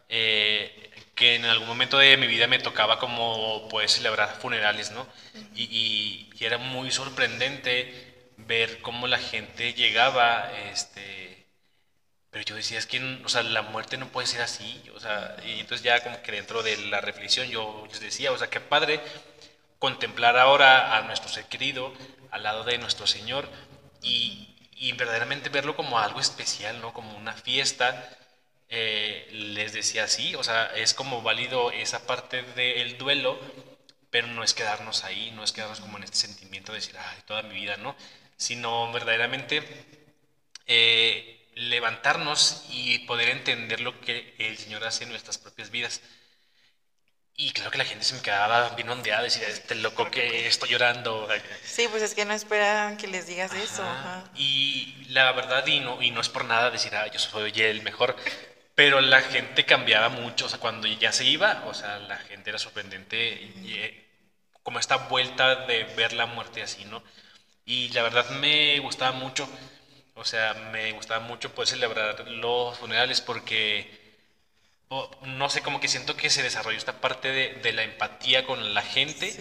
eh, 0.08 0.90
que 1.14 1.36
en 1.36 1.44
algún 1.44 1.68
momento 1.68 1.98
de 1.98 2.16
mi 2.16 2.26
vida 2.26 2.46
me 2.46 2.58
tocaba 2.58 2.98
como 2.98 3.68
pues 3.68 3.92
celebrar 3.92 4.36
funerales, 4.40 4.90
¿no? 4.90 5.06
Y, 5.54 6.24
era 6.40 6.58
muy 6.58 6.92
sorprendente 6.92 8.07
ver 8.46 8.80
cómo 8.80 9.06
la 9.06 9.18
gente 9.18 9.74
llegaba, 9.74 10.50
este, 10.70 11.46
pero 12.30 12.44
yo 12.44 12.54
decía, 12.56 12.78
es 12.78 12.86
que, 12.86 13.00
o 13.24 13.28
sea, 13.28 13.42
la 13.42 13.62
muerte 13.62 13.96
no 13.96 14.08
puede 14.08 14.26
ser 14.26 14.42
así, 14.42 14.82
o 14.94 15.00
sea, 15.00 15.36
y 15.44 15.60
entonces 15.60 15.82
ya 15.84 16.02
como 16.02 16.22
que 16.22 16.32
dentro 16.32 16.62
de 16.62 16.76
la 16.88 17.00
reflexión 17.00 17.48
yo 17.48 17.86
les 17.88 18.00
decía, 18.00 18.32
o 18.32 18.38
sea, 18.38 18.48
qué 18.50 18.60
padre 18.60 19.00
contemplar 19.78 20.36
ahora 20.36 20.96
a 20.96 21.02
nuestro 21.02 21.28
ser 21.28 21.44
querido 21.46 21.92
al 22.30 22.42
lado 22.42 22.64
de 22.64 22.78
nuestro 22.78 23.06
Señor 23.06 23.48
y, 24.02 24.48
y 24.76 24.92
verdaderamente 24.92 25.48
verlo 25.48 25.76
como 25.76 25.98
algo 25.98 26.20
especial, 26.20 26.80
¿no? 26.80 26.92
Como 26.92 27.16
una 27.16 27.32
fiesta. 27.32 28.10
Eh, 28.70 29.28
les 29.32 29.72
decía 29.72 30.04
así, 30.04 30.34
o 30.34 30.44
sea, 30.44 30.66
es 30.76 30.92
como 30.94 31.22
válido 31.22 31.72
esa 31.72 32.06
parte 32.06 32.42
del 32.42 32.98
duelo, 32.98 33.38
pero 34.10 34.26
no 34.28 34.44
es 34.44 34.54
quedarnos 34.54 35.04
ahí, 35.04 35.30
no 35.32 35.42
es 35.42 35.52
quedarnos 35.52 35.80
como 35.80 35.96
en 35.96 36.04
este 36.04 36.16
sentimiento 36.18 36.72
de 36.72 36.78
decir, 36.78 36.96
ay, 36.98 37.18
toda 37.26 37.42
mi 37.42 37.54
vida, 37.54 37.76
¿no? 37.78 37.96
Sino 38.38 38.90
verdaderamente 38.92 39.62
eh, 40.66 41.50
levantarnos 41.54 42.64
y 42.70 43.00
poder 43.00 43.28
entender 43.28 43.80
lo 43.80 44.00
que 44.00 44.34
el 44.38 44.56
Señor 44.56 44.84
hace 44.84 45.04
en 45.04 45.10
nuestras 45.10 45.36
propias 45.36 45.70
vidas. 45.70 46.00
Y 47.40 47.52
claro 47.52 47.70
que 47.70 47.78
la 47.78 47.84
gente 47.84 48.04
se 48.04 48.14
me 48.14 48.20
quedaba 48.20 48.70
bien 48.70 48.88
ondeada, 48.88 49.22
decir, 49.22 49.44
este 49.44 49.76
loco 49.76 50.10
que 50.10 50.48
estoy 50.48 50.70
llorando. 50.70 51.28
Sí, 51.62 51.86
pues 51.88 52.02
es 52.02 52.12
que 52.14 52.24
no 52.24 52.32
esperan 52.34 52.96
que 52.96 53.06
les 53.06 53.28
digas 53.28 53.52
eso. 53.54 53.84
Y 54.34 55.06
la 55.10 55.30
verdad, 55.30 55.64
y 55.66 55.78
no, 55.78 56.02
y 56.02 56.10
no 56.10 56.20
es 56.20 56.28
por 56.28 56.44
nada 56.44 56.70
decir, 56.70 56.92
ah, 56.96 57.06
yo 57.06 57.20
soy 57.20 57.52
el 57.54 57.82
mejor, 57.82 58.16
pero 58.74 59.00
la 59.00 59.20
gente 59.20 59.64
cambiaba 59.64 60.08
mucho, 60.08 60.46
o 60.46 60.48
sea, 60.48 60.58
cuando 60.58 60.88
ya 60.88 61.12
se 61.12 61.24
iba, 61.24 61.62
o 61.66 61.74
sea, 61.74 62.00
la 62.00 62.16
gente 62.16 62.50
era 62.50 62.58
sorprendente, 62.58 63.16
eh, 63.66 64.04
como 64.64 64.80
esta 64.80 64.96
vuelta 64.96 65.66
de 65.66 65.84
ver 65.96 66.14
la 66.14 66.26
muerte 66.26 66.62
así, 66.62 66.84
¿no? 66.86 67.04
Y 67.68 67.90
la 67.90 68.02
verdad 68.02 68.30
me 68.30 68.78
gustaba 68.80 69.12
mucho, 69.12 69.46
o 70.14 70.24
sea, 70.24 70.54
me 70.72 70.90
gustaba 70.92 71.20
mucho 71.20 71.54
poder 71.54 71.68
celebrar 71.68 72.26
los 72.26 72.78
funerales 72.78 73.20
porque 73.20 74.08
no 75.26 75.50
sé, 75.50 75.60
como 75.60 75.78
que 75.78 75.86
siento 75.86 76.16
que 76.16 76.30
se 76.30 76.42
desarrolló 76.42 76.78
esta 76.78 76.98
parte 77.02 77.30
de, 77.30 77.72
la 77.74 77.82
empatía 77.82 78.46
con 78.46 78.72
la 78.72 78.80
gente 78.80 79.36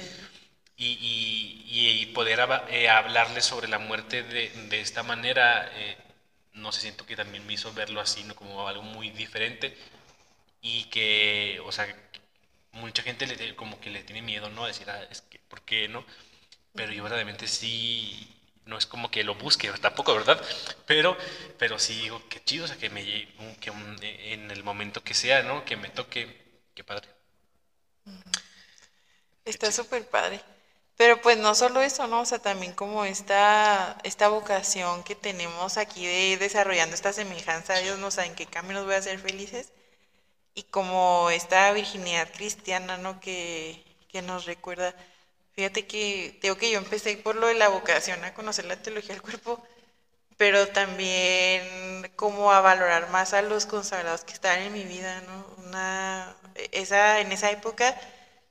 y, 0.76 2.06
poder 2.14 2.40
eh, 2.70 2.90
hablarles 2.90 3.46
sobre 3.46 3.70
la 3.70 3.80
muerte 3.80 4.24
de, 4.24 4.82
esta 4.82 5.04
manera, 5.04 5.72
eh, 5.76 5.98
no 6.54 6.74
sé, 6.74 6.82
siento 6.82 7.06
que 7.06 7.16
también 7.16 7.48
me 7.48 7.54
hizo 7.54 7.72
verlo 7.74 8.02
así, 8.02 8.26
¿no? 8.26 8.36
como 8.36 8.68
algo 8.68 8.84
muy 8.84 9.10
diferente 9.12 9.74
y 10.62 10.84
que, 10.86 11.62
o 11.66 11.72
sea, 11.72 11.88
mucha 12.74 13.04
gente 13.04 13.26
le, 13.26 13.56
como 13.56 13.80
que 13.80 13.90
le 13.90 14.04
tiene 14.04 14.22
miedo, 14.22 14.50
¿no? 14.50 14.66
A 14.66 14.68
decir, 14.68 14.90
ah, 14.90 15.02
es 15.10 15.22
que, 15.22 15.40
¿por 15.40 15.62
qué 15.62 15.88
no? 15.88 16.06
Pero 16.78 16.94
yo 16.94 17.04
verdaderamente 17.04 17.48
sí 17.48 18.34
no 18.66 18.78
es 18.78 18.86
como 18.86 19.10
que 19.10 19.24
lo 19.24 19.36
busque, 19.36 19.72
tampoco, 19.82 20.14
¿verdad? 20.14 20.42
Pero, 20.86 21.18
pero 21.58 21.80
sí 21.80 21.96
digo, 22.02 22.22
qué 22.30 22.44
chido, 22.44 22.66
o 22.66 22.68
sea, 22.68 22.78
que, 22.78 22.90
me, 22.90 23.04
que 23.60 23.72
en 24.34 24.52
el 24.52 24.64
momento 24.64 25.04
que 25.04 25.14
sea, 25.14 25.42
¿no? 25.44 25.66
Que 25.66 25.76
me 25.76 25.90
toque, 25.90 26.38
qué 26.76 26.84
padre. 26.84 27.08
Está 29.46 29.72
súper 29.72 30.08
padre. 30.08 30.42
Pero 30.98 31.22
pues 31.22 31.38
no 31.38 31.56
solo 31.56 31.82
eso, 31.82 32.08
¿no? 32.08 32.22
O 32.22 32.26
sea, 32.26 32.40
también 32.40 32.74
como 32.74 33.06
esta, 33.06 33.98
esta 34.04 34.28
vocación 34.30 35.04
que 35.04 35.16
tenemos 35.16 35.78
aquí 35.78 36.06
de 36.06 36.38
desarrollando 36.38 36.96
esta 36.96 37.14
semejanza 37.14 37.74
a 37.76 37.80
Dios, 37.80 38.00
no 38.00 38.12
saben 38.12 38.36
qué 38.36 38.46
cambio 38.48 38.78
nos 38.78 38.86
voy 38.86 38.96
a 38.96 39.00
hacer 39.00 39.20
felices. 39.20 39.72
Y 40.56 40.64
como 40.64 41.30
esta 41.32 41.72
virginidad 41.72 42.32
cristiana, 42.34 42.98
¿no? 42.98 43.20
Que, 43.20 43.84
que 44.10 44.22
nos 44.22 44.46
recuerda 44.46 44.96
Fíjate 45.58 45.88
que 45.88 46.38
tengo 46.42 46.56
que 46.56 46.72
yo 46.72 46.78
empecé 46.78 47.18
por 47.18 47.36
lo 47.36 47.48
de 47.48 47.56
la 47.56 47.68
vocación 47.70 48.24
a 48.24 48.34
conocer 48.34 48.66
la 48.66 48.82
teología 48.82 49.14
del 49.16 49.24
cuerpo, 49.24 49.62
pero 50.38 50.68
también 50.70 52.12
como 52.16 52.52
a 52.52 52.62
valorar 52.62 53.10
más 53.12 53.34
a 53.34 53.42
los 53.42 53.66
consagrados 53.66 54.24
que 54.24 54.34
estaban 54.34 54.62
en 54.62 54.74
mi 54.74 54.86
vida, 54.86 55.22
¿no? 55.22 55.48
Una, 55.68 56.36
esa, 56.72 57.22
en 57.22 57.32
esa 57.34 57.52
época 57.52 58.00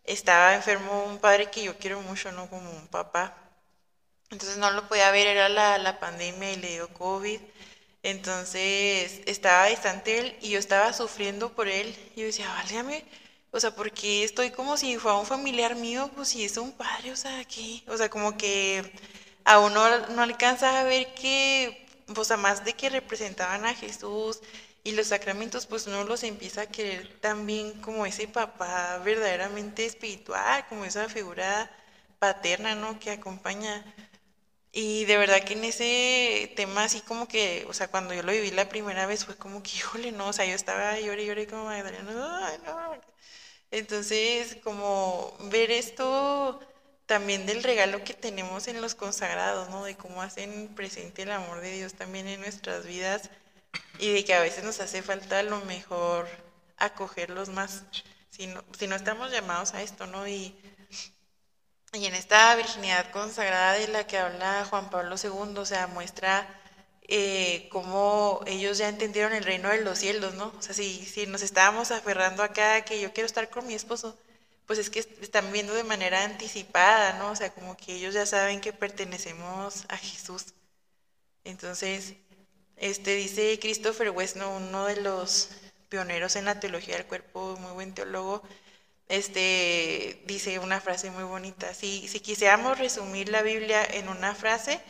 estaba 0.04 0.54
enfermo 0.56 1.04
un 1.06 1.18
padre 1.18 1.50
que 1.50 1.64
yo 1.64 1.78
quiero 1.78 2.00
mucho, 2.02 2.32
¿no? 2.32 2.50
Como 2.50 2.70
un 2.70 2.88
papá. 2.88 3.36
Entonces 4.30 4.58
no 4.58 4.70
lo 4.70 4.88
podía 4.88 5.10
ver, 5.10 5.26
era 5.28 5.48
la, 5.48 5.78
la 5.78 6.00
pandemia 6.00 6.52
y 6.52 6.56
le 6.56 6.68
dio 6.70 6.88
COVID. 6.94 7.40
Entonces 8.02 9.20
estaba 9.26 9.66
distante 9.66 10.18
él 10.18 10.36
y 10.40 10.50
yo 10.50 10.58
estaba 10.58 10.92
sufriendo 10.92 11.52
por 11.54 11.68
él. 11.68 11.96
Yo 12.16 12.24
decía, 12.26 12.48
válgame 12.54 13.04
o 13.56 13.60
sea, 13.60 13.74
porque 13.74 14.24
estoy 14.24 14.50
como 14.50 14.76
si 14.76 14.98
fuera 14.98 15.18
un 15.18 15.26
familiar 15.26 15.76
mío, 15.76 16.10
pues 16.14 16.28
si 16.28 16.44
es 16.44 16.56
un 16.58 16.72
padre, 16.72 17.12
o 17.12 17.16
sea, 17.16 17.44
¿qué? 17.44 17.82
O 17.88 17.96
sea, 17.96 18.08
como 18.10 18.36
que 18.36 18.92
a 19.44 19.58
uno 19.60 20.08
no 20.08 20.22
alcanza 20.22 20.80
a 20.80 20.84
ver 20.84 21.14
que, 21.14 21.86
pues 22.14 22.30
además 22.30 22.64
de 22.64 22.74
que 22.74 22.90
representaban 22.90 23.64
a 23.66 23.74
Jesús 23.74 24.40
y 24.84 24.92
los 24.92 25.08
sacramentos, 25.08 25.66
pues 25.66 25.86
uno 25.86 26.04
los 26.04 26.22
empieza 26.24 26.62
a 26.62 26.66
querer 26.66 27.18
también 27.20 27.80
como 27.80 28.06
ese 28.06 28.28
papá 28.28 28.98
verdaderamente 29.04 29.84
espiritual, 29.86 30.66
como 30.68 30.84
esa 30.84 31.08
figura 31.08 31.70
paterna, 32.18 32.74
¿no? 32.74 32.98
Que 32.98 33.10
acompaña. 33.10 33.84
Y 34.72 35.06
de 35.06 35.16
verdad 35.16 35.42
que 35.44 35.54
en 35.54 35.64
ese 35.64 36.52
tema 36.56 36.84
así 36.84 37.00
como 37.00 37.26
que, 37.28 37.66
o 37.68 37.72
sea, 37.72 37.88
cuando 37.88 38.14
yo 38.14 38.22
lo 38.22 38.32
viví 38.32 38.50
la 38.50 38.68
primera 38.68 39.06
vez 39.06 39.24
fue 39.24 39.36
como 39.36 39.62
que, 39.62 39.70
híjole, 39.70 40.12
no, 40.12 40.28
o 40.28 40.32
sea, 40.34 40.44
yo 40.44 40.54
estaba 40.54 41.00
lloré, 41.00 41.24
lloré 41.26 41.46
como 41.46 41.64
Magdalena, 41.64 42.46
ay, 42.48 42.58
no, 42.66 43.15
entonces, 43.70 44.56
como 44.62 45.36
ver 45.50 45.70
esto 45.70 46.60
también 47.06 47.46
del 47.46 47.62
regalo 47.62 48.02
que 48.04 48.14
tenemos 48.14 48.68
en 48.68 48.80
los 48.80 48.94
consagrados, 48.94 49.68
¿no? 49.70 49.84
De 49.84 49.96
cómo 49.96 50.22
hacen 50.22 50.74
presente 50.74 51.22
el 51.22 51.30
amor 51.32 51.60
de 51.60 51.72
Dios 51.72 51.94
también 51.94 52.26
en 52.28 52.40
nuestras 52.40 52.84
vidas 52.86 53.30
y 53.98 54.12
de 54.12 54.24
que 54.24 54.34
a 54.34 54.40
veces 54.40 54.64
nos 54.64 54.80
hace 54.80 55.02
falta 55.02 55.38
a 55.40 55.42
lo 55.42 55.60
mejor 55.62 56.28
acogerlos 56.76 57.48
más, 57.48 57.84
si 58.30 58.46
no, 58.48 58.62
si 58.78 58.86
no 58.86 58.96
estamos 58.96 59.30
llamados 59.30 59.74
a 59.74 59.82
esto, 59.82 60.06
¿no? 60.06 60.26
Y, 60.28 60.56
y 61.92 62.06
en 62.06 62.14
esta 62.14 62.54
virginidad 62.56 63.10
consagrada 63.10 63.74
de 63.74 63.88
la 63.88 64.06
que 64.06 64.18
habla 64.18 64.66
Juan 64.68 64.90
Pablo 64.90 65.16
II, 65.22 65.58
o 65.58 65.64
sea, 65.64 65.86
muestra 65.86 66.46
eh, 67.08 67.68
cómo 67.70 68.42
ellos 68.46 68.78
ya 68.78 68.88
entendieron 68.88 69.32
el 69.32 69.44
reino 69.44 69.68
de 69.68 69.82
los 69.82 69.98
cielos, 69.98 70.34
¿no? 70.34 70.52
O 70.58 70.62
sea, 70.62 70.74
si, 70.74 71.04
si 71.04 71.26
nos 71.26 71.42
estábamos 71.42 71.90
aferrando 71.92 72.42
acá 72.42 72.84
que 72.84 73.00
yo 73.00 73.12
quiero 73.12 73.26
estar 73.26 73.48
con 73.50 73.66
mi 73.66 73.74
esposo, 73.74 74.18
pues 74.66 74.78
es 74.80 74.90
que 74.90 75.00
están 75.00 75.52
viendo 75.52 75.74
de 75.74 75.84
manera 75.84 76.24
anticipada, 76.24 77.18
¿no? 77.18 77.30
O 77.30 77.36
sea, 77.36 77.52
como 77.54 77.76
que 77.76 77.94
ellos 77.94 78.14
ya 78.14 78.26
saben 78.26 78.60
que 78.60 78.72
pertenecemos 78.72 79.84
a 79.88 79.96
Jesús. 79.96 80.46
Entonces, 81.44 82.14
este 82.76 83.14
dice 83.14 83.58
Christopher 83.60 84.10
West, 84.10 84.36
uno 84.36 84.86
de 84.86 85.00
los 85.00 85.50
pioneros 85.88 86.36
en 86.36 86.46
la 86.46 86.60
teología 86.60 86.96
del 86.96 87.06
cuerpo, 87.06 87.56
muy 87.60 87.72
buen 87.72 87.94
teólogo, 87.94 88.42
este 89.08 90.22
dice 90.26 90.58
una 90.58 90.80
frase 90.80 91.10
muy 91.10 91.24
bonita. 91.24 91.72
Si, 91.74 92.08
si 92.08 92.20
quisiéramos 92.20 92.78
resumir 92.78 93.28
la 93.28 93.42
Biblia 93.42 93.84
en 93.84 94.08
una 94.08 94.34
frase, 94.34 94.80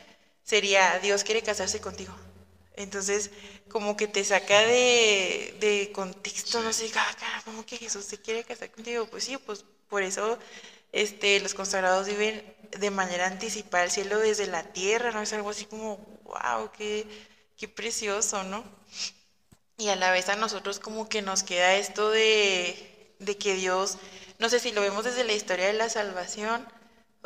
sería 0.46 1.00
Dios 1.00 1.24
quiere 1.24 1.42
casarse 1.42 1.82
contigo. 1.82 2.14
Entonces, 2.76 3.30
como 3.70 3.96
que 3.96 4.08
te 4.08 4.24
saca 4.24 4.60
de, 4.60 5.56
de 5.60 5.92
contexto, 5.92 6.62
no 6.62 6.72
sé, 6.72 6.90
ah, 6.96 7.42
¿cómo 7.44 7.66
que 7.66 7.78
Jesús 7.78 8.04
se 8.06 8.20
quiere 8.20 8.44
casar 8.44 8.70
contigo? 8.70 9.06
Pues 9.06 9.24
sí, 9.24 9.38
pues 9.38 9.64
por 9.88 10.02
eso 10.02 10.38
este, 10.92 11.40
los 11.40 11.54
consagrados 11.54 12.06
viven 12.08 12.44
de 12.78 12.90
manera 12.90 13.26
anticipada 13.26 13.84
el 13.84 13.90
cielo 13.90 14.18
desde 14.18 14.46
la 14.46 14.64
tierra, 14.72 15.12
¿no? 15.12 15.22
Es 15.22 15.32
algo 15.32 15.50
así 15.50 15.66
como, 15.66 15.98
wow, 16.24 16.70
qué, 16.76 17.06
qué 17.56 17.68
precioso, 17.68 18.44
¿no? 18.44 18.64
Y 19.78 19.88
a 19.88 19.96
la 19.96 20.10
vez 20.10 20.28
a 20.28 20.36
nosotros 20.36 20.78
como 20.78 21.08
que 21.08 21.22
nos 21.22 21.42
queda 21.42 21.74
esto 21.76 22.10
de, 22.10 23.14
de 23.18 23.36
que 23.36 23.54
Dios, 23.54 23.98
no 24.38 24.48
sé 24.48 24.58
si 24.58 24.72
lo 24.72 24.80
vemos 24.80 25.04
desde 25.04 25.24
la 25.24 25.34
historia 25.34 25.66
de 25.66 25.74
la 25.74 25.90
salvación, 25.90 26.66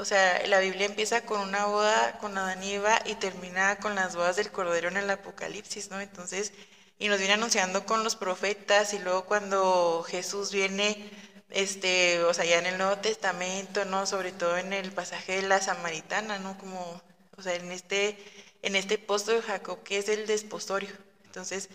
o 0.00 0.04
sea, 0.06 0.46
la 0.46 0.60
Biblia 0.60 0.86
empieza 0.86 1.26
con 1.26 1.42
una 1.42 1.66
boda 1.66 2.16
con 2.18 2.36
Adán 2.38 2.62
y 2.62 2.72
Eva 2.72 3.00
y 3.04 3.16
termina 3.16 3.78
con 3.80 3.94
las 3.94 4.16
bodas 4.16 4.36
del 4.36 4.50
Cordero 4.50 4.88
en 4.88 4.96
el 4.96 5.10
Apocalipsis, 5.10 5.90
¿no? 5.90 6.00
Entonces, 6.00 6.54
y 6.98 7.08
nos 7.08 7.18
viene 7.18 7.34
anunciando 7.34 7.84
con 7.84 8.02
los 8.02 8.16
profetas 8.16 8.94
y 8.94 8.98
luego 8.98 9.26
cuando 9.26 10.02
Jesús 10.08 10.52
viene, 10.52 11.10
este, 11.50 12.22
o 12.22 12.32
sea, 12.32 12.46
ya 12.46 12.58
en 12.58 12.66
el 12.66 12.78
Nuevo 12.78 12.96
Testamento, 12.96 13.84
¿no? 13.84 14.06
Sobre 14.06 14.32
todo 14.32 14.56
en 14.56 14.72
el 14.72 14.90
pasaje 14.90 15.36
de 15.36 15.42
la 15.42 15.60
Samaritana, 15.60 16.38
¿no? 16.38 16.56
Como, 16.56 17.02
o 17.36 17.42
sea, 17.42 17.54
en 17.54 17.70
este, 17.70 18.16
en 18.62 18.76
este 18.76 18.96
posto 18.96 19.32
de 19.32 19.42
Jacob 19.42 19.82
que 19.82 19.98
es 19.98 20.08
el 20.08 20.26
desposorio. 20.26 20.90
Entonces, 21.26 21.68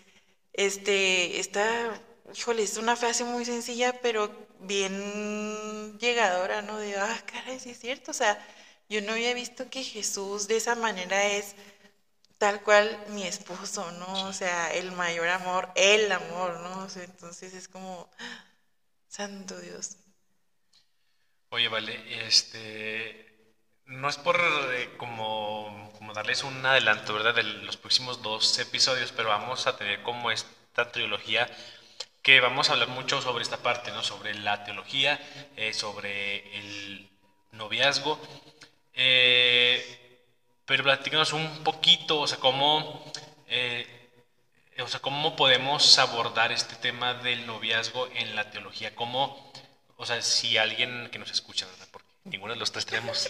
este, 0.53 1.39
esta, 1.39 2.01
híjole, 2.35 2.63
es 2.63 2.77
una 2.77 2.95
frase 2.95 3.23
muy 3.23 3.45
sencilla, 3.45 4.01
pero 4.01 4.44
bien 4.61 5.97
llegadora, 5.99 6.61
¿no? 6.61 6.77
De, 6.77 6.97
ah, 6.97 7.23
caray, 7.25 7.59
sí 7.59 7.71
es 7.71 7.79
cierto, 7.79 8.11
o 8.11 8.13
sea, 8.13 8.37
yo 8.89 9.01
no 9.01 9.13
había 9.13 9.33
visto 9.33 9.69
que 9.69 9.83
Jesús 9.83 10.47
de 10.47 10.57
esa 10.57 10.75
manera 10.75 11.25
es 11.25 11.55
tal 12.37 12.61
cual 12.61 13.03
mi 13.09 13.23
esposo, 13.23 13.91
¿no? 13.93 14.27
O 14.27 14.33
sea, 14.33 14.73
el 14.73 14.91
mayor 14.91 15.27
amor, 15.29 15.69
el 15.75 16.11
amor, 16.11 16.59
¿no? 16.59 16.87
entonces 17.01 17.53
es 17.53 17.67
como, 17.67 18.09
santo 19.07 19.59
Dios. 19.59 19.97
Oye, 21.49 21.67
vale, 21.69 22.27
este, 22.27 23.55
no 23.85 24.09
es 24.09 24.17
por 24.17 24.35
eh, 24.73 24.95
como, 24.97 25.91
como 25.97 26.13
darles 26.13 26.43
un 26.43 26.65
adelanto, 26.65 27.13
¿verdad? 27.13 27.35
De 27.35 27.43
los 27.43 27.77
próximos 27.77 28.21
dos 28.21 28.57
episodios, 28.59 29.11
pero 29.11 29.29
vamos 29.29 29.67
a 29.67 29.77
tener 29.77 30.03
como 30.03 30.31
esta 30.31 30.91
trilogía 30.91 31.49
que 32.25 32.41
vamos 32.41 32.69
a 32.69 32.73
hablar 32.73 32.87
mucho 32.87 33.21
sobre 33.21 33.43
esta 33.43 33.57
parte, 33.57 33.91
¿no? 33.91 34.01
sobre 34.01 34.33
la 34.33 34.63
teología, 34.63 35.19
eh, 35.55 35.75
sobre 35.75 36.57
el 36.57 37.07
noviazgo. 37.51 38.19
Eh, 38.95 40.23
pero 40.65 40.83
platícanos 40.83 41.33
un 41.33 41.63
poquito, 41.63 42.21
o 42.21 42.27
sea, 42.27 42.39
cómo, 42.39 43.13
eh, 43.47 44.09
o 44.79 44.87
sea, 44.87 44.99
cómo 45.01 45.35
podemos 45.35 45.99
abordar 45.99 46.51
este 46.51 46.75
tema 46.77 47.13
del 47.13 47.45
noviazgo 47.45 48.09
en 48.15 48.35
la 48.35 48.49
teología, 48.49 48.95
cómo, 48.95 49.53
o 49.95 50.05
sea, 50.07 50.19
si 50.23 50.57
alguien 50.57 51.09
que 51.11 51.19
nos 51.19 51.29
escucha, 51.29 51.67
¿verdad? 51.67 51.87
porque 51.91 52.07
ninguno 52.23 52.55
de 52.55 52.59
los 52.59 52.71
tres 52.71 52.87
tenemos 52.87 53.29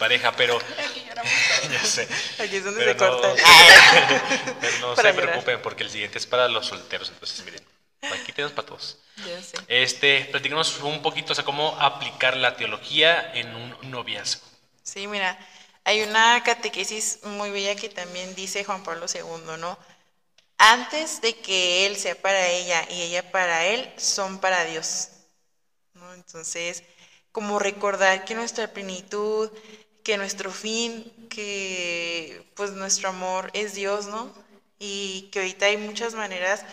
pareja, 0.00 0.32
pero 0.32 0.58
ya 1.70 1.84
sé. 1.84 2.08
Aquí 2.40 2.56
es 2.56 2.64
donde 2.64 2.84
se 2.86 2.96
corta. 2.96 3.28
no 4.80 4.96
se 4.96 5.14
preocupen 5.14 5.62
porque 5.62 5.84
el 5.84 5.90
siguiente 5.90 6.18
es 6.18 6.26
para 6.26 6.48
los 6.48 6.66
solteros, 6.66 7.08
entonces 7.10 7.44
miren. 7.44 7.75
Aquí 8.12 8.32
tenemos 8.32 8.52
para 8.52 8.68
todos. 8.68 8.98
Este, 9.68 10.26
platícanos 10.26 10.80
un 10.80 11.02
poquito, 11.02 11.32
o 11.32 11.34
sea, 11.34 11.44
cómo 11.44 11.76
aplicar 11.80 12.36
la 12.36 12.56
teología 12.56 13.32
en 13.34 13.54
un 13.54 13.90
noviazgo. 13.90 14.46
Sí, 14.82 15.06
mira, 15.06 15.38
hay 15.84 16.02
una 16.02 16.42
catequesis 16.42 17.20
muy 17.22 17.50
bella 17.50 17.76
que 17.76 17.88
también 17.88 18.34
dice 18.34 18.64
Juan 18.64 18.82
Pablo 18.82 19.06
II, 19.12 19.56
¿no? 19.58 19.78
Antes 20.58 21.20
de 21.20 21.36
que 21.36 21.86
él 21.86 21.96
sea 21.96 22.14
para 22.14 22.48
ella 22.48 22.86
y 22.90 23.02
ella 23.02 23.30
para 23.30 23.66
él, 23.66 23.92
son 23.96 24.38
para 24.38 24.64
Dios. 24.64 25.08
¿no? 25.94 26.12
Entonces, 26.14 26.82
como 27.32 27.58
recordar 27.58 28.24
que 28.24 28.34
nuestra 28.34 28.68
plenitud, 28.72 29.50
que 30.02 30.16
nuestro 30.16 30.50
fin, 30.50 31.12
que 31.28 32.42
pues 32.54 32.70
nuestro 32.72 33.10
amor 33.10 33.50
es 33.52 33.74
Dios, 33.74 34.06
¿no? 34.06 34.32
Y 34.78 35.28
que 35.32 35.40
ahorita 35.40 35.66
hay 35.66 35.76
muchas 35.76 36.14
maneras 36.14 36.64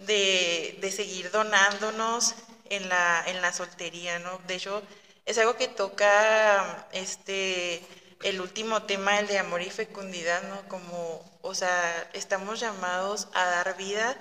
de, 0.00 0.78
de 0.80 0.90
seguir 0.92 1.30
donándonos 1.30 2.34
en 2.68 2.88
la, 2.88 3.24
en 3.26 3.40
la 3.42 3.52
soltería, 3.52 4.18
¿no? 4.18 4.38
De 4.46 4.54
hecho, 4.56 4.82
es 5.26 5.38
algo 5.38 5.56
que 5.56 5.68
toca 5.68 6.88
este 6.92 7.82
el 8.22 8.40
último 8.40 8.82
tema, 8.82 9.18
el 9.18 9.26
de 9.28 9.38
amor 9.38 9.62
y 9.62 9.70
fecundidad, 9.70 10.42
¿no? 10.42 10.68
Como, 10.68 11.24
o 11.42 11.54
sea, 11.54 12.10
estamos 12.12 12.60
llamados 12.60 13.28
a 13.32 13.44
dar 13.46 13.76
vida, 13.76 14.16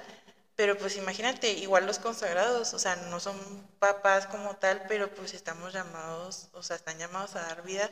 pero 0.56 0.78
pues 0.78 0.96
imagínate, 0.98 1.52
igual 1.54 1.86
los 1.86 2.00
consagrados, 2.00 2.74
o 2.74 2.80
sea, 2.80 2.96
no 2.96 3.20
son 3.20 3.38
papás 3.80 4.26
como 4.28 4.56
tal, 4.58 4.84
pero 4.88 5.10
pues 5.14 5.34
estamos 5.34 5.74
llamados, 5.74 6.50
o 6.54 6.64
sea, 6.64 6.76
están 6.78 6.98
llamados 6.98 7.36
a 7.36 7.42
dar 7.42 7.64
vida. 7.64 7.90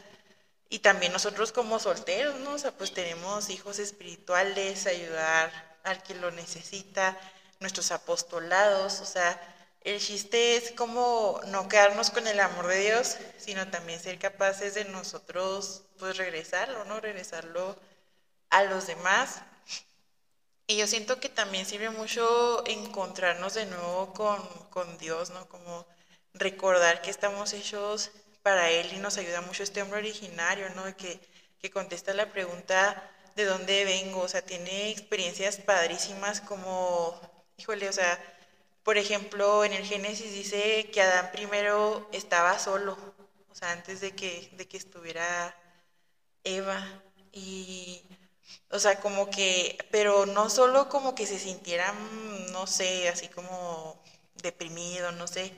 Y 0.69 0.79
también 0.79 1.13
nosotros 1.13 1.51
como 1.51 1.79
solteros, 1.79 2.39
¿no? 2.41 2.53
O 2.53 2.57
sea, 2.59 2.71
pues 2.71 2.93
tenemos 2.93 3.49
hijos 3.49 3.79
espirituales, 3.79 4.85
ayudar 4.85 5.51
al 5.83 6.03
que 6.03 6.15
lo 6.15 6.31
necesita, 6.31 7.17
nuestros 7.59 7.91
apostolados, 7.91 9.01
o 9.01 9.05
sea, 9.05 9.39
el 9.81 9.99
chiste 10.01 10.57
es 10.57 10.71
como 10.71 11.39
no 11.47 11.69
quedarnos 11.69 12.09
con 12.09 12.27
el 12.27 12.39
amor 12.39 12.67
de 12.67 12.79
Dios, 12.79 13.17
sino 13.37 13.69
también 13.69 14.01
ser 14.01 14.19
capaces 14.19 14.73
de 14.73 14.85
nosotros, 14.85 15.83
pues 15.97 16.17
regresarlo, 16.17 16.83
¿no? 16.85 16.99
Regresarlo 16.99 17.77
a 18.49 18.63
los 18.63 18.87
demás. 18.87 19.41
Y 20.67 20.77
yo 20.77 20.87
siento 20.87 21.19
que 21.21 21.29
también 21.29 21.65
sirve 21.65 21.89
mucho 21.89 22.63
encontrarnos 22.67 23.53
de 23.53 23.65
nuevo 23.65 24.13
con, 24.13 24.45
con 24.69 24.97
Dios, 24.97 25.29
¿no? 25.29 25.47
Como 25.47 25.87
recordar 26.33 27.01
que 27.01 27.09
estamos 27.09 27.53
hechos 27.53 28.11
para 28.43 28.69
Él 28.69 28.91
y 28.93 28.97
nos 28.97 29.17
ayuda 29.17 29.39
mucho 29.41 29.63
este 29.63 29.81
hombre 29.81 29.99
originario, 29.99 30.69
¿no? 30.71 30.83
Que, 30.97 31.19
que 31.61 31.71
contesta 31.71 32.13
la 32.13 32.31
pregunta 32.33 33.09
de 33.37 33.45
dónde 33.45 33.85
vengo, 33.85 34.21
o 34.21 34.27
sea, 34.27 34.41
tiene 34.41 34.89
experiencias 34.89 35.57
padrísimas 35.57 36.41
como 36.41 37.17
híjole, 37.57 37.89
o 37.89 37.93
sea, 37.93 38.19
por 38.83 38.97
ejemplo, 38.97 39.63
en 39.65 39.73
el 39.73 39.85
Génesis 39.85 40.31
dice 40.33 40.89
que 40.91 41.01
Adán 41.01 41.31
primero 41.31 42.07
estaba 42.13 42.57
solo, 42.59 42.97
o 43.49 43.55
sea, 43.55 43.71
antes 43.71 44.01
de 44.01 44.15
que, 44.15 44.49
de 44.53 44.67
que 44.67 44.77
estuviera 44.77 45.55
Eva. 46.43 46.85
Y, 47.33 48.03
o 48.71 48.79
sea, 48.79 48.99
como 48.99 49.29
que, 49.29 49.77
pero 49.91 50.25
no 50.25 50.49
solo 50.49 50.89
como 50.89 51.15
que 51.15 51.25
se 51.27 51.39
sintiera, 51.39 51.93
no 52.51 52.67
sé, 52.67 53.09
así 53.09 53.27
como 53.29 54.01
deprimido, 54.35 55.11
no 55.13 55.27
sé, 55.27 55.53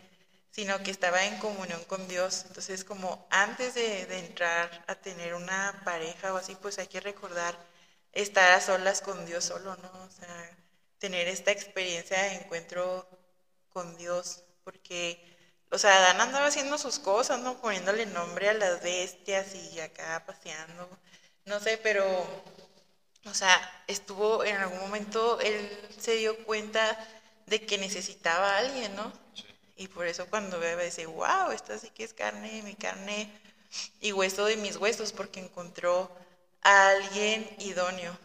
sino 0.52 0.82
que 0.84 0.91
estaba 0.91 1.26
en 1.26 1.38
comunión 1.39 1.84
con 1.86 2.08
Dios. 2.08 2.45
Entonces, 2.47 2.84
como 2.84 3.28
antes 3.32 3.74
de, 3.76 4.06
de 4.08 4.20
entrar 4.20 4.84
a 4.88 4.95
tener 4.95 5.36
una 5.36 5.82
pareja 5.86 6.34
o 6.34 6.38
así, 6.38 6.56
pues 6.56 6.80
hay 6.80 6.88
que 6.88 7.00
recordar 7.02 7.58
estar 8.14 8.52
a 8.54 8.62
solas 8.62 9.02
con 9.02 9.26
Dios 9.26 9.45
solo, 9.45 9.76
¿no? 9.78 9.91
O 10.06 10.12
sea, 10.12 10.58
tener 11.00 11.28
esta 11.28 11.52
experiencia 11.52 12.22
de 12.24 12.36
encuentro 12.36 13.08
con 13.70 13.97
Dios, 13.97 14.43
porque, 14.64 15.38
o 15.72 15.78
sea, 15.78 15.97
Adán 15.97 16.22
andaba 16.22 16.47
haciendo 16.47 16.78
sus 16.78 17.00
cosas, 17.00 17.39
¿no? 17.39 17.60
Poniéndole 17.62 18.06
nombre 18.06 18.50
a 18.50 18.54
las 18.54 18.82
bestias 18.84 19.56
y 19.56 19.80
acá 19.80 20.24
paseando, 20.26 20.89
no 21.45 21.60
sé, 21.60 21.78
pero, 21.78 22.06
o 23.26 23.34
sea, 23.34 23.84
estuvo 23.88 24.43
en 24.43 24.58
algún 24.58 24.80
momento, 24.80 25.39
él 25.39 25.70
se 26.00 26.16
dio 26.16 26.43
cuenta 26.45 26.97
de 27.47 27.66
que 27.66 27.78
necesitaba 27.78 28.56
a 28.56 28.58
alguien, 28.60 28.95
¿no? 28.95 29.12
Y 29.78 29.88
por 29.88 30.06
eso 30.08 30.28
cuando 30.30 30.60
ve, 30.60 30.76
dice, 30.84 31.06
wow, 31.06 31.52
esta 31.52 31.78
sí 31.80 31.89
que 31.89 32.04
es 32.04 32.14
carne 32.14 32.62
mi 32.64 32.76
carne 32.76 33.32
y 34.02 34.12
hueso 34.12 34.45
de 34.45 34.58
mis 34.58 34.76
huesos, 34.76 35.14
porque 35.14 35.39
encontró 35.39 36.12
a 36.62 36.89
alguien 36.89 37.50
idóneo. 37.60 38.18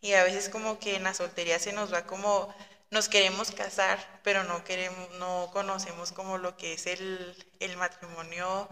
Y 0.00 0.14
a 0.14 0.24
veces 0.24 0.48
como 0.48 0.78
que 0.78 0.96
en 0.96 1.04
la 1.04 1.14
soltería 1.14 1.58
se 1.58 1.72
nos 1.72 1.92
va 1.92 2.06
como 2.06 2.54
nos 2.90 3.08
queremos 3.08 3.52
casar, 3.52 4.20
pero 4.24 4.44
no 4.44 4.64
queremos, 4.64 5.10
no 5.18 5.50
conocemos 5.52 6.12
como 6.12 6.38
lo 6.38 6.56
que 6.56 6.74
es 6.74 6.86
el, 6.86 7.36
el 7.60 7.76
matrimonio 7.76 8.68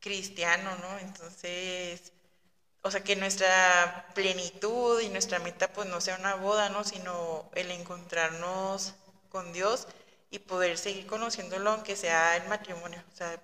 cristiano, 0.00 0.76
¿no? 0.78 0.98
Entonces, 0.98 2.12
o 2.82 2.90
sea, 2.90 3.04
que 3.04 3.16
nuestra 3.16 4.06
plenitud 4.14 5.00
y 5.00 5.08
nuestra 5.08 5.38
meta 5.38 5.72
pues 5.72 5.88
no 5.88 6.00
sea 6.00 6.16
una 6.16 6.34
boda, 6.36 6.68
¿no? 6.70 6.84
Sino 6.84 7.50
el 7.54 7.70
encontrarnos 7.70 8.94
con 9.30 9.52
Dios 9.52 9.86
y 10.30 10.40
poder 10.40 10.78
seguir 10.78 11.06
conociéndolo 11.06 11.70
aunque 11.70 11.96
sea 11.96 12.36
el 12.36 12.48
matrimonio. 12.48 13.02
O 13.12 13.16
sea, 13.16 13.40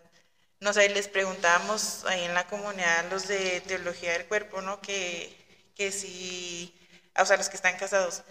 no 0.61 0.73
sé, 0.73 0.89
les 0.91 1.09
preguntábamos 1.09 2.05
ahí 2.07 2.25
en 2.25 2.35
la 2.35 2.47
comunidad 2.49 3.11
los 3.11 3.29
de 3.29 3.61
teología 3.63 4.13
del 4.13 4.27
cuerpo, 4.27 4.61
¿no? 4.63 4.81
Que, 4.81 5.37
que 5.77 5.93
si, 5.93 6.75
o 7.19 7.27
sea, 7.27 7.37
los 7.37 7.49
que 7.49 7.57
están 7.57 7.77
casados, 7.77 8.23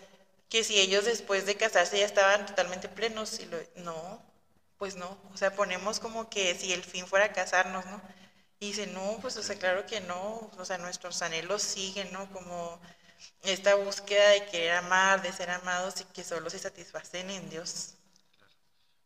que 0.49 0.63
si 0.63 0.79
ellos 0.79 1.05
después 1.05 1.45
de 1.45 1.55
casarse 1.55 1.99
ya 1.99 2.05
estaban 2.05 2.45
totalmente 2.45 2.89
plenos, 2.89 3.39
y 3.39 3.45
lo, 3.45 3.57
no, 3.75 4.21
pues 4.77 4.95
no, 4.95 5.17
o 5.33 5.37
sea, 5.37 5.53
ponemos 5.55 5.99
como 5.99 6.29
que 6.29 6.55
si 6.55 6.73
el 6.73 6.83
fin 6.83 7.07
fuera 7.07 7.33
casarnos, 7.33 7.85
¿no? 7.85 8.01
Y 8.59 8.67
dice, 8.69 8.87
no, 8.87 9.19
pues, 9.21 9.37
o 9.37 9.43
sea, 9.43 9.57
claro 9.57 9.85
que 9.85 10.01
no, 10.01 10.49
o 10.57 10.65
sea, 10.65 10.77
nuestros 10.79 11.21
anhelos 11.21 11.61
siguen, 11.61 12.11
¿no? 12.11 12.31
Como 12.31 12.81
esta 13.43 13.75
búsqueda 13.75 14.29
de 14.29 14.45
querer 14.45 14.71
amar, 14.73 15.21
de 15.21 15.31
ser 15.31 15.49
amados 15.49 16.01
y 16.01 16.05
que 16.05 16.23
solo 16.23 16.49
se 16.49 16.59
satisfacen 16.59 17.29
en 17.29 17.49
Dios. 17.49 17.93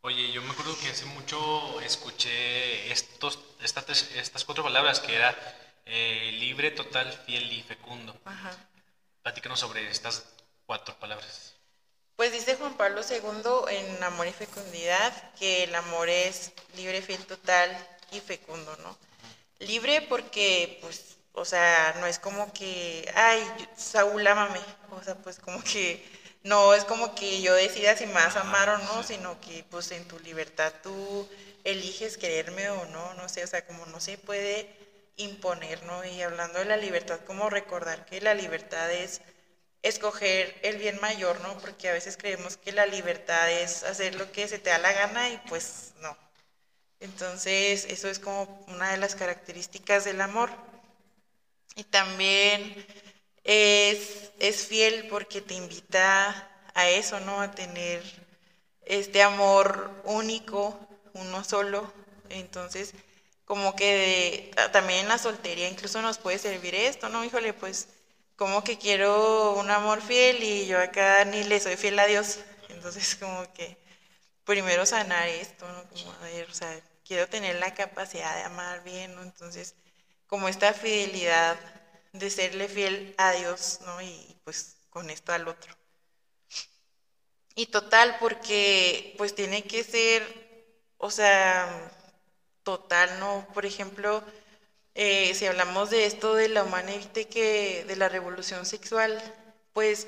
Oye, 0.02 0.32
yo 0.32 0.42
me 0.42 0.52
acuerdo 0.52 0.78
que 0.80 0.90
hace 0.90 1.06
mucho 1.06 1.80
escuché 1.82 2.92
estos, 2.92 3.40
estas, 3.62 4.12
estas 4.16 4.46
cuatro 4.46 4.64
palabras 4.64 5.00
que 5.00 5.16
era 5.16 5.38
eh, 5.86 6.32
libre, 6.40 6.72
total, 6.72 7.12
fiel 7.26 7.52
y 7.52 7.62
fecundo. 7.62 8.20
Ajá. 8.26 8.52
Platícanos 9.24 9.60
sobre 9.60 9.90
estas 9.90 10.24
cuatro 10.66 10.96
palabras. 11.00 11.54
Pues 12.16 12.32
dice 12.32 12.56
Juan 12.56 12.76
Pablo 12.76 13.02
II 13.08 13.76
en 13.76 14.04
Amor 14.04 14.28
y 14.28 14.34
Fecundidad 14.34 15.34
que 15.34 15.64
el 15.64 15.76
amor 15.76 16.10
es 16.10 16.52
libre, 16.76 17.02
fiel, 17.02 17.24
total 17.26 17.70
y 18.12 18.20
fecundo, 18.20 18.76
¿no? 18.78 18.98
Libre 19.60 20.02
porque, 20.02 20.80
pues, 20.82 21.18
o 21.34 21.46
sea, 21.46 21.96
no 22.00 22.08
es 22.08 22.18
como 22.18 22.52
que, 22.52 23.12
ay, 23.16 23.42
Saúl, 23.78 24.26
ámame. 24.26 24.60
O 24.92 25.04
sea, 25.04 25.16
pues 25.16 25.40
como 25.40 25.64
que 25.64 26.04
no 26.44 26.74
es 26.74 26.84
como 26.86 27.14
que 27.14 27.42
yo 27.42 27.54
decida 27.54 27.96
si 27.96 28.06
a 28.06 28.28
amar 28.42 28.70
o 28.70 28.78
no, 28.80 29.04
sino 29.04 29.40
que 29.40 29.64
pues 29.70 29.92
en 29.92 30.08
tu 30.08 30.18
libertad 30.20 30.74
tú 30.82 31.30
eliges 31.64 32.18
quererme 32.18 32.70
o 32.70 32.86
no, 32.86 33.14
no 33.14 33.30
sé, 33.30 33.44
o 33.44 33.48
sea, 33.48 33.66
como 33.66 33.86
no 33.86 34.00
se 34.00 34.18
puede 34.18 34.81
imponer, 35.24 35.84
¿no? 35.84 36.04
Y 36.06 36.22
hablando 36.22 36.60
de 36.60 36.66
la 36.66 36.78
libertad, 36.78 37.20
como 37.26 37.50
recordar 37.50 38.06
que 38.06 38.22
la 38.22 38.34
libertad 38.34 38.92
es 38.92 39.22
escoger 39.84 40.56
el 40.64 40.78
bien 40.78 41.00
mayor, 41.02 41.40
¿no? 41.42 41.58
Porque 41.60 41.90
a 41.90 41.94
veces 41.94 42.18
creemos 42.18 42.58
que 42.58 42.72
la 42.72 42.86
libertad 42.86 43.52
es 43.52 43.84
hacer 43.84 44.16
lo 44.16 44.32
que 44.32 44.48
se 44.48 44.60
te 44.60 44.70
da 44.70 44.78
la 44.78 44.94
gana 44.94 45.30
y 45.30 45.38
pues 45.50 45.94
no. 46.02 46.18
Entonces, 47.00 47.86
eso 47.86 48.08
es 48.10 48.20
como 48.20 48.64
una 48.68 48.92
de 48.92 48.98
las 48.98 49.16
características 49.16 50.06
del 50.06 50.22
amor. 50.22 50.52
Y 51.76 51.84
también 51.86 52.86
es, 53.44 54.32
es 54.40 54.68
fiel 54.68 55.08
porque 55.10 55.42
te 55.42 55.56
invita 55.56 56.50
a 56.74 56.90
eso, 56.90 57.20
¿no? 57.22 57.42
A 57.42 57.52
tener 57.52 58.04
este 58.86 59.24
amor 59.24 60.02
único, 60.04 60.80
uno 61.14 61.44
solo. 61.44 61.92
Entonces, 62.30 62.94
como 63.46 63.76
que 63.76 64.52
también 64.72 65.02
en 65.02 65.08
la 65.10 65.18
soltería 65.18 65.70
incluso 65.70 66.02
nos 66.02 66.18
puede 66.18 66.38
servir 66.40 66.76
esto, 66.76 67.10
¿no? 67.10 67.24
Híjole, 67.26 67.54
pues, 67.54 67.90
como 68.36 68.64
que 68.64 68.78
quiero 68.78 69.54
un 69.54 69.70
amor 69.72 70.02
fiel 70.02 70.42
y 70.44 70.66
yo 70.68 70.80
acá 70.80 71.26
ni 71.26 71.44
le 71.44 71.60
soy 71.60 71.78
fiel 71.78 72.00
a 72.00 72.08
Dios. 72.08 72.40
Entonces, 72.70 73.16
como 73.20 73.52
que 73.54 73.78
primero 74.46 74.86
sanar 74.86 75.28
esto, 75.28 75.68
¿no? 75.68 75.90
Como, 75.90 76.12
a 76.14 76.20
ver, 76.22 76.50
o 76.50 76.54
sea, 76.54 76.82
quiero 77.06 77.28
tener 77.28 77.56
la 77.58 77.74
capacidad 77.74 78.36
de 78.36 78.44
amar 78.44 78.84
bien, 78.84 79.16
¿no? 79.16 79.24
Entonces, 79.24 79.76
como 80.28 80.48
esta 80.48 80.74
fidelidad 80.74 81.58
de 82.14 82.30
serle 82.30 82.68
fiel 82.68 83.16
a 83.18 83.32
Dios, 83.34 83.80
¿no? 83.86 84.02
Y 84.02 84.38
pues 84.44 84.78
con 84.90 85.10
esto 85.10 85.34
al 85.34 85.48
otro. 85.48 85.76
Y 87.56 87.68
total, 87.68 88.18
porque 88.20 89.14
pues 89.18 89.36
tiene 89.36 89.64
que 89.64 89.84
ser, 89.84 90.24
o 90.98 91.12
sea, 91.12 91.92
total, 92.64 93.20
¿no? 93.20 93.48
Por 93.54 93.66
ejemplo, 93.66 94.24
eh, 94.96 95.34
si 95.36 95.46
hablamos 95.46 95.90
de 95.90 96.06
esto 96.06 96.36
de 96.36 96.50
la 96.50 96.64
humana 96.64 96.92
que 97.30 97.86
de 97.88 97.96
la 97.96 98.10
revolución 98.10 98.66
sexual, 98.66 99.22
pues 99.74 100.08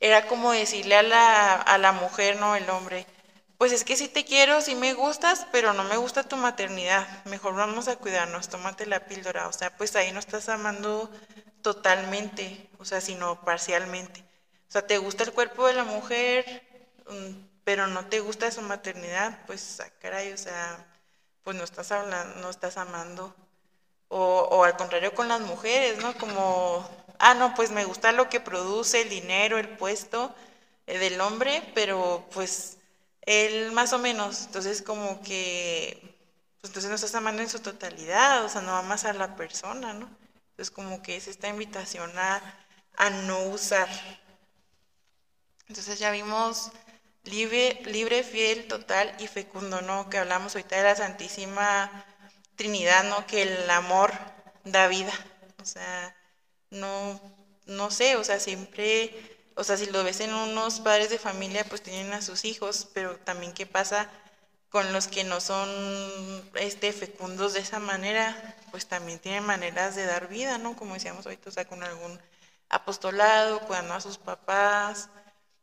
era 0.00 0.26
como 0.26 0.52
decirle 0.52 0.96
a 0.96 1.02
la, 1.02 1.54
a 1.54 1.78
la 1.78 1.92
mujer, 1.92 2.36
¿no? 2.36 2.56
El 2.56 2.68
hombre, 2.70 3.06
pues 3.58 3.72
es 3.72 3.84
que 3.84 3.96
sí 3.96 4.08
te 4.08 4.24
quiero, 4.24 4.60
sí 4.62 4.74
me 4.74 4.94
gustas, 4.94 5.46
pero 5.52 5.72
no 5.74 5.84
me 5.84 5.96
gusta 5.98 6.22
tu 6.24 6.36
maternidad. 6.36 7.24
Mejor 7.26 7.54
vamos 7.54 7.88
a 7.88 7.96
cuidarnos, 7.96 8.48
tómate 8.48 8.86
la 8.86 9.06
píldora. 9.06 9.48
O 9.48 9.52
sea, 9.52 9.76
pues 9.76 9.96
ahí 9.96 10.12
no 10.12 10.18
estás 10.20 10.48
amando 10.48 11.10
totalmente, 11.62 12.70
o 12.78 12.84
sea, 12.84 13.00
sino 13.00 13.44
parcialmente. 13.44 14.20
O 14.68 14.72
sea, 14.72 14.86
te 14.86 14.98
gusta 14.98 15.24
el 15.24 15.32
cuerpo 15.32 15.66
de 15.66 15.74
la 15.74 15.84
mujer, 15.84 16.62
mm, 17.08 17.62
pero 17.64 17.86
no 17.86 18.06
te 18.06 18.20
gusta 18.20 18.50
su 18.50 18.62
maternidad, 18.62 19.40
pues 19.46 19.80
ah, 19.80 19.90
caray, 20.00 20.32
o 20.32 20.38
sea, 20.38 20.86
pues 21.44 21.56
no 21.56 21.64
estás 21.64 21.92
hablando, 21.92 22.40
no 22.40 22.50
estás 22.50 22.76
amando. 22.76 23.34
O, 24.08 24.48
o 24.50 24.64
al 24.64 24.76
contrario 24.76 25.14
con 25.14 25.28
las 25.28 25.40
mujeres, 25.40 25.98
¿no? 26.02 26.14
Como, 26.18 26.88
ah, 27.18 27.34
no, 27.34 27.54
pues 27.54 27.70
me 27.70 27.84
gusta 27.84 28.12
lo 28.12 28.28
que 28.28 28.40
produce, 28.40 29.02
el 29.02 29.08
dinero, 29.08 29.58
el 29.58 29.68
puesto 29.68 30.34
eh, 30.86 30.98
del 30.98 31.20
hombre, 31.20 31.62
pero 31.74 32.26
pues 32.32 32.78
él 33.22 33.72
más 33.72 33.92
o 33.92 33.98
menos, 33.98 34.46
entonces 34.46 34.82
como 34.82 35.22
que, 35.22 36.00
pues 36.60 36.70
entonces 36.70 36.88
no 36.90 36.96
estás 36.96 37.14
amando 37.14 37.42
en 37.42 37.48
su 37.48 37.60
totalidad, 37.60 38.44
o 38.44 38.48
sea, 38.48 38.62
no 38.62 38.76
amas 38.76 39.04
a 39.04 39.12
la 39.12 39.36
persona, 39.36 39.92
¿no? 39.92 40.08
Entonces 40.50 40.70
como 40.70 41.02
que 41.02 41.16
es 41.16 41.28
esta 41.28 41.48
invitación 41.48 42.10
a, 42.18 42.42
a 42.96 43.10
no 43.10 43.40
usar. 43.44 43.88
Entonces 45.68 45.98
ya 45.98 46.10
vimos 46.10 46.72
libre, 47.24 47.80
libre, 47.86 48.22
fiel, 48.22 48.68
total 48.68 49.14
y 49.18 49.26
fecundo, 49.26 49.80
¿no? 49.82 50.08
Que 50.10 50.18
hablamos 50.18 50.54
ahorita 50.54 50.76
de 50.76 50.82
la 50.84 50.96
Santísima 50.96 52.04
Trinidad, 52.56 53.04
¿no? 53.04 53.26
Que 53.26 53.42
el 53.42 53.70
amor 53.70 54.12
da 54.64 54.88
vida. 54.88 55.12
O 55.62 55.64
sea, 55.64 56.16
no, 56.70 57.20
no 57.66 57.90
sé, 57.90 58.16
o 58.16 58.24
sea, 58.24 58.40
siempre 58.40 59.14
o 59.60 59.64
sea, 59.64 59.76
si 59.76 59.86
lo 59.86 60.02
ves 60.04 60.20
en 60.20 60.32
unos 60.32 60.80
padres 60.80 61.10
de 61.10 61.18
familia, 61.18 61.64
pues 61.64 61.82
tienen 61.82 62.14
a 62.14 62.22
sus 62.22 62.46
hijos, 62.46 62.88
pero 62.94 63.16
también 63.18 63.52
qué 63.52 63.66
pasa 63.66 64.08
con 64.70 64.92
los 64.92 65.06
que 65.08 65.22
no 65.24 65.40
son 65.40 65.68
este 66.54 66.92
fecundos 66.92 67.52
de 67.52 67.60
esa 67.60 67.78
manera, 67.78 68.56
pues 68.70 68.86
también 68.86 69.18
tienen 69.18 69.44
maneras 69.44 69.96
de 69.96 70.06
dar 70.06 70.28
vida, 70.28 70.56
¿no? 70.58 70.76
Como 70.76 70.94
decíamos 70.94 71.26
ahorita, 71.26 71.50
o 71.50 71.52
sea, 71.52 71.66
con 71.66 71.82
algún 71.82 72.18
apostolado, 72.70 73.60
cuidando 73.60 73.94
a 73.94 74.00
sus 74.00 74.16
papás, 74.16 75.10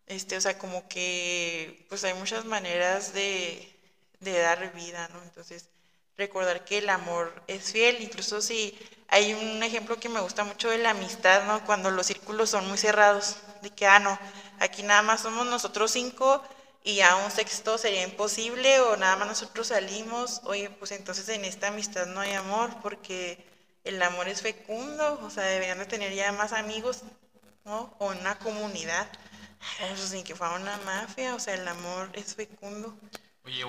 este, 0.08 0.38
o 0.38 0.42
sea, 0.42 0.58
como 0.58 0.88
que 0.88 1.86
pues 1.90 2.04
hay 2.04 2.14
muchas 2.14 2.46
maneras 2.46 3.14
de, 3.14 3.76
de 4.20 4.40
dar 4.40 4.74
vida, 4.74 5.08
¿no? 5.14 5.22
Entonces, 5.24 5.70
recordar 6.18 6.66
que 6.66 6.80
el 6.80 6.90
amor 6.90 7.44
es 7.48 7.72
fiel, 7.72 8.02
incluso 8.02 8.42
si 8.42 8.78
hay 9.08 9.34
un 9.34 9.62
ejemplo 9.64 9.98
que 10.00 10.10
me 10.10 10.20
gusta 10.22 10.44
mucho 10.44 10.70
de 10.70 10.78
la 10.80 10.92
amistad, 10.92 11.46
¿no? 11.46 11.64
Cuando 11.66 11.92
los 11.92 12.08
círculos 12.08 12.50
son 12.50 12.68
muy 12.68 12.78
cerrados, 12.78 13.38
de 13.62 13.70
que, 13.72 13.86
ah, 13.86 14.00
no, 14.00 14.18
aquí 14.60 14.84
nada 14.84 15.02
más 15.02 15.22
somos 15.22 15.46
nosotros 15.46 15.92
cinco 15.92 16.42
y 16.84 16.96
ya 16.96 17.16
un 17.18 17.32
sexto 17.32 17.78
sería 17.78 18.04
imposible 18.04 18.80
o 18.82 18.96
nada 18.98 19.16
más 19.18 19.28
nosotros 19.28 19.68
salimos, 19.68 20.42
oye, 20.46 20.70
pues 20.70 20.92
entonces 20.92 21.28
en 21.30 21.46
esta 21.46 21.68
amistad 21.68 22.06
no 22.08 22.22
hay 22.22 22.34
amor 22.34 22.72
porque 22.82 23.38
el 23.84 24.02
amor 24.02 24.28
es 24.28 24.42
fecundo, 24.42 25.20
o 25.22 25.30
sea, 25.30 25.44
deberían 25.44 25.80
de 25.80 25.86
tener 25.86 26.14
ya 26.14 26.32
más 26.32 26.54
amigos, 26.54 27.04
¿no? 27.66 27.94
O 28.00 28.08
una 28.08 28.36
comunidad, 28.40 29.08
eso 29.80 30.08
sin 30.08 30.24
que 30.24 30.36
fuera 30.36 30.56
una 30.56 30.78
mafia, 30.78 31.36
o 31.36 31.40
sea, 31.40 31.54
el 31.54 31.68
amor 31.68 32.10
es 32.14 32.36
fecundo. 32.36 32.98
Oye, 33.44 33.64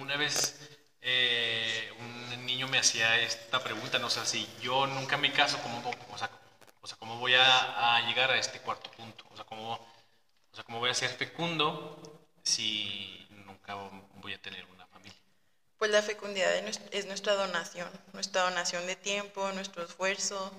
una 0.00 0.16
vez 0.16 0.58
eh, 1.00 1.90
un 1.98 2.46
niño 2.46 2.68
me 2.68 2.78
hacía 2.78 3.20
esta 3.20 3.62
pregunta, 3.62 3.98
no 3.98 4.10
sé, 4.10 4.24
si 4.26 4.48
yo 4.60 4.86
nunca 4.86 5.16
me 5.16 5.32
caso, 5.32 5.58
¿cómo, 5.62 5.82
o 6.10 6.18
sea, 6.18 6.30
o 6.80 6.86
sea, 6.86 6.96
¿cómo 6.98 7.18
voy 7.18 7.34
a, 7.34 8.06
llegar 8.06 8.30
a 8.30 8.38
este 8.38 8.60
cuarto 8.60 8.90
punto? 8.90 9.24
O 9.30 9.36
sea, 9.36 9.44
¿cómo, 9.44 9.74
o 9.74 10.54
sea, 10.54 10.64
¿cómo 10.64 10.80
voy 10.80 10.90
a 10.90 10.94
ser 10.94 11.10
fecundo 11.10 12.26
si 12.42 13.26
nunca 13.46 13.74
voy 14.16 14.34
a 14.34 14.42
tener 14.42 14.64
una 14.66 14.86
familia? 14.86 15.18
Pues 15.78 15.90
la 15.90 16.02
fecundidad 16.02 16.54
es 16.90 17.06
nuestra 17.06 17.34
donación, 17.34 17.90
nuestra 18.12 18.42
donación 18.42 18.86
de 18.86 18.96
tiempo, 18.96 19.50
nuestro 19.52 19.84
esfuerzo. 19.84 20.52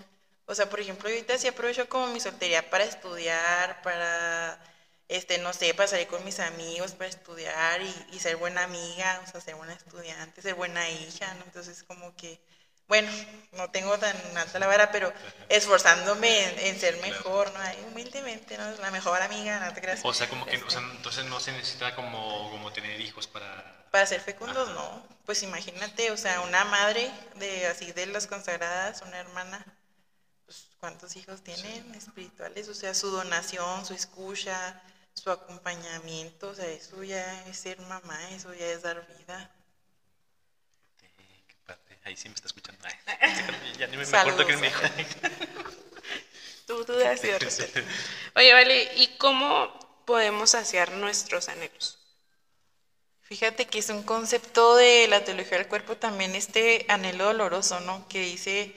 O 0.47 0.55
sea, 0.55 0.69
por 0.69 0.79
ejemplo, 0.79 1.09
ahorita 1.09 1.37
sí 1.37 1.47
aprovecho 1.47 1.89
como 1.89 2.07
mi 2.07 2.19
soltería 2.19 2.69
para 2.69 2.83
estudiar, 2.83 3.81
para 3.81 4.59
este, 5.07 5.37
no 5.37 5.53
sé, 5.53 5.73
para 5.73 5.87
salir 5.87 6.07
con 6.07 6.23
mis 6.25 6.39
amigos, 6.39 6.93
para 6.93 7.09
estudiar 7.09 7.81
y, 8.11 8.19
ser 8.19 8.37
buena 8.37 8.63
amiga, 8.63 9.21
o 9.25 9.29
sea, 9.29 9.41
ser 9.41 9.55
buena 9.55 9.73
estudiante, 9.73 10.41
ser 10.41 10.55
buena 10.55 10.89
hija, 10.89 11.31
¿no? 11.35 11.43
Entonces, 11.45 11.83
como 11.83 12.15
que, 12.15 12.39
bueno, 12.87 13.11
no 13.53 13.69
tengo 13.69 13.97
tan 13.99 14.15
alta 14.35 14.57
la 14.57 14.67
vara, 14.67 14.91
pero 14.91 15.13
esforzándome 15.49 16.69
en, 16.69 16.79
ser 16.79 16.97
mejor, 16.97 17.51
¿no? 17.53 17.59
Ahí, 17.59 17.77
humildemente, 17.91 18.57
¿no? 18.57 18.69
La 18.77 18.89
mejor 18.91 19.21
amiga, 19.21 19.59
no 19.59 19.73
te 19.73 19.81
creas. 19.81 20.01
O 20.03 20.13
sea, 20.13 20.27
como 20.27 20.45
que, 20.45 20.57
o 20.57 20.69
sea, 20.69 20.81
este. 20.81 20.95
entonces 20.95 21.25
no 21.25 21.39
se 21.39 21.51
necesita 21.51 21.95
como, 21.95 22.49
como 22.51 22.71
tener 22.71 22.99
hijos 23.01 23.27
para... 23.27 23.85
Para 23.91 24.07
ser 24.07 24.21
fecundos, 24.21 24.69
no. 24.69 25.07
Pues 25.25 25.41
imagínate, 25.43 26.11
o 26.11 26.17
sea, 26.17 26.41
una 26.41 26.65
madre 26.65 27.09
de 27.35 27.67
así 27.67 27.91
de 27.91 28.07
las 28.07 28.27
consagradas, 28.27 29.01
una 29.03 29.19
hermana, 29.19 29.65
¿cuántos 30.79 31.15
hijos 31.15 31.41
tienen 31.41 31.93
espirituales? 31.95 32.67
O 32.69 32.73
sea, 32.73 32.93
su 32.93 33.09
donación, 33.09 33.85
su 33.85 33.93
escucha, 33.93 34.81
su 35.13 35.31
acompañamiento, 35.31 36.49
o 36.49 36.55
sea, 36.55 36.67
eso 36.67 37.03
ya 37.03 37.47
es 37.47 37.57
ser 37.57 37.79
mamá, 37.81 38.29
eso 38.31 38.53
ya 38.53 38.67
es 38.67 38.81
dar 38.81 39.07
vida. 39.17 39.51
qué 40.99 41.55
padre. 41.65 41.99
Ahí 42.03 42.15
sí 42.15 42.29
me 42.29 42.35
está 42.35 42.47
escuchando. 42.47 42.85
ya 43.79 43.87
ni 43.87 43.97
me 43.97 44.03
acuerdo 44.03 44.45
quién 44.45 44.59
me 44.59 44.67
dijo. 44.67 44.81
Tú 46.67 46.83
dudas 46.83 47.23
y 47.23 47.29
Oye, 48.35 48.53
vale, 48.53 48.91
¿y 48.95 49.17
cómo 49.17 50.03
podemos 50.05 50.51
saciar 50.51 50.91
nuestros 50.91 51.47
anhelos? 51.47 51.99
Fíjate 53.21 53.65
que 53.67 53.79
es 53.79 53.89
un 53.89 54.03
concepto 54.03 54.75
de 54.75 55.07
la 55.07 55.23
teología 55.23 55.57
del 55.57 55.67
cuerpo 55.67 55.97
también 55.97 56.35
este 56.35 56.85
anhelo 56.89 57.25
doloroso, 57.25 57.79
¿no? 57.79 58.07
Que 58.07 58.21
dice 58.21 58.75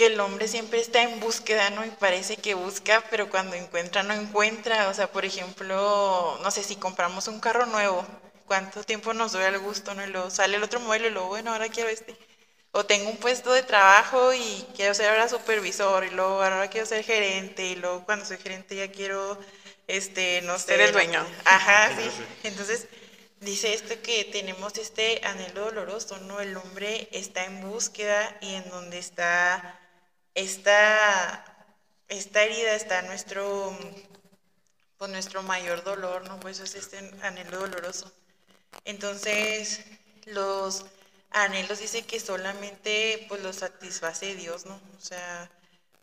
que 0.00 0.06
el 0.06 0.18
hombre 0.18 0.48
siempre 0.48 0.80
está 0.80 1.02
en 1.02 1.20
búsqueda, 1.20 1.68
¿no? 1.68 1.84
Y 1.84 1.90
parece 1.90 2.38
que 2.38 2.54
busca, 2.54 3.04
pero 3.10 3.28
cuando 3.28 3.54
encuentra, 3.54 4.02
no 4.02 4.14
encuentra. 4.14 4.88
O 4.88 4.94
sea, 4.94 5.12
por 5.12 5.26
ejemplo, 5.26 6.38
no 6.42 6.50
sé, 6.50 6.62
si 6.64 6.76
compramos 6.76 7.28
un 7.28 7.38
carro 7.38 7.66
nuevo, 7.66 8.06
¿cuánto 8.46 8.82
tiempo 8.82 9.12
nos 9.12 9.32
doy 9.32 9.44
al 9.44 9.58
gusto, 9.58 9.92
¿no? 9.94 10.02
Y 10.02 10.06
luego 10.06 10.30
sale 10.30 10.56
el 10.56 10.62
otro 10.62 10.80
modelo 10.80 11.08
y 11.08 11.10
luego, 11.10 11.28
bueno, 11.28 11.52
ahora 11.52 11.68
quiero 11.68 11.90
este. 11.90 12.16
O 12.72 12.86
tengo 12.86 13.10
un 13.10 13.18
puesto 13.18 13.52
de 13.52 13.62
trabajo 13.62 14.32
y 14.32 14.66
quiero 14.74 14.94
ser 14.94 15.10
ahora 15.10 15.28
supervisor 15.28 16.02
y 16.06 16.10
luego 16.12 16.42
ahora 16.42 16.70
quiero 16.70 16.86
ser 16.86 17.04
gerente 17.04 17.66
y 17.66 17.76
luego 17.76 18.06
cuando 18.06 18.24
soy 18.24 18.38
gerente 18.38 18.76
ya 18.76 18.90
quiero, 18.90 19.38
este, 19.86 20.40
no 20.44 20.58
sé. 20.58 20.64
Ser 20.64 20.80
el 20.80 20.92
dueño. 20.92 21.22
Ajá, 21.44 21.90
sí. 21.94 22.10
Entonces 22.44 22.86
dice 23.40 23.74
esto 23.74 24.00
que 24.02 24.24
tenemos 24.24 24.78
este 24.78 25.20
anhelo 25.24 25.66
doloroso, 25.66 26.16
¿no? 26.20 26.40
El 26.40 26.56
hombre 26.56 27.06
está 27.12 27.44
en 27.44 27.60
búsqueda 27.60 28.38
y 28.40 28.54
en 28.54 28.70
donde 28.70 28.98
está 28.98 29.76
esta, 30.34 31.44
esta 32.08 32.42
herida 32.42 32.74
está 32.74 33.02
nuestro, 33.02 33.76
pues 34.98 35.10
nuestro 35.10 35.42
mayor 35.42 35.84
dolor, 35.84 36.28
¿no? 36.28 36.38
Pues 36.40 36.60
es 36.60 36.74
este 36.74 36.98
anhelo 37.22 37.60
doloroso. 37.60 38.12
Entonces, 38.84 39.80
los 40.26 40.86
anhelos 41.30 41.78
dice 41.78 42.04
que 42.04 42.20
solamente 42.20 43.26
pues 43.28 43.42
los 43.42 43.56
satisface 43.56 44.34
Dios, 44.34 44.66
¿no? 44.66 44.80
O 44.98 45.00
sea, 45.00 45.50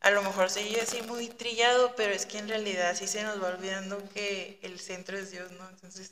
a 0.01 0.11
lo 0.11 0.21
mejor 0.21 0.49
sería 0.49 0.83
así 0.83 1.01
muy 1.03 1.27
trillado, 1.29 1.95
pero 1.95 2.13
es 2.13 2.25
que 2.25 2.37
en 2.37 2.49
realidad 2.49 2.95
sí 2.95 3.07
se 3.07 3.23
nos 3.23 3.41
va 3.41 3.49
olvidando 3.49 4.07
que 4.09 4.59
el 4.61 4.79
centro 4.79 5.17
es 5.17 5.31
Dios, 5.31 5.51
¿no? 5.51 5.67
Entonces, 5.69 6.11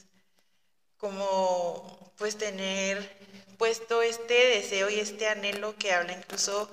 como 0.98 2.14
pues 2.18 2.38
tener 2.38 3.18
puesto 3.58 4.02
este 4.02 4.34
deseo 4.34 4.90
y 4.90 5.00
este 5.00 5.28
anhelo 5.28 5.76
que 5.78 5.94
habla 5.94 6.14
incluso 6.14 6.70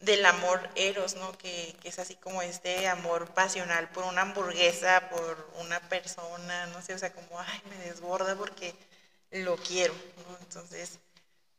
del 0.00 0.24
amor 0.26 0.68
eros, 0.74 1.16
¿no? 1.16 1.36
Que, 1.38 1.74
es 1.84 1.98
así 1.98 2.14
como 2.16 2.42
este 2.42 2.88
amor 2.88 3.28
pasional 3.34 3.88
por 3.90 4.04
una 4.04 4.22
hamburguesa, 4.22 5.08
por 5.10 5.50
una 5.60 5.80
persona, 5.88 6.66
no 6.66 6.82
sé, 6.82 6.94
o 6.94 6.98
sea, 6.98 7.12
como, 7.12 7.40
ay, 7.40 7.62
me 7.70 7.76
desborda 7.84 8.34
porque 8.36 8.74
lo 9.30 9.56
quiero, 9.56 9.94
¿no? 9.94 10.36
Entonces, 10.42 10.98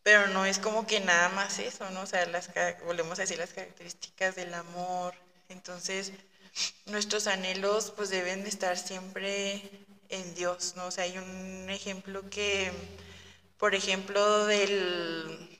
pero 0.04 0.28
no 0.28 0.46
es 0.46 0.60
como 0.60 0.88
que 0.88 1.00
nada 1.02 1.30
más 1.30 1.60
eso, 1.60 1.90
¿no? 1.92 2.02
O 2.02 2.06
sea, 2.06 2.26
las, 2.28 2.50
volvemos 2.86 3.20
a 3.20 3.24
decir 3.24 3.38
las 3.38 3.52
características 3.52 4.36
del 4.36 4.54
amor. 4.54 5.14
Entonces, 5.50 6.14
nuestros 6.86 7.28
anhelos 7.28 7.92
pues 7.96 8.10
deben 8.10 8.44
de 8.44 8.50
estar 8.50 8.78
siempre 8.78 9.70
en 10.10 10.36
Dios, 10.36 10.76
¿no? 10.76 10.88
O 10.88 10.92
sea, 10.92 11.04
hay 11.04 11.18
un 11.18 11.70
ejemplo 11.70 12.30
que, 12.30 12.72
por 13.58 13.76
ejemplo, 13.76 14.46
del, 14.46 15.57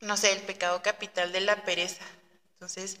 no 0.00 0.16
sé, 0.16 0.32
el 0.32 0.42
pecado 0.42 0.82
capital 0.82 1.32
de 1.32 1.40
la 1.40 1.64
pereza. 1.64 2.04
Entonces, 2.54 2.98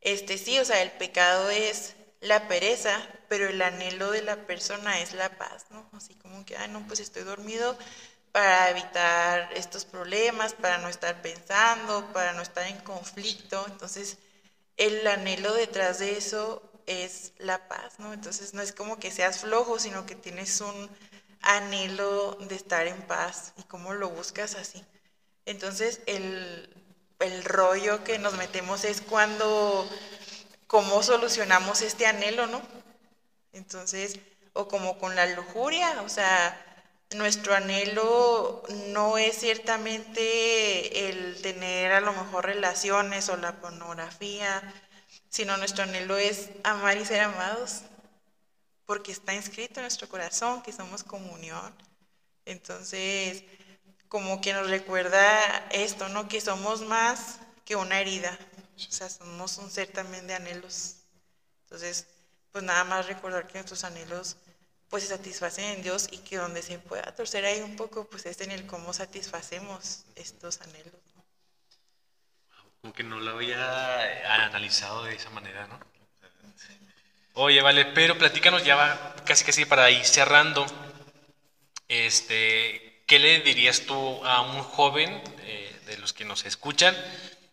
este 0.00 0.38
sí, 0.38 0.58
o 0.58 0.64
sea, 0.64 0.82
el 0.82 0.92
pecado 0.92 1.50
es 1.50 1.94
la 2.20 2.48
pereza, 2.48 3.00
pero 3.28 3.48
el 3.48 3.60
anhelo 3.62 4.10
de 4.10 4.22
la 4.22 4.36
persona 4.46 5.00
es 5.00 5.14
la 5.14 5.30
paz, 5.38 5.66
¿no? 5.70 5.88
Así 5.92 6.14
como 6.16 6.44
que, 6.44 6.56
ah, 6.56 6.68
no, 6.68 6.86
pues 6.86 7.00
estoy 7.00 7.22
dormido 7.22 7.76
para 8.32 8.70
evitar 8.70 9.50
estos 9.54 9.84
problemas, 9.84 10.54
para 10.54 10.78
no 10.78 10.88
estar 10.88 11.20
pensando, 11.22 12.12
para 12.12 12.32
no 12.32 12.42
estar 12.42 12.66
en 12.66 12.78
conflicto. 12.78 13.64
Entonces, 13.68 14.18
el 14.76 15.06
anhelo 15.06 15.54
detrás 15.54 15.98
de 15.98 16.16
eso 16.16 16.62
es 16.86 17.32
la 17.38 17.68
paz, 17.68 17.98
¿no? 17.98 18.12
Entonces 18.12 18.54
no 18.54 18.62
es 18.62 18.72
como 18.72 18.98
que 18.98 19.10
seas 19.10 19.40
flojo, 19.40 19.78
sino 19.78 20.06
que 20.06 20.14
tienes 20.14 20.60
un 20.60 20.90
anhelo 21.42 22.36
de 22.40 22.54
estar 22.56 22.86
en 22.86 23.00
paz 23.02 23.52
y 23.56 23.62
cómo 23.64 23.94
lo 23.94 24.10
buscas 24.10 24.54
así. 24.54 24.84
Entonces 25.50 26.00
el, 26.06 26.72
el 27.18 27.44
rollo 27.44 28.04
que 28.04 28.20
nos 28.20 28.34
metemos 28.34 28.84
es 28.84 29.00
cuando, 29.00 29.88
cómo 30.68 31.02
solucionamos 31.02 31.82
este 31.82 32.06
anhelo, 32.06 32.46
¿no? 32.46 32.62
Entonces, 33.52 34.20
o 34.52 34.68
como 34.68 34.96
con 34.98 35.16
la 35.16 35.26
lujuria, 35.26 36.02
o 36.02 36.08
sea, 36.08 36.56
nuestro 37.16 37.52
anhelo 37.56 38.62
no 38.92 39.18
es 39.18 39.40
ciertamente 39.40 41.08
el 41.08 41.42
tener 41.42 41.90
a 41.92 42.00
lo 42.00 42.12
mejor 42.12 42.46
relaciones 42.46 43.28
o 43.28 43.36
la 43.36 43.60
pornografía, 43.60 44.62
sino 45.30 45.56
nuestro 45.56 45.82
anhelo 45.82 46.16
es 46.16 46.50
amar 46.62 46.96
y 46.96 47.04
ser 47.04 47.22
amados, 47.22 47.82
porque 48.86 49.10
está 49.10 49.34
inscrito 49.34 49.80
en 49.80 49.84
nuestro 49.84 50.08
corazón 50.08 50.62
que 50.62 50.72
somos 50.72 51.02
comunión. 51.02 51.74
Entonces, 52.44 53.42
como 54.10 54.40
que 54.40 54.52
nos 54.52 54.68
recuerda 54.68 55.68
esto, 55.70 56.08
¿no? 56.08 56.28
Que 56.28 56.40
somos 56.40 56.82
más 56.82 57.38
que 57.64 57.76
una 57.76 58.00
herida, 58.00 58.36
o 58.76 58.92
sea, 58.92 59.08
somos 59.08 59.56
un 59.58 59.70
ser 59.70 59.86
también 59.86 60.26
de 60.26 60.34
anhelos. 60.34 60.96
Entonces, 61.62 62.08
pues 62.50 62.64
nada 62.64 62.82
más 62.82 63.06
recordar 63.06 63.46
que 63.46 63.54
nuestros 63.54 63.84
anhelos 63.84 64.36
pues 64.88 65.04
se 65.04 65.10
satisfacen 65.10 65.64
en 65.66 65.82
Dios 65.84 66.08
y 66.10 66.18
que 66.18 66.38
donde 66.38 66.60
se 66.60 66.80
pueda 66.80 67.14
torcer 67.14 67.44
ahí 67.44 67.60
un 67.60 67.76
poco, 67.76 68.04
pues 68.10 68.26
es 68.26 68.40
en 68.40 68.50
el 68.50 68.66
cómo 68.66 68.92
satisfacemos 68.92 70.04
estos 70.16 70.60
anhelos. 70.62 71.00
Como 72.80 72.92
que 72.92 73.04
no 73.04 73.20
lo 73.20 73.30
había 73.30 74.44
analizado 74.44 75.04
de 75.04 75.14
esa 75.14 75.30
manera, 75.30 75.68
¿no? 75.68 75.78
Oye, 77.34 77.62
vale, 77.62 77.84
pero 77.84 78.18
platícanos 78.18 78.64
ya 78.64 78.74
va 78.74 79.14
casi 79.24 79.44
casi 79.44 79.64
para 79.64 79.88
ir 79.88 80.04
cerrando. 80.04 80.66
Este, 81.86 82.89
¿qué 83.10 83.18
le 83.18 83.40
dirías 83.40 83.80
tú 83.80 84.24
a 84.24 84.40
un 84.42 84.62
joven 84.62 85.20
eh, 85.40 85.80
de 85.86 85.98
los 85.98 86.12
que 86.12 86.24
nos 86.24 86.44
escuchan 86.44 86.94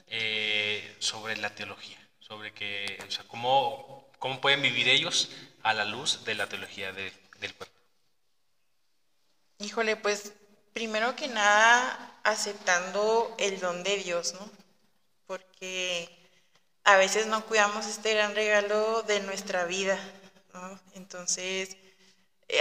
eh, 0.08 0.95
sobre 0.99 1.36
la 1.36 1.49
teología? 1.55 1.97
Sobre 2.20 2.53
que, 2.53 2.99
o 3.08 3.10
sea, 3.10 3.26
cómo, 3.28 4.08
cómo 4.20 4.39
pueden 4.39 4.62
vivir 4.62 4.88
ellos 4.88 5.32
a 5.64 5.74
la 5.74 5.84
luz 5.84 6.24
de 6.26 6.36
la 6.36 6.47
teología 6.47 6.93
del 6.93 7.55
cuerpo. 7.55 7.76
Híjole, 9.58 9.95
pues 9.95 10.34
primero 10.74 11.16
que 11.16 11.28
nada 11.28 12.20
aceptando 12.24 13.36
el 13.39 13.60
don 13.60 13.82
de 13.82 13.97
Dios, 13.97 14.36
¿no? 14.36 14.51
porque 15.26 16.08
a 16.84 16.97
veces 16.97 17.26
no 17.26 17.43
cuidamos 17.47 17.88
este 17.88 18.14
gran 18.14 18.36
regalo 18.36 19.01
de 19.01 19.22
nuestra 19.22 19.66
vida, 19.66 19.99
¿no? 20.53 20.80
Entonces, 20.93 21.76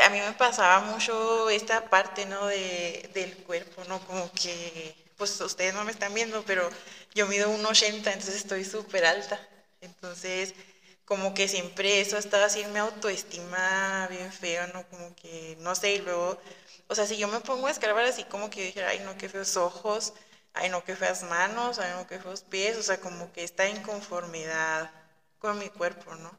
a 0.04 0.10
mí 0.10 0.20
me 0.20 0.32
pasaba 0.34 0.80
mucho 0.80 1.48
esta 1.50 1.88
parte, 1.88 2.26
¿no? 2.26 2.46
De, 2.46 3.08
del 3.14 3.36
cuerpo, 3.38 3.84
¿no? 3.84 4.00
Como 4.06 4.30
que, 4.32 4.94
pues 5.16 5.40
ustedes 5.40 5.74
no 5.74 5.84
me 5.84 5.92
están 5.92 6.12
viendo, 6.14 6.42
pero 6.44 6.68
yo 7.14 7.26
mido 7.26 7.50
1,80, 7.50 8.12
entonces 8.12 8.36
estoy 8.36 8.64
súper 8.64 9.04
alta. 9.06 9.40
Entonces, 9.80 10.54
como 11.04 11.34
que 11.34 11.48
siempre 11.48 12.00
eso 12.00 12.16
estaba 12.18 12.46
así 12.46 12.64
mi 12.66 12.78
autoestima 12.78 14.06
bien 14.10 14.32
feo, 14.32 14.66
¿no? 14.68 14.84
Como 14.88 15.14
que, 15.14 15.56
no 15.60 15.74
sé, 15.74 15.94
y 15.94 15.98
luego, 15.98 16.38
o 16.88 16.94
sea, 16.94 17.06
si 17.06 17.16
yo 17.16 17.28
me 17.28 17.40
pongo 17.40 17.66
a 17.68 17.70
escarbar 17.70 18.04
así 18.04 18.24
como 18.24 18.50
que 18.50 18.64
dije, 18.66 18.84
ay, 18.84 19.00
no, 19.00 19.16
qué 19.16 19.28
feos 19.28 19.56
ojos, 19.56 20.12
ay 20.54 20.68
no, 20.70 20.82
que 20.84 20.96
feas 20.96 21.22
manos, 21.22 21.78
ay 21.78 21.92
no, 21.96 22.06
que 22.06 22.18
feos 22.18 22.42
pies, 22.42 22.76
o 22.76 22.82
sea, 22.82 22.98
como 23.00 23.30
que 23.32 23.44
está 23.44 23.66
en 23.68 23.82
conformidad 23.82 24.90
con 25.38 25.58
mi 25.58 25.68
cuerpo, 25.70 26.14
¿no? 26.16 26.36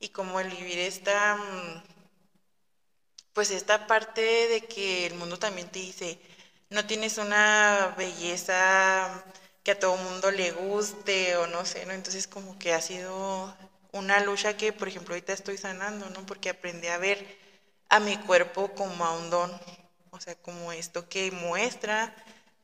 Y 0.00 0.10
como 0.10 0.40
el 0.40 0.50
vivir 0.50 0.78
esta, 0.80 1.36
mm, 1.36 1.82
pues 3.38 3.52
esta 3.52 3.86
parte 3.86 4.20
de 4.48 4.62
que 4.62 5.06
el 5.06 5.14
mundo 5.14 5.38
también 5.38 5.68
te 5.68 5.78
dice, 5.78 6.18
no 6.70 6.84
tienes 6.86 7.18
una 7.18 7.94
belleza 7.96 9.24
que 9.62 9.70
a 9.70 9.78
todo 9.78 9.96
mundo 9.96 10.32
le 10.32 10.50
guste 10.50 11.36
o 11.36 11.46
no 11.46 11.64
sé, 11.64 11.86
¿no? 11.86 11.92
Entonces 11.92 12.26
como 12.26 12.58
que 12.58 12.74
ha 12.74 12.80
sido 12.80 13.56
una 13.92 14.18
lucha 14.24 14.56
que, 14.56 14.72
por 14.72 14.88
ejemplo, 14.88 15.14
ahorita 15.14 15.32
estoy 15.32 15.56
sanando, 15.56 16.10
¿no? 16.10 16.26
Porque 16.26 16.50
aprendí 16.50 16.88
a 16.88 16.98
ver 16.98 17.24
a 17.88 18.00
mi 18.00 18.16
cuerpo 18.16 18.74
como 18.74 19.04
a 19.04 19.16
un 19.16 19.30
don, 19.30 19.52
o 20.10 20.20
sea, 20.20 20.34
como 20.34 20.72
esto 20.72 21.08
que 21.08 21.30
muestra 21.30 22.12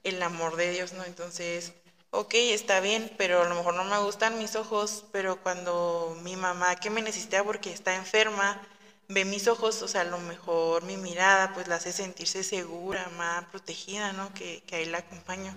el 0.02 0.20
amor 0.24 0.56
de 0.56 0.72
Dios, 0.72 0.92
¿no? 0.92 1.04
Entonces, 1.04 1.72
ok, 2.10 2.34
está 2.34 2.80
bien, 2.80 3.12
pero 3.16 3.42
a 3.42 3.48
lo 3.48 3.54
mejor 3.54 3.74
no 3.74 3.84
me 3.84 3.98
gustan 4.00 4.38
mis 4.38 4.56
ojos, 4.56 5.04
pero 5.12 5.40
cuando 5.40 6.18
mi 6.24 6.34
mamá 6.34 6.74
que 6.74 6.90
me 6.90 7.00
necesita 7.00 7.44
porque 7.44 7.72
está 7.72 7.94
enferma, 7.94 8.60
ve 9.08 9.24
mis 9.24 9.48
ojos, 9.48 9.82
o 9.82 9.88
sea, 9.88 10.02
a 10.02 10.04
lo 10.04 10.18
mejor 10.18 10.82
mi 10.84 10.96
mirada 10.96 11.52
pues 11.54 11.68
la 11.68 11.76
hace 11.76 11.92
sentirse 11.92 12.42
segura, 12.44 13.08
más 13.16 13.44
protegida, 13.46 14.12
¿no? 14.12 14.32
Que, 14.34 14.62
que 14.66 14.76
ahí 14.76 14.86
la 14.86 14.98
acompaño. 14.98 15.54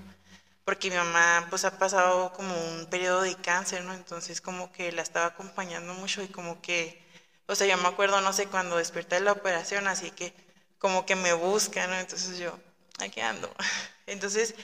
Porque 0.64 0.90
mi 0.90 0.98
mamá 0.98 1.48
pues 1.50 1.66
ha 1.66 1.78
pasado 1.80 2.34
como 2.34 2.54
un 2.56 2.88
periodo 2.88 3.22
de 3.22 3.36
cáncer, 3.36 3.84
¿no? 3.86 3.94
Entonces 3.94 4.42
como 4.42 4.72
que 4.72 4.92
la 4.92 5.02
estaba 5.02 5.28
acompañando 5.28 5.94
mucho 5.94 6.22
y 6.24 6.28
como 6.28 6.62
que, 6.62 7.02
o 7.48 7.56
sea, 7.56 7.68
yo 7.68 7.78
me 7.78 7.88
acuerdo, 7.88 8.22
no 8.22 8.34
sé, 8.34 8.48
cuando 8.48 8.78
desperté 8.78 9.16
de 9.16 9.22
la 9.22 9.32
operación, 9.34 9.88
así 9.88 10.12
que 10.12 10.34
como 10.80 11.06
que 11.06 11.16
me 11.16 11.34
busca, 11.34 11.88
¿no? 11.88 11.96
Entonces 11.96 12.38
yo, 12.38 12.58
aquí 13.00 13.22
ando. 13.22 13.50
Entonces, 14.08 14.56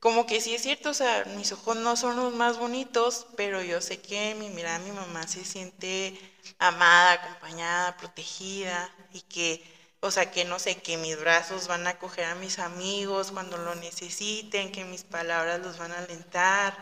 como 0.00 0.26
que 0.26 0.40
sí 0.40 0.54
es 0.54 0.62
cierto, 0.62 0.90
o 0.90 0.94
sea, 0.94 1.24
mis 1.36 1.52
ojos 1.52 1.76
no 1.76 1.96
son 1.96 2.16
los 2.16 2.34
más 2.34 2.58
bonitos, 2.58 3.26
pero 3.36 3.62
yo 3.62 3.80
sé 3.80 3.98
que 4.00 4.34
mi 4.34 4.50
mirada, 4.50 4.78
mi 4.78 4.92
mamá 4.92 5.26
se 5.26 5.44
siente 5.44 6.18
amada, 6.58 7.12
acompañada, 7.12 7.96
protegida 7.96 8.90
y 9.12 9.22
que, 9.22 9.62
o 10.00 10.10
sea, 10.10 10.30
que 10.30 10.44
no 10.44 10.58
sé, 10.58 10.76
que 10.76 10.96
mis 10.96 11.18
brazos 11.18 11.68
van 11.68 11.86
a 11.86 11.90
acoger 11.90 12.26
a 12.26 12.34
mis 12.36 12.58
amigos 12.58 13.32
cuando 13.32 13.56
lo 13.58 13.74
necesiten, 13.76 14.72
que 14.72 14.84
mis 14.84 15.04
palabras 15.04 15.60
los 15.60 15.78
van 15.78 15.92
a 15.92 15.98
alentar. 15.98 16.76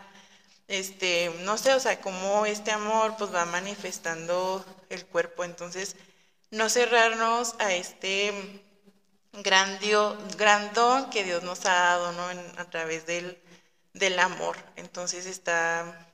Este, 0.68 1.30
no 1.40 1.58
sé, 1.58 1.74
o 1.74 1.80
sea, 1.80 2.00
cómo 2.00 2.46
este 2.46 2.70
amor 2.72 3.16
pues 3.18 3.34
va 3.34 3.44
manifestando 3.44 4.64
el 4.88 5.04
cuerpo, 5.06 5.44
entonces 5.44 5.96
no 6.50 6.68
cerrarnos 6.70 7.54
a 7.58 7.72
este 7.74 8.62
gran, 9.42 9.78
don 10.74 11.10
que 11.10 11.24
Dios 11.24 11.42
nos 11.42 11.66
ha 11.66 11.74
dado, 11.74 12.12
¿no? 12.12 12.26
a 12.58 12.64
través 12.70 13.06
del, 13.06 13.38
del 13.92 14.18
amor. 14.18 14.56
Entonces 14.76 15.26
está 15.26 16.13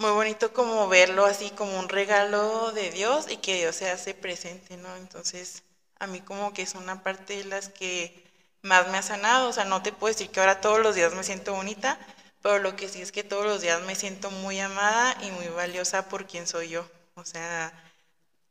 muy 0.00 0.12
bonito 0.12 0.52
como 0.54 0.88
verlo 0.88 1.26
así 1.26 1.50
como 1.50 1.78
un 1.78 1.90
regalo 1.90 2.72
de 2.72 2.90
Dios 2.90 3.26
y 3.28 3.36
que 3.36 3.56
Dios 3.56 3.76
se 3.76 3.90
hace 3.90 4.14
presente, 4.14 4.78
¿no? 4.78 4.96
Entonces, 4.96 5.62
a 5.98 6.06
mí 6.06 6.20
como 6.20 6.54
que 6.54 6.62
es 6.62 6.74
una 6.74 7.02
parte 7.02 7.36
de 7.36 7.44
las 7.44 7.68
que 7.68 8.24
más 8.62 8.88
me 8.88 8.96
ha 8.96 9.02
sanado, 9.02 9.50
o 9.50 9.52
sea, 9.52 9.66
no 9.66 9.82
te 9.82 9.92
puedo 9.92 10.12
decir 10.12 10.30
que 10.30 10.40
ahora 10.40 10.62
todos 10.62 10.80
los 10.80 10.94
días 10.94 11.14
me 11.14 11.22
siento 11.22 11.54
bonita, 11.54 11.98
pero 12.40 12.58
lo 12.58 12.76
que 12.76 12.88
sí 12.88 13.02
es 13.02 13.12
que 13.12 13.24
todos 13.24 13.44
los 13.44 13.60
días 13.60 13.82
me 13.82 13.94
siento 13.94 14.30
muy 14.30 14.58
amada 14.58 15.16
y 15.22 15.30
muy 15.32 15.48
valiosa 15.48 16.08
por 16.08 16.26
quien 16.26 16.46
soy 16.46 16.70
yo, 16.70 16.88
o 17.14 17.24
sea, 17.26 17.70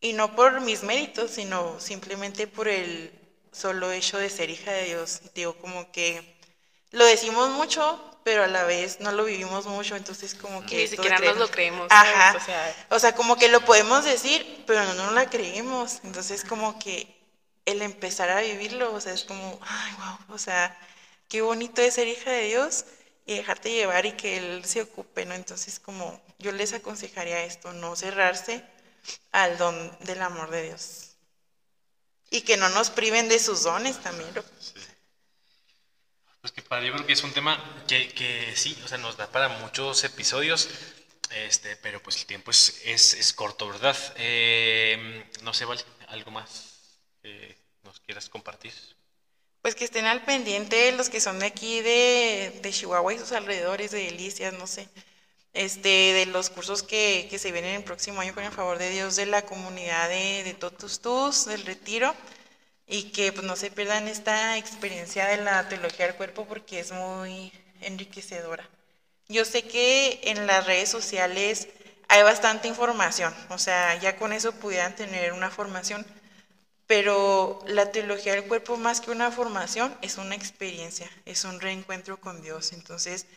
y 0.02 0.14
no 0.14 0.36
por 0.36 0.62
mis 0.62 0.84
méritos, 0.84 1.32
sino 1.32 1.80
simplemente 1.80 2.45
por 2.45 2.68
el 2.68 3.12
solo 3.52 3.91
hecho 3.91 4.20
de 4.20 4.30
ser 4.30 4.52
hija 4.52 4.72
de 4.72 4.86
Dios. 4.86 5.22
Digo, 5.34 5.56
como 5.56 5.91
que 5.91 6.38
lo 6.91 7.06
decimos 7.06 7.50
mucho, 7.50 8.00
pero 8.24 8.44
a 8.44 8.48
la 8.48 8.64
vez 8.64 9.00
no 9.00 9.12
lo 9.12 9.26
vivimos 9.26 9.66
mucho, 9.66 9.96
entonces 9.96 10.36
como 10.36 10.66
que... 10.66 10.78
Ni 10.78 10.88
siquiera 10.88 11.20
nos 11.20 11.38
lo 11.38 11.50
creemos. 11.50 11.88
Ajá. 11.90 12.36
O 12.38 12.46
sea, 12.46 12.88
o 12.90 13.00
sea, 13.00 13.16
como 13.16 13.38
que 13.38 13.48
lo 13.50 13.62
podemos 13.62 14.06
decir, 14.06 14.64
pero 14.68 14.84
no 14.84 14.94
nos 14.94 15.14
la 15.14 15.30
creemos. 15.30 16.00
Entonces 16.04 16.44
como 16.44 16.78
que 16.80 17.20
el 17.66 17.82
empezar 17.82 18.30
a 18.30 18.42
vivirlo, 18.42 18.94
o 18.94 19.02
sea, 19.02 19.14
es 19.14 19.24
como, 19.24 19.60
ay, 19.62 19.94
wow, 19.98 20.36
o 20.36 20.38
sea, 20.38 20.78
qué 21.28 21.42
bonito 21.42 21.82
es 21.82 21.96
ser 21.96 22.08
hija 22.08 22.32
de 22.32 22.46
Dios 22.46 22.86
y 23.26 23.36
dejarte 23.36 23.72
llevar 23.72 24.06
y 24.06 24.14
que 24.14 24.38
Él 24.38 24.66
se 24.66 24.82
ocupe, 24.82 25.26
¿no? 25.26 25.36
Entonces 25.36 25.80
como 25.80 26.20
yo 26.40 26.52
les 26.52 26.74
aconsejaría 26.74 27.44
esto, 27.44 27.72
no 27.74 27.96
cerrarse 27.96 28.64
al 29.32 29.58
don 29.58 29.98
del 30.02 30.22
amor 30.22 30.50
de 30.50 30.64
Dios. 30.64 31.12
Y 32.32 32.42
que 32.42 32.58
no 32.58 32.70
nos 32.70 32.90
priven 32.90 33.30
de 33.30 33.40
sus 33.40 33.64
dones 33.64 34.00
también. 34.02 34.30
Pues 36.42 36.54
que 36.54 36.62
padre, 36.62 36.88
yo 36.88 36.94
creo 36.94 37.06
que 37.06 37.14
es 37.14 37.24
un 37.24 37.34
tema 37.34 37.84
que, 37.88 38.10
que, 38.14 38.56
sí, 38.56 38.78
o 38.84 38.88
sea, 38.88 38.98
nos 38.98 39.18
da 39.18 39.30
para 39.30 39.50
muchos 39.50 40.04
episodios, 40.04 40.70
este, 41.32 41.76
pero 41.78 42.02
pues 42.02 42.16
el 42.18 42.26
tiempo 42.26 42.52
es, 42.52 42.82
es, 42.86 43.14
es 43.14 43.34
corto, 43.34 43.68
¿verdad? 43.68 43.98
Eh, 44.16 45.26
no 45.44 45.54
sé, 45.54 45.66
Vale, 45.66 45.84
¿algo 46.08 46.32
más 46.32 47.00
que 47.22 47.58
nos 47.84 48.00
quieras 48.00 48.30
compartir? 48.30 48.74
Pues 49.62 49.76
que 49.76 49.84
estén 49.84 50.06
al 50.06 50.24
pendiente 50.24 50.94
los 50.94 51.10
que 51.10 51.20
son 51.20 51.40
de 51.40 51.48
aquí 51.48 51.82
de, 51.82 52.60
de 52.62 52.72
Chihuahua 52.72 53.14
y 53.14 53.20
sus 53.20 53.34
alrededores, 53.34 53.92
de 53.92 54.06
Delicias, 54.06 54.54
no 54.54 54.68
sé 54.68 54.88
este, 55.54 55.90
de 55.90 56.26
los 56.28 56.50
cursos 56.50 56.84
que, 56.84 57.28
que, 57.30 57.40
se 57.40 57.52
vienen 57.52 57.76
el 57.76 57.84
próximo 57.84 58.22
año 58.22 58.34
con 58.34 58.44
el 58.44 58.52
favor 58.52 58.78
de 58.78 58.90
Dios 58.90 59.16
de 59.16 59.26
la 59.26 59.42
comunidad 59.44 60.10
de, 60.10 60.44
de 60.44 60.54
Totus 60.54 61.00
Tus, 61.00 61.46
del 61.46 61.66
retiro, 61.66 62.14
y 62.90 63.12
que 63.12 63.32
pues, 63.32 63.46
no 63.46 63.56
se 63.56 63.70
pierdan 63.70 64.08
esta 64.08 64.58
experiencia 64.58 65.28
de 65.28 65.38
la 65.38 65.70
teología 65.70 66.08
del 66.08 66.16
cuerpo 66.16 66.46
porque 66.46 66.80
es 66.80 66.92
muy 66.92 67.54
enriquecedora. 67.82 68.68
Yo 69.30 69.46
sé 69.46 69.62
que 69.62 70.20
en 70.24 70.48
las 70.48 70.66
redes 70.66 70.90
sociales 70.90 71.68
hay 72.08 72.24
bastante 72.24 72.68
información, 72.68 73.34
o 73.50 73.60
sea, 73.60 73.96
ya 74.00 74.18
con 74.18 74.34
eso 74.34 74.54
pudieran 74.54 74.96
tener 74.96 75.34
una 75.34 75.52
formación, 75.52 76.04
pero 76.88 77.64
la 77.68 77.92
teología 77.92 78.34
del 78.34 78.46
cuerpo 78.46 78.76
más 78.76 79.00
que 79.00 79.12
una 79.12 79.30
formación 79.30 79.96
es 80.02 80.18
una 80.18 80.34
experiencia, 80.34 81.08
es 81.26 81.44
un 81.44 81.62
reencuentro 81.62 82.20
con 82.20 82.42
Dios. 82.42 82.74
Entonces, 82.74 83.28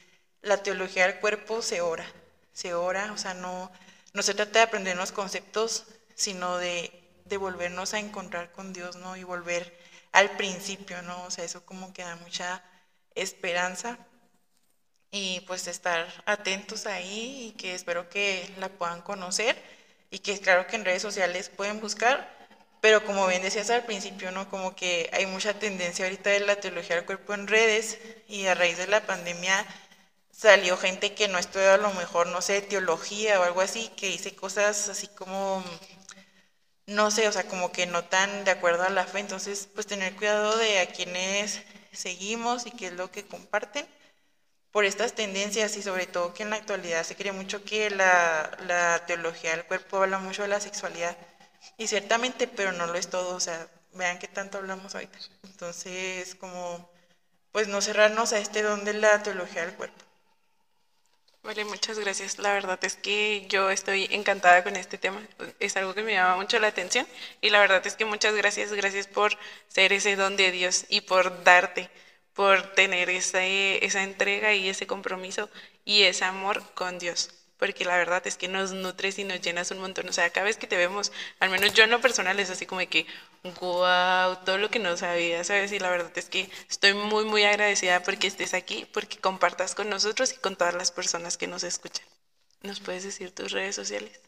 la 0.41 0.63
teología 0.63 1.07
del 1.07 1.21
cuerpo 1.21 1.61
se 1.61 1.83
ora, 1.83 2.07
se 2.55 2.73
ora, 2.73 3.13
o 3.13 3.19
sea, 3.19 3.35
no, 3.35 3.71
no 4.15 4.23
se 4.23 4.33
trata 4.33 4.61
de 4.61 4.65
aprender 4.65 4.97
los 4.97 5.13
conceptos, 5.13 5.85
sino 6.15 6.57
de, 6.57 7.02
de, 7.25 7.37
volvernos 7.37 7.95
a 7.95 7.99
encontrar 7.99 8.53
con 8.53 8.73
Dios, 8.73 8.97
¿no? 8.97 9.17
Y 9.17 9.25
volver 9.25 9.77
al 10.13 10.31
principio, 10.37 11.03
¿no? 11.03 11.25
O 11.25 11.31
sea, 11.31 11.45
eso 11.45 11.65
como 11.65 11.93
que 11.93 12.03
da 12.03 12.17
mucha 12.17 12.63
esperanza 13.15 13.99
y 15.11 15.41
pues 15.47 15.67
estar 15.67 16.07
atentos 16.27 16.87
ahí 16.87 17.49
y 17.49 17.59
que 17.59 17.75
espero 17.75 18.09
que 18.09 18.51
la 18.59 18.69
puedan 18.71 19.03
conocer 19.03 19.57
y 20.11 20.21
que 20.21 20.39
claro 20.41 20.67
que 20.67 20.77
en 20.77 20.85
redes 20.85 21.03
sociales 21.03 21.49
pueden 21.51 21.81
buscar, 21.81 22.29
pero 22.81 23.05
como 23.05 23.27
bien 23.27 23.43
decías 23.43 23.71
al 23.71 23.85
principio, 23.85 24.33
¿no? 24.33 24.49
Como 24.51 24.75
que 24.75 25.11
hay 25.13 25.27
mucha 25.27 25.59
tendencia 25.59 26.05
ahorita 26.07 26.31
de 26.31 26.41
la 26.41 26.57
teología 26.57 26.97
del 26.97 27.07
cuerpo 27.07 27.35
en 27.35 27.47
redes 27.47 27.99
y 28.29 28.47
a 28.47 28.55
raíz 28.55 28.79
de 28.79 28.87
la 28.89 29.07
pandemia 29.07 29.67
salió 30.33 30.77
gente 30.77 31.15
que 31.15 31.29
no 31.29 31.39
estudió 31.39 31.73
a 31.73 31.77
lo 31.77 31.93
mejor, 31.95 32.27
no 32.27 32.43
sé, 32.43 32.63
teología 32.63 33.41
o 33.41 33.45
algo 33.45 33.61
así, 33.61 33.89
que 33.97 34.09
dice 34.09 34.35
cosas 34.35 34.89
así 34.89 35.07
como, 35.09 35.63
no 36.87 37.11
sé, 37.11 37.29
o 37.29 37.33
sea, 37.33 37.45
como 37.49 37.73
que 37.73 37.87
no 37.87 38.05
tan 38.05 38.45
de 38.45 38.51
acuerdo 38.53 38.85
a 38.85 38.91
la 38.91 39.07
fe. 39.07 39.21
Entonces, 39.21 39.69
pues 39.75 39.87
tener 39.87 40.15
cuidado 40.17 40.57
de 40.59 40.81
a 40.81 40.87
quienes 40.87 41.63
seguimos 41.93 42.67
y 42.67 42.71
qué 42.73 42.89
es 42.89 42.93
lo 42.95 43.11
que 43.11 43.27
comparten 43.27 43.87
por 44.73 44.85
estas 44.85 45.15
tendencias 45.15 45.77
y 45.77 45.83
sobre 45.83 46.07
todo 46.07 46.35
que 46.35 46.43
en 46.45 46.51
la 46.51 46.57
actualidad 46.57 47.05
se 47.05 47.17
cree 47.17 47.33
mucho 47.33 47.65
que 47.65 47.91
la, 47.91 48.51
la 48.67 49.05
teología 49.07 49.53
del 49.53 49.67
cuerpo 49.67 49.99
habla 50.03 50.19
mucho 50.19 50.43
de 50.43 50.49
la 50.49 50.61
sexualidad. 50.61 51.17
Y 51.79 51.87
ciertamente, 51.89 52.49
pero 52.49 52.73
no 52.73 52.87
lo 52.87 52.95
es 52.97 53.09
todo, 53.11 53.37
o 53.37 53.41
sea, 53.41 53.69
vean 53.95 54.19
qué 54.19 54.29
tanto 54.29 54.59
hablamos 54.59 54.95
ahorita. 54.95 55.19
Entonces, 55.45 56.35
como, 56.37 56.91
pues 57.53 57.69
no 57.69 57.83
cerrarnos 57.83 58.33
a 58.35 58.39
este 58.41 58.63
don 58.63 58.85
de 58.85 58.95
la 58.95 59.23
teología 59.23 59.63
del 59.67 59.75
cuerpo. 59.77 60.02
Vale, 61.45 61.65
muchas 61.65 61.99
gracias. 61.99 62.39
La 62.39 62.53
verdad 62.53 62.79
es 62.85 62.95
que 62.97 63.47
yo 63.49 63.71
estoy 63.71 64.07
encantada 64.11 64.63
con 64.65 64.77
este 64.77 64.97
tema. 64.99 65.21
Es 65.61 65.77
algo 65.77 65.95
que 65.95 66.03
me 66.03 66.13
llama 66.15 66.37
mucho 66.37 66.59
la 66.59 66.69
atención 66.69 67.07
y 67.41 67.51
la 67.51 67.61
verdad 67.61 67.85
es 67.87 67.97
que 67.97 68.05
muchas 68.05 68.35
gracias, 68.35 68.73
gracias 68.73 69.07
por 69.09 69.37
ser 69.69 69.93
ese 69.93 70.17
don 70.17 70.37
de 70.37 70.51
Dios 70.53 70.87
y 70.89 71.01
por 71.03 71.43
darte, 71.45 71.91
por 72.35 72.75
tener 72.75 73.11
esa, 73.11 73.45
esa 73.45 74.03
entrega 74.05 74.55
y 74.55 74.69
ese 74.69 74.87
compromiso 74.87 75.51
y 75.85 76.03
ese 76.05 76.25
amor 76.25 76.63
con 76.75 76.99
Dios 76.99 77.31
porque 77.63 77.85
la 77.85 77.97
verdad 77.97 78.27
es 78.27 78.37
que 78.37 78.49
nos 78.49 78.73
nutres 78.73 79.21
y 79.21 79.25
nos 79.25 79.41
llenas 79.41 79.71
un 79.71 79.79
montón. 79.79 80.09
O 80.09 80.13
sea, 80.13 80.29
cada 80.31 80.47
vez 80.47 80.57
que 80.57 80.67
te 80.67 80.77
vemos, 80.77 81.13
al 81.39 81.49
menos 81.49 81.73
yo 81.75 81.85
en 81.85 81.91
lo 81.91 82.01
personal 82.01 82.41
es 82.41 82.51
así 82.51 82.67
como 82.67 82.81
de 82.81 82.89
que, 82.89 83.07
wow, 83.45 84.37
todo 84.45 84.59
lo 84.59 84.69
que 84.69 84.81
no 84.81 84.97
sabía, 84.97 85.45
¿sabes? 85.45 85.71
Y 85.71 85.79
la 85.79 85.89
verdad 85.89 86.11
es 86.17 86.29
que 86.29 86.51
estoy 86.69 86.93
muy, 86.95 87.25
muy 87.25 87.45
agradecida 87.45 88.03
porque 88.03 88.27
estés 88.27 88.53
aquí, 88.53 88.85
porque 88.93 89.19
compartas 89.19 89.77
con 89.77 89.89
nosotros 89.89 90.33
y 90.33 90.39
con 90.39 90.57
todas 90.57 90.75
las 90.75 90.91
personas 90.91 91.37
que 91.37 91.47
nos 91.47 91.63
escuchan. 91.63 92.05
¿Nos 92.63 92.81
puedes 92.81 93.05
decir 93.05 93.33
tus 93.33 93.53
redes 93.53 93.77
sociales? 93.77 94.19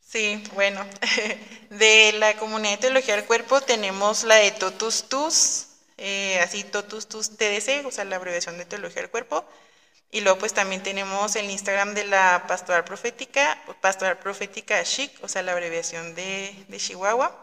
Sí, 0.00 0.40
bueno, 0.54 0.86
de 1.70 2.12
la 2.12 2.36
comunidad 2.36 2.74
de 2.74 2.78
teología 2.78 3.16
del 3.16 3.24
cuerpo 3.24 3.60
tenemos 3.60 4.22
la 4.22 4.36
de 4.36 4.52
Totus 4.52 5.08
Tus, 5.08 5.66
eh, 5.96 6.38
así 6.38 6.62
Totus 6.62 7.08
Tus 7.08 7.36
TDC, 7.36 7.84
o 7.86 7.90
sea, 7.90 8.04
la 8.04 8.14
abreviación 8.14 8.56
de 8.56 8.66
teología 8.66 9.02
del 9.02 9.10
cuerpo. 9.10 9.44
Y 10.10 10.22
luego 10.22 10.38
pues 10.38 10.54
también 10.54 10.82
tenemos 10.82 11.36
el 11.36 11.50
Instagram 11.50 11.94
de 11.94 12.04
la 12.04 12.44
Pastoral 12.48 12.84
Profética, 12.84 13.62
Pastoral 13.80 14.18
Profética 14.18 14.82
Chic, 14.84 15.12
o 15.22 15.28
sea, 15.28 15.42
la 15.42 15.52
abreviación 15.52 16.14
de, 16.14 16.54
de 16.68 16.76
Chihuahua. 16.78 17.38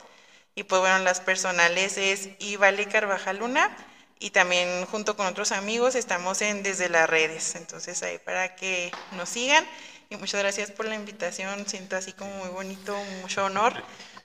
Y 0.55 0.63
pues 0.63 0.81
bueno, 0.81 0.99
las 0.99 1.19
personales 1.19 1.97
es 1.97 2.29
Ivale 2.39 2.87
Carvajal 2.87 3.37
Luna 3.37 3.75
y 4.19 4.31
también 4.31 4.85
junto 4.85 5.15
con 5.15 5.27
otros 5.27 5.51
amigos 5.51 5.95
estamos 5.95 6.41
en 6.41 6.63
Desde 6.63 6.89
las 6.89 7.09
Redes. 7.09 7.55
Entonces 7.55 8.01
ahí 8.03 8.17
para 8.19 8.55
que 8.55 8.91
nos 9.11 9.29
sigan. 9.29 9.65
Y 10.09 10.17
muchas 10.17 10.41
gracias 10.41 10.71
por 10.71 10.85
la 10.85 10.95
invitación. 10.95 11.67
Siento 11.67 11.95
así 11.95 12.13
como 12.13 12.31
muy 12.37 12.49
bonito, 12.49 12.95
mucho 13.21 13.45
honor 13.45 13.73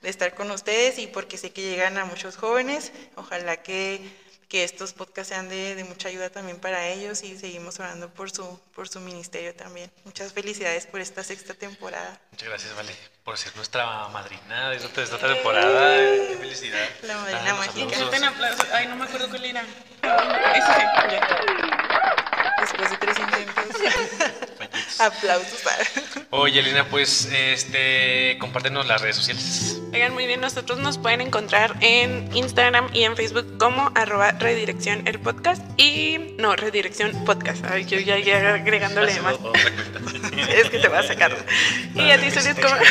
de 0.02 0.08
estar 0.08 0.34
con 0.34 0.50
ustedes 0.50 0.98
y 0.98 1.06
porque 1.06 1.36
sé 1.36 1.52
que 1.52 1.62
llegan 1.62 1.98
a 1.98 2.04
muchos 2.04 2.36
jóvenes. 2.36 2.92
Ojalá 3.16 3.62
que 3.62 4.00
que 4.50 4.64
estos 4.64 4.92
podcasts 4.92 5.28
sean 5.28 5.48
de, 5.48 5.82
mucha 5.88 6.08
ayuda 6.08 6.28
también 6.28 6.58
para 6.58 6.88
ellos 6.88 7.22
y 7.22 7.38
seguimos 7.38 7.78
orando 7.78 8.12
por 8.12 8.32
su, 8.32 8.60
por 8.74 8.88
su 8.88 8.98
ministerio 8.98 9.54
también. 9.54 9.90
Muchas 10.04 10.32
felicidades 10.32 10.86
por 10.86 11.00
esta 11.00 11.22
sexta 11.22 11.54
temporada. 11.54 12.20
Muchas 12.32 12.48
gracias, 12.48 12.74
Vale, 12.74 12.92
por 13.22 13.38
ser 13.38 13.54
nuestra 13.54 14.08
madrina 14.08 14.70
de 14.70 14.76
esta, 14.78 15.02
esta 15.02 15.18
temporada. 15.18 15.96
Qué 15.96 16.36
felicidad. 16.40 16.88
La 17.02 17.16
madrina 17.18 17.44
ah, 17.46 17.54
mágica. 17.54 17.96
Ay, 18.72 18.88
no 18.88 18.96
me 18.96 19.04
acuerdo 19.04 19.28
cuál 19.30 19.44
era. 19.44 19.62
Eso 19.62 20.72
sí, 20.76 20.82
ya. 21.10 21.20
Después 22.60 22.90
de 22.90 22.96
intentos. 23.18 23.80
aplausos. 25.00 25.62
Oye, 26.30 26.60
Elena, 26.60 26.86
pues 26.88 27.28
este, 27.32 28.36
compártenos 28.38 28.86
las 28.86 29.00
redes 29.00 29.16
sociales. 29.16 29.80
Oigan, 29.92 30.12
muy 30.14 30.26
bien, 30.26 30.40
nosotros 30.40 30.78
nos 30.78 30.98
pueden 30.98 31.20
encontrar 31.20 31.76
en 31.80 32.34
Instagram 32.34 32.88
y 32.92 33.04
en 33.04 33.16
Facebook 33.16 33.58
como 33.58 33.90
arroba 33.94 34.32
redirección 34.32 35.06
el 35.06 35.18
podcast 35.18 35.62
y 35.78 36.34
no, 36.38 36.54
redirección 36.54 37.24
podcast. 37.24 37.64
Ay, 37.64 37.84
yo 37.84 37.98
ya, 37.98 38.18
ya 38.18 38.54
agregándole 38.54 39.20
más. 39.20 39.36
Es 40.50 40.70
que 40.70 40.78
te 40.78 40.88
va 40.88 41.00
a 41.00 41.02
sacar. 41.02 41.36
Y 41.94 42.10
a 42.10 42.20
ti, 42.20 42.30
Solís, 42.30 42.56
¿cómo? 42.60 42.76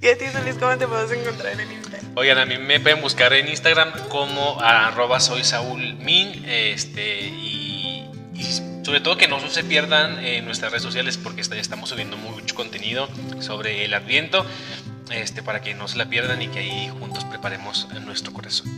Y 0.00 0.08
a 0.08 0.18
ti, 0.18 0.26
Solís, 0.30 0.56
¿cómo 0.56 0.76
te 0.76 0.86
puedes 0.86 1.10
encontrar 1.12 1.58
en 1.58 1.72
Instagram? 1.72 2.12
Oigan, 2.16 2.38
a 2.38 2.44
mí 2.44 2.58
me 2.58 2.78
pueden 2.78 3.00
buscar 3.00 3.32
en 3.32 3.48
Instagram 3.48 3.90
como 4.08 4.60
arroba 4.60 5.18
soy 5.18 5.44
Saúl 5.44 5.94
Min, 5.94 6.44
este, 6.46 7.20
y 7.20 7.73
sobre 8.82 9.00
todo 9.00 9.16
que 9.16 9.28
no 9.28 9.40
se 9.48 9.64
pierdan 9.64 10.24
en 10.24 10.44
nuestras 10.44 10.70
redes 10.72 10.82
sociales 10.82 11.16
porque 11.16 11.40
est- 11.40 11.52
estamos 11.52 11.88
subiendo 11.90 12.16
mucho 12.16 12.54
contenido 12.54 13.08
sobre 13.40 13.84
el 13.84 13.94
Adviento, 13.94 14.44
este, 15.10 15.42
para 15.42 15.60
que 15.62 15.74
no 15.74 15.88
se 15.88 15.96
la 15.98 16.06
pierdan 16.08 16.40
y 16.42 16.48
que 16.48 16.58
ahí 16.60 16.90
juntos 16.98 17.24
preparemos 17.24 17.88
nuestro 18.04 18.32
corazón. 18.32 18.68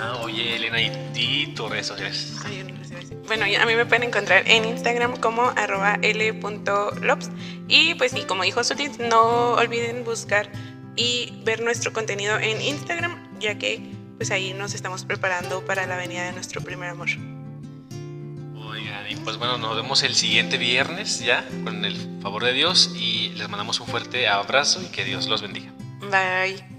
Ah, 0.00 0.18
oye, 0.22 0.56
Elena, 0.56 0.80
¿y, 0.80 1.52
tus 1.56 1.68
redes 1.70 1.86
sociales? 1.88 2.34
Bueno, 3.26 3.44
a 3.44 3.66
mí 3.66 3.74
me 3.74 3.84
pueden 3.84 4.04
encontrar 4.04 4.44
en 4.46 4.64
Instagram 4.64 5.16
como 5.18 5.52
arroba 5.56 5.98
l.lops. 6.02 7.30
Y 7.66 7.94
pues 7.94 8.12
sí, 8.12 8.22
como 8.26 8.42
dijo 8.44 8.62
Solís, 8.64 8.98
no 8.98 9.52
olviden 9.54 10.04
buscar 10.04 10.50
y 10.96 11.32
ver 11.44 11.60
nuestro 11.62 11.92
contenido 11.92 12.38
en 12.38 12.60
Instagram, 12.62 13.38
ya 13.38 13.58
que 13.58 13.82
pues 14.16 14.30
ahí 14.30 14.54
nos 14.54 14.72
estamos 14.74 15.04
preparando 15.04 15.64
para 15.64 15.86
la 15.86 15.96
venida 15.96 16.24
de 16.24 16.32
nuestro 16.32 16.60
primer 16.62 16.88
amor. 16.90 17.08
Y 19.08 19.16
pues 19.16 19.36
bueno, 19.36 19.58
nos 19.58 19.74
vemos 19.76 20.02
el 20.02 20.14
siguiente 20.14 20.58
viernes 20.58 21.20
ya, 21.20 21.46
con 21.64 21.84
el 21.84 22.20
favor 22.20 22.44
de 22.44 22.52
Dios, 22.52 22.92
y 22.96 23.30
les 23.30 23.48
mandamos 23.48 23.80
un 23.80 23.86
fuerte 23.86 24.28
abrazo 24.28 24.82
y 24.82 24.86
que 24.86 25.04
Dios 25.04 25.26
los 25.28 25.42
bendiga. 25.42 25.72
Bye. 26.10 26.77